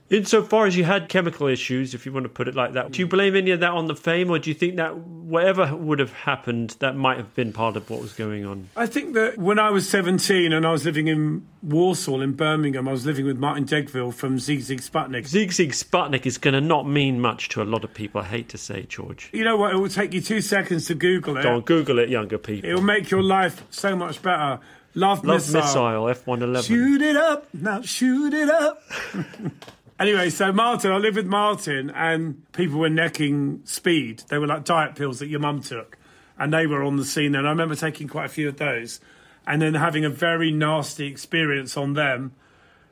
Insofar 0.09 0.65
as 0.65 0.77
you 0.77 0.85
had 0.85 1.09
chemical 1.09 1.47
issues, 1.47 1.93
if 1.93 2.05
you 2.05 2.13
want 2.13 2.23
to 2.23 2.29
put 2.29 2.47
it 2.47 2.55
like 2.55 2.73
that, 2.73 2.91
do 2.91 2.99
you 2.99 3.07
blame 3.07 3.35
any 3.35 3.51
of 3.51 3.59
that 3.59 3.71
on 3.71 3.87
the 3.87 3.95
fame, 3.95 4.29
or 4.29 4.39
do 4.39 4.49
you 4.49 4.53
think 4.53 4.77
that 4.77 4.95
whatever 4.97 5.75
would 5.75 5.99
have 5.99 6.13
happened, 6.13 6.77
that 6.79 6.95
might 6.95 7.17
have 7.17 7.35
been 7.35 7.51
part 7.51 7.75
of 7.75 7.89
what 7.89 8.01
was 8.01 8.13
going 8.13 8.45
on? 8.45 8.69
I 8.77 8.85
think 8.85 9.15
that 9.15 9.37
when 9.37 9.59
I 9.59 9.69
was 9.69 9.89
17 9.89 10.53
and 10.53 10.65
I 10.65 10.71
was 10.71 10.85
living 10.85 11.07
in 11.09 11.45
Warsaw 11.61 12.21
in 12.21 12.33
Birmingham, 12.33 12.87
I 12.87 12.93
was 12.93 13.05
living 13.05 13.25
with 13.25 13.37
Martin 13.37 13.65
Degville 13.65 14.13
from 14.13 14.37
Sigue 14.37 14.59
Sigue 14.59 14.79
Sputnik. 14.81 15.27
Sigue 15.27 15.49
Sigue 15.49 15.73
Sputnik 15.73 16.25
is 16.25 16.37
going 16.37 16.53
to 16.53 16.61
not 16.61 16.87
mean 16.87 17.19
much 17.19 17.49
to 17.49 17.61
a 17.61 17.65
lot 17.65 17.83
of 17.83 17.93
people. 17.93 18.21
I 18.21 18.25
hate 18.25 18.47
to 18.49 18.57
say, 18.57 18.83
George. 18.83 19.29
You 19.33 19.43
know 19.43 19.57
what? 19.57 19.73
It 19.73 19.77
will 19.77 19.89
take 19.89 20.13
you 20.13 20.21
two 20.21 20.39
seconds 20.39 20.85
to 20.85 20.95
Google 20.95 21.35
it. 21.35 21.43
Go 21.43 21.55
on, 21.55 21.61
Google 21.61 21.99
it, 21.99 22.07
younger 22.07 22.37
people. 22.37 22.69
It 22.69 22.73
will 22.73 22.81
make 22.81 23.11
your 23.11 23.23
life 23.23 23.63
so 23.71 23.93
much 23.93 24.21
better. 24.21 24.61
Love, 24.93 25.25
Love 25.25 25.53
missile. 25.53 25.61
Missile, 25.61 26.03
F111. 26.05 26.65
Shoot 26.65 27.01
it 27.01 27.17
up 27.17 27.53
now, 27.53 27.81
shoot 27.81 28.33
it 28.33 28.49
up. 28.49 28.81
anyway, 29.99 30.29
so 30.29 30.51
Martin, 30.51 30.91
I 30.91 30.97
lived 30.97 31.17
with 31.17 31.27
Martin, 31.27 31.89
and 31.91 32.51
people 32.53 32.79
were 32.79 32.89
necking 32.89 33.61
speed. 33.65 34.23
They 34.29 34.37
were 34.37 34.47
like 34.47 34.65
diet 34.65 34.95
pills 34.95 35.19
that 35.19 35.27
your 35.27 35.39
mum 35.39 35.61
took, 35.61 35.97
and 36.37 36.53
they 36.53 36.67
were 36.67 36.83
on 36.83 36.97
the 36.97 37.05
scene. 37.05 37.35
And 37.35 37.47
I 37.47 37.49
remember 37.49 37.75
taking 37.75 38.07
quite 38.07 38.25
a 38.25 38.29
few 38.29 38.47
of 38.47 38.57
those, 38.57 38.99
and 39.45 39.61
then 39.61 39.73
having 39.73 40.05
a 40.05 40.09
very 40.09 40.51
nasty 40.51 41.07
experience 41.07 41.77
on 41.77 41.93
them. 41.93 42.33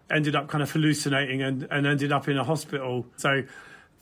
Ended 0.08 0.36
up 0.36 0.47
kind 0.47 0.62
of 0.62 0.70
hallucinating 0.70 1.41
and, 1.41 1.68
and 1.72 1.88
ended 1.88 2.12
up 2.12 2.28
in 2.28 2.38
a 2.38 2.43
hospital. 2.43 3.08
So 3.18 3.41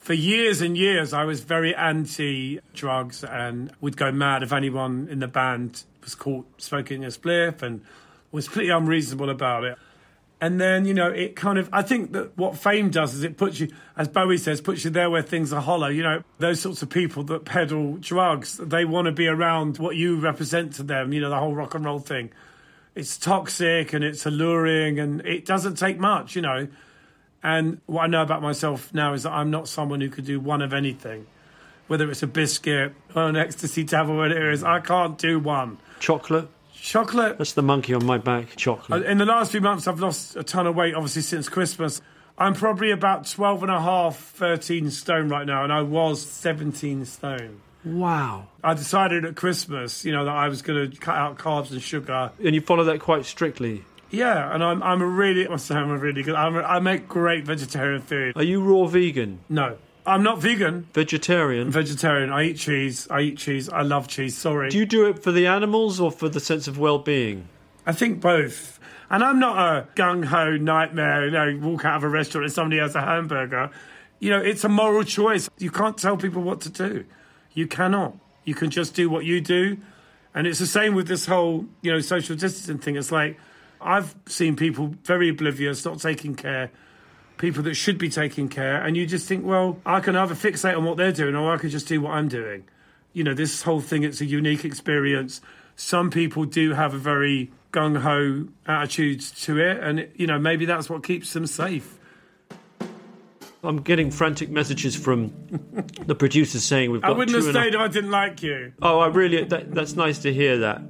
for 0.03 0.13
years 0.13 0.59
and 0.59 0.77
years, 0.77 1.13
I 1.13 1.23
was 1.23 1.39
very 1.39 1.73
anti 1.73 2.59
drugs 2.73 3.23
and 3.23 3.71
would 3.79 3.95
go 3.95 4.11
mad 4.11 4.43
if 4.43 4.51
anyone 4.51 5.07
in 5.09 5.19
the 5.19 5.29
band 5.29 5.83
was 6.03 6.13
caught 6.13 6.45
smoking 6.61 7.05
a 7.05 7.07
spliff 7.07 7.61
and 7.61 7.81
was 8.29 8.49
pretty 8.49 8.69
unreasonable 8.69 9.29
about 9.29 9.63
it. 9.63 9.77
And 10.43 10.59
then, 10.59 10.83
you 10.83 10.93
know, 10.93 11.07
it 11.07 11.37
kind 11.37 11.57
of, 11.57 11.69
I 11.71 11.83
think 11.83 12.11
that 12.11 12.37
what 12.37 12.57
fame 12.57 12.89
does 12.89 13.13
is 13.13 13.23
it 13.23 13.37
puts 13.37 13.61
you, 13.61 13.69
as 13.95 14.09
Bowie 14.09 14.37
says, 14.37 14.59
puts 14.59 14.83
you 14.83 14.89
there 14.89 15.09
where 15.09 15.21
things 15.21 15.53
are 15.53 15.61
hollow. 15.61 15.87
You 15.87 16.03
know, 16.03 16.23
those 16.37 16.59
sorts 16.59 16.81
of 16.81 16.89
people 16.89 17.23
that 17.23 17.45
peddle 17.45 17.95
drugs, 17.95 18.57
they 18.57 18.83
want 18.83 19.05
to 19.05 19.13
be 19.13 19.25
around 19.25 19.77
what 19.77 19.95
you 19.95 20.17
represent 20.17 20.73
to 20.73 20.83
them, 20.83 21.13
you 21.13 21.21
know, 21.21 21.29
the 21.29 21.39
whole 21.39 21.55
rock 21.55 21.75
and 21.75 21.85
roll 21.85 21.99
thing. 21.99 22.29
It's 22.93 23.17
toxic 23.17 23.93
and 23.93 24.03
it's 24.03 24.25
alluring 24.25 24.99
and 24.99 25.25
it 25.25 25.45
doesn't 25.45 25.75
take 25.75 25.97
much, 25.97 26.35
you 26.35 26.41
know. 26.41 26.67
And 27.41 27.79
what 27.85 28.01
I 28.01 28.07
know 28.07 28.21
about 28.21 28.41
myself 28.41 28.93
now 28.93 29.13
is 29.13 29.23
that 29.23 29.31
I'm 29.31 29.49
not 29.49 29.69
someone 29.69 30.01
who 30.01 30.09
could 30.09 30.25
do 30.25 30.41
one 30.41 30.61
of 30.61 30.73
anything, 30.73 31.25
whether 31.87 32.11
it's 32.11 32.21
a 32.21 32.27
biscuit 32.27 32.93
or 33.15 33.29
an 33.29 33.37
ecstasy 33.37 33.85
tablet, 33.85 34.15
whatever 34.15 34.49
it 34.49 34.55
is. 34.55 34.61
I 34.65 34.81
can't 34.81 35.17
do 35.17 35.39
one. 35.39 35.77
Chocolate? 36.01 36.49
Chocolate. 36.83 37.37
That's 37.37 37.53
the 37.53 37.61
monkey 37.61 37.93
on 37.93 38.05
my 38.05 38.17
back. 38.17 38.57
Chocolate. 38.57 39.05
Uh, 39.05 39.09
in 39.09 39.17
the 39.17 39.25
last 39.25 39.53
few 39.53 39.61
months, 39.61 39.87
I've 39.87 40.01
lost 40.01 40.35
a 40.35 40.43
ton 40.43 40.67
of 40.67 40.75
weight, 40.75 40.93
obviously, 40.93 41.21
since 41.21 41.47
Christmas. 41.47 42.01
I'm 42.37 42.53
probably 42.53 42.91
about 42.91 43.25
12 43.25 43.63
and 43.63 43.71
a 43.71 43.79
half, 43.79 44.17
13 44.17 44.91
stone 44.91 45.29
right 45.29 45.47
now, 45.47 45.63
and 45.63 45.71
I 45.71 45.81
was 45.81 46.21
17 46.21 47.05
stone. 47.05 47.61
wow. 47.85 48.47
I 48.61 48.73
decided 48.73 49.23
at 49.23 49.35
Christmas, 49.35 50.03
you 50.03 50.11
know, 50.11 50.25
that 50.25 50.35
I 50.35 50.49
was 50.49 50.61
going 50.61 50.91
to 50.91 50.97
cut 50.97 51.15
out 51.15 51.37
carbs 51.37 51.71
and 51.71 51.81
sugar. 51.81 52.31
And 52.43 52.53
you 52.53 52.59
follow 52.59 52.83
that 52.83 52.99
quite 52.99 53.23
strictly. 53.23 53.85
Yeah, 54.09 54.53
and 54.53 54.61
I'm, 54.61 54.83
I'm 54.83 55.01
a 55.01 55.07
really, 55.07 55.47
I 55.47 55.53
I'm 55.69 55.89
a 55.89 55.97
really 55.97 56.21
good, 56.21 56.35
I'm 56.35 56.57
a, 56.57 56.63
I 56.63 56.79
make 56.79 57.07
great 57.07 57.45
vegetarian 57.45 58.01
food. 58.01 58.35
Are 58.35 58.43
you 58.43 58.61
raw 58.61 58.87
vegan? 58.87 59.39
No, 59.47 59.77
I'm 60.05 60.23
not 60.23 60.39
vegan. 60.41 60.87
Vegetarian? 60.93 61.71
Vegetarian. 61.71 62.31
I 62.31 62.43
eat 62.43 62.57
cheese. 62.57 63.07
I 63.09 63.21
eat 63.21 63.37
cheese. 63.37 63.69
I 63.69 63.83
love 63.83 64.07
cheese. 64.07 64.37
Sorry. 64.37 64.69
Do 64.69 64.77
you 64.77 64.85
do 64.85 65.07
it 65.07 65.23
for 65.23 65.31
the 65.31 65.47
animals 65.47 65.99
or 65.99 66.11
for 66.11 66.29
the 66.29 66.39
sense 66.39 66.67
of 66.67 66.77
well 66.77 66.99
being? 66.99 67.47
I 67.85 67.93
think 67.93 68.21
both. 68.21 68.79
And 69.09 69.23
I'm 69.23 69.39
not 69.39 69.57
a 69.57 69.87
gung 69.95 70.25
ho 70.25 70.57
nightmare, 70.57 71.25
you 71.25 71.31
know, 71.31 71.67
walk 71.67 71.85
out 71.85 71.97
of 71.97 72.03
a 72.03 72.09
restaurant 72.09 72.45
and 72.45 72.53
somebody 72.53 72.81
has 72.81 72.95
a 72.95 73.01
hamburger. 73.01 73.69
You 74.19 74.31
know, 74.31 74.39
it's 74.39 74.63
a 74.63 74.69
moral 74.69 75.03
choice. 75.03 75.49
You 75.57 75.69
can't 75.69 75.97
tell 75.97 76.17
people 76.17 76.41
what 76.41 76.61
to 76.61 76.69
do. 76.69 77.05
You 77.53 77.67
cannot. 77.67 78.15
You 78.45 78.55
can 78.55 78.69
just 78.69 78.95
do 78.95 79.09
what 79.09 79.25
you 79.25 79.39
do. 79.39 79.77
And 80.33 80.47
it's 80.47 80.59
the 80.59 80.67
same 80.67 80.95
with 80.95 81.07
this 81.07 81.25
whole, 81.25 81.65
you 81.81 81.91
know, 81.91 81.99
social 81.99 82.35
distancing 82.35 82.79
thing. 82.79 82.95
It's 82.95 83.11
like 83.11 83.37
I've 83.79 84.15
seen 84.25 84.55
people 84.55 84.95
very 85.03 85.29
oblivious, 85.29 85.85
not 85.85 85.99
taking 85.99 86.35
care, 86.35 86.71
people 87.37 87.63
that 87.63 87.75
should 87.75 87.97
be 87.97 88.09
taking 88.09 88.49
care. 88.49 88.81
And 88.81 88.95
you 88.95 89.05
just 89.05 89.27
think, 89.27 89.45
well, 89.45 89.79
I 89.85 89.99
can 89.99 90.15
either 90.15 90.35
fixate 90.35 90.77
on 90.77 90.85
what 90.85 90.97
they're 90.97 91.11
doing 91.11 91.35
or 91.35 91.53
I 91.53 91.57
can 91.57 91.69
just 91.69 91.87
do 91.87 92.01
what 92.01 92.11
I'm 92.11 92.27
doing. 92.27 92.65
You 93.13 93.23
know, 93.23 93.33
this 93.33 93.61
whole 93.61 93.81
thing, 93.81 94.03
it's 94.03 94.21
a 94.21 94.25
unique 94.25 94.65
experience. 94.65 95.41
Some 95.75 96.09
people 96.09 96.45
do 96.45 96.73
have 96.73 96.93
a 96.93 96.97
very 96.97 97.51
gung 97.71 97.97
ho 98.01 98.47
attitude 98.67 99.21
to 99.21 99.59
it. 99.59 99.77
And, 99.83 100.07
you 100.15 100.27
know, 100.27 100.39
maybe 100.39 100.65
that's 100.65 100.89
what 100.89 101.03
keeps 101.03 101.33
them 101.33 101.45
safe. 101.45 101.99
I'm 103.63 103.81
getting 103.81 104.11
frantic 104.11 104.49
messages 104.49 104.95
from 104.95 105.31
the 106.05 106.15
producers 106.15 106.65
saying 106.65 106.91
we've 106.91 107.01
got 107.01 107.11
I 107.11 107.13
wouldn't 107.17 107.35
have 107.35 107.47
and 107.47 107.55
a- 107.55 107.59
stayed 107.59 107.73
if 107.75 107.79
I 107.79 107.87
didn't 107.87 108.11
like 108.11 108.43
you. 108.43 108.73
Oh, 108.81 108.99
I 108.99 109.07
really. 109.07 109.43
That, 109.45 109.73
that's 109.73 109.95
nice 109.95 110.19
to 110.19 110.33
hear 110.33 110.57
that. 110.59 110.81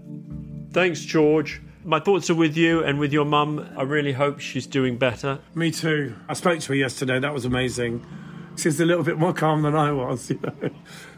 Thanks, 0.71 1.01
George. 1.01 1.61
My 1.85 1.99
thoughts 1.99 2.29
are 2.29 2.35
with 2.35 2.55
you 2.55 2.83
and 2.83 2.97
with 2.97 3.11
your 3.11 3.25
mum. 3.25 3.67
I 3.77 3.83
really 3.83 4.13
hope 4.13 4.39
she's 4.39 4.65
doing 4.65 4.97
better. 4.97 5.39
Me 5.53 5.69
too. 5.69 6.15
I 6.29 6.33
spoke 6.33 6.59
to 6.61 6.67
her 6.69 6.75
yesterday. 6.75 7.19
That 7.19 7.33
was 7.33 7.43
amazing. 7.43 8.05
She's 8.55 8.79
a 8.79 8.85
little 8.85 9.03
bit 9.03 9.17
more 9.17 9.33
calm 9.33 9.63
than 9.63 9.75
I 9.75 9.91
was, 9.91 10.29
you 10.29 10.39
know. 10.41 10.69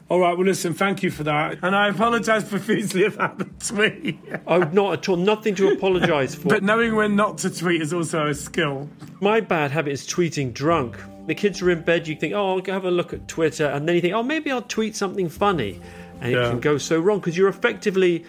All 0.07 0.19
right, 0.19 0.37
well, 0.37 0.45
listen, 0.45 0.73
thank 0.73 1.03
you 1.03 1.11
for 1.11 1.23
that. 1.23 1.59
And 1.61 1.75
I 1.75 1.89
apologise 1.89 2.43
profusely 2.43 3.03
if 3.03 3.15
about 3.15 3.39
the 3.39 3.45
tweet. 3.73 4.19
Oh, 4.47 4.59
not 4.59 4.93
at 4.93 5.09
all. 5.09 5.17
Nothing 5.17 5.55
to 5.55 5.69
apologise 5.73 6.35
for. 6.35 6.49
But 6.49 6.63
knowing 6.63 6.95
when 6.95 7.15
not 7.15 7.39
to 7.39 7.49
tweet 7.49 7.81
is 7.81 7.93
also 7.93 8.27
a 8.27 8.33
skill. 8.33 8.89
My 9.19 9.41
bad 9.41 9.71
habit 9.71 9.93
is 9.93 10.07
tweeting 10.07 10.53
drunk. 10.53 10.97
The 11.27 11.35
kids 11.35 11.61
are 11.61 11.71
in 11.71 11.81
bed, 11.81 12.07
you 12.07 12.15
think, 12.15 12.33
oh, 12.33 12.49
I'll 12.49 12.61
go 12.61 12.73
have 12.73 12.85
a 12.85 12.91
look 12.91 13.13
at 13.13 13.27
Twitter, 13.27 13.65
and 13.65 13.87
then 13.87 13.95
you 13.95 14.01
think, 14.01 14.13
oh, 14.13 14.21
maybe 14.21 14.51
I'll 14.51 14.61
tweet 14.61 14.95
something 14.95 15.27
funny. 15.27 15.81
And 16.21 16.33
it 16.33 16.49
can 16.49 16.59
go 16.59 16.77
so 16.77 16.99
wrong 16.99 17.19
because 17.19 17.35
you're 17.35 17.49
effectively 17.49 18.25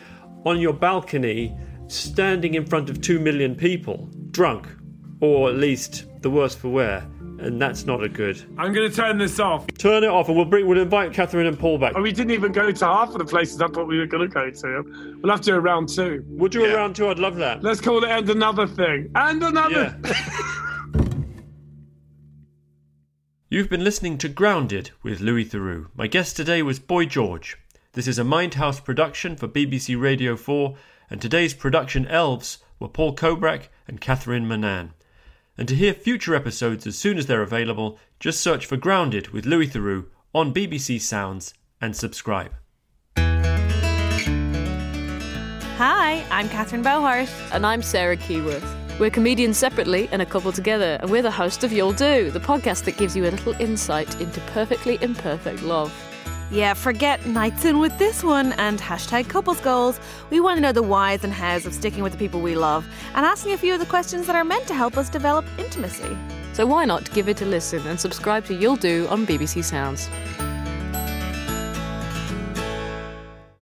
on 0.47 0.59
your 0.59 0.73
balcony 0.73 1.55
standing 1.89 2.55
in 2.55 2.67
front 2.67 2.91
of 2.91 3.01
two 3.01 3.19
million 3.19 3.55
people, 3.55 4.09
drunk, 4.31 4.67
or 5.21 5.49
at 5.49 5.57
least 5.57 6.05
the 6.23 6.31
worse 6.31 6.55
for 6.55 6.69
wear. 6.69 7.09
And 7.39 7.61
that's 7.61 7.85
not 7.85 8.03
a 8.03 8.09
good. 8.09 8.43
I'm 8.57 8.73
going 8.73 8.91
to 8.91 8.97
turn 8.97 9.19
this 9.19 9.39
off. 9.39 9.67
Turn 9.77 10.05
it 10.05 10.09
off, 10.09 10.29
and 10.29 10.37
we'll 10.37 10.47
bring, 10.47 10.67
we'll 10.67 10.81
invite 10.81 11.13
Catherine 11.13 11.47
and 11.47 11.59
Paul 11.59 11.77
back. 11.77 11.93
Oh, 11.95 12.01
we 12.01 12.11
didn't 12.11 12.31
even 12.31 12.51
go 12.51 12.73
to 12.73 12.85
half 12.87 13.11
of 13.11 13.19
the 13.19 13.27
places 13.27 13.61
I 13.61 13.69
thought 13.69 13.87
we 13.87 13.99
were 13.99 14.07
going 14.07 14.27
to 14.27 14.35
go 14.35 14.51
to. 14.51 15.19
We'll 15.23 15.31
have 15.31 15.43
to 15.43 15.51
do 15.51 15.55
a 15.57 15.61
round 15.61 15.91
two. 15.91 16.25
We'll 16.29 16.49
do 16.49 16.65
a 16.65 16.75
round 16.75 16.97
two. 16.97 17.09
I'd 17.09 17.19
love 17.19 17.37
that. 17.37 17.63
Let's 17.63 17.83
call 17.83 18.03
it 18.05 18.11
and 18.11 18.29
another 18.31 18.67
thing. 18.67 19.11
And 19.15 19.43
another. 19.43 19.99
Yeah. 20.03 21.03
You've 23.51 23.69
been 23.69 23.85
listening 23.85 24.19
to 24.19 24.29
Grounded 24.29 24.91
with 25.03 25.21
Louis 25.21 25.45
Theroux. 25.45 25.87
My 25.95 26.07
guest 26.09 26.37
today 26.37 26.63
was 26.63 26.79
Boy 26.79 27.05
George. 27.05 27.59
This 27.93 28.09
is 28.09 28.19
a 28.19 28.25
Mindhouse 28.25 28.83
production 28.83 29.37
for 29.37 29.47
BBC 29.47 29.99
Radio 30.01 30.37
4, 30.37 30.75
and 31.11 31.21
today's 31.21 31.55
production 31.55 32.07
elves 32.07 32.59
were 32.79 32.89
Paul 32.89 33.15
Kobrak 33.15 33.69
and 33.87 34.01
Catherine 34.01 34.49
Manan. 34.49 34.93
And 35.59 35.69
to 35.69 35.75
hear 35.75 35.95
future 35.95 36.35
episodes 36.35 36.87
as 36.87 36.99
soon 36.99 37.17
as 37.19 37.27
they're 37.27 37.43
available, 37.43 37.99
just 38.21 38.41
search 38.41 38.67
for 38.67 38.77
Grounded 38.77 39.29
with 39.29 39.47
Louis 39.47 39.69
Theroux 39.69 40.07
on 40.35 40.53
BBC 40.53 41.01
Sounds 41.01 41.55
and 41.81 41.97
subscribe. 41.97 42.53
Hi, 45.79 46.25
I'm 46.31 46.49
Catherine 46.49 46.83
Bohart. 46.83 47.29
And 47.53 47.67
I'm 47.67 47.83
Sarah 47.83 48.17
Keyworth. 48.17 48.99
We're 48.99 49.11
comedians 49.11 49.59
separately 49.59 50.09
and 50.11 50.23
a 50.23 50.27
couple 50.27 50.53
together, 50.53 50.99
and 51.03 51.11
we're 51.11 51.21
the 51.21 51.31
host 51.31 51.65
of 51.65 51.73
You'll 51.73 51.93
Do, 51.93 52.31
the 52.31 52.41
podcast 52.41 52.85
that 52.85 52.97
gives 52.97 53.15
you 53.15 53.25
a 53.27 53.31
little 53.31 53.53
insight 53.61 54.19
into 54.23 54.41
perfectly 54.53 54.99
imperfect 55.03 55.63
love. 55.63 55.93
Yeah, 56.51 56.75
forget 56.75 57.27
nights 57.27 57.65
in 57.65 57.81
with 57.81 57.99
this 57.99 58.23
one 58.23 58.53
and 58.53 58.79
hashtag 58.79 59.29
couples 59.29 59.61
goals. 59.61 59.99
We 60.31 60.39
want 60.39 60.59
to 60.59 60.61
know 60.61 60.73
the 60.73 60.83
whys 60.83 61.25
and 61.25 61.33
hows 61.33 61.67
of 61.67 61.75
sticking 61.75 62.05
with 62.05 62.13
the 62.13 62.19
people 62.19 62.41
we 62.41 62.55
love 62.55 62.87
and 63.15 63.27
asking 63.27 63.53
a 63.53 63.59
few 63.59 63.75
of 63.75 63.81
the 63.81 63.87
questions 63.87 64.27
that 64.29 64.37
are 64.37 64.45
meant 64.45 64.67
to 64.69 64.75
help 64.75 64.97
us 64.97 65.09
develop 65.09 65.45
intimacy. 65.59 66.17
So 66.53 66.65
why 66.65 66.85
not 66.85 67.13
give 67.13 67.29
it 67.29 67.43
a 67.43 67.45
listen 67.45 67.85
and 67.89 67.99
subscribe 67.99 68.45
to 68.47 68.55
You'll 68.55 68.77
Do 68.77 69.09
on 69.09 69.27
BBC 69.27 69.65
Sounds? 69.65 70.09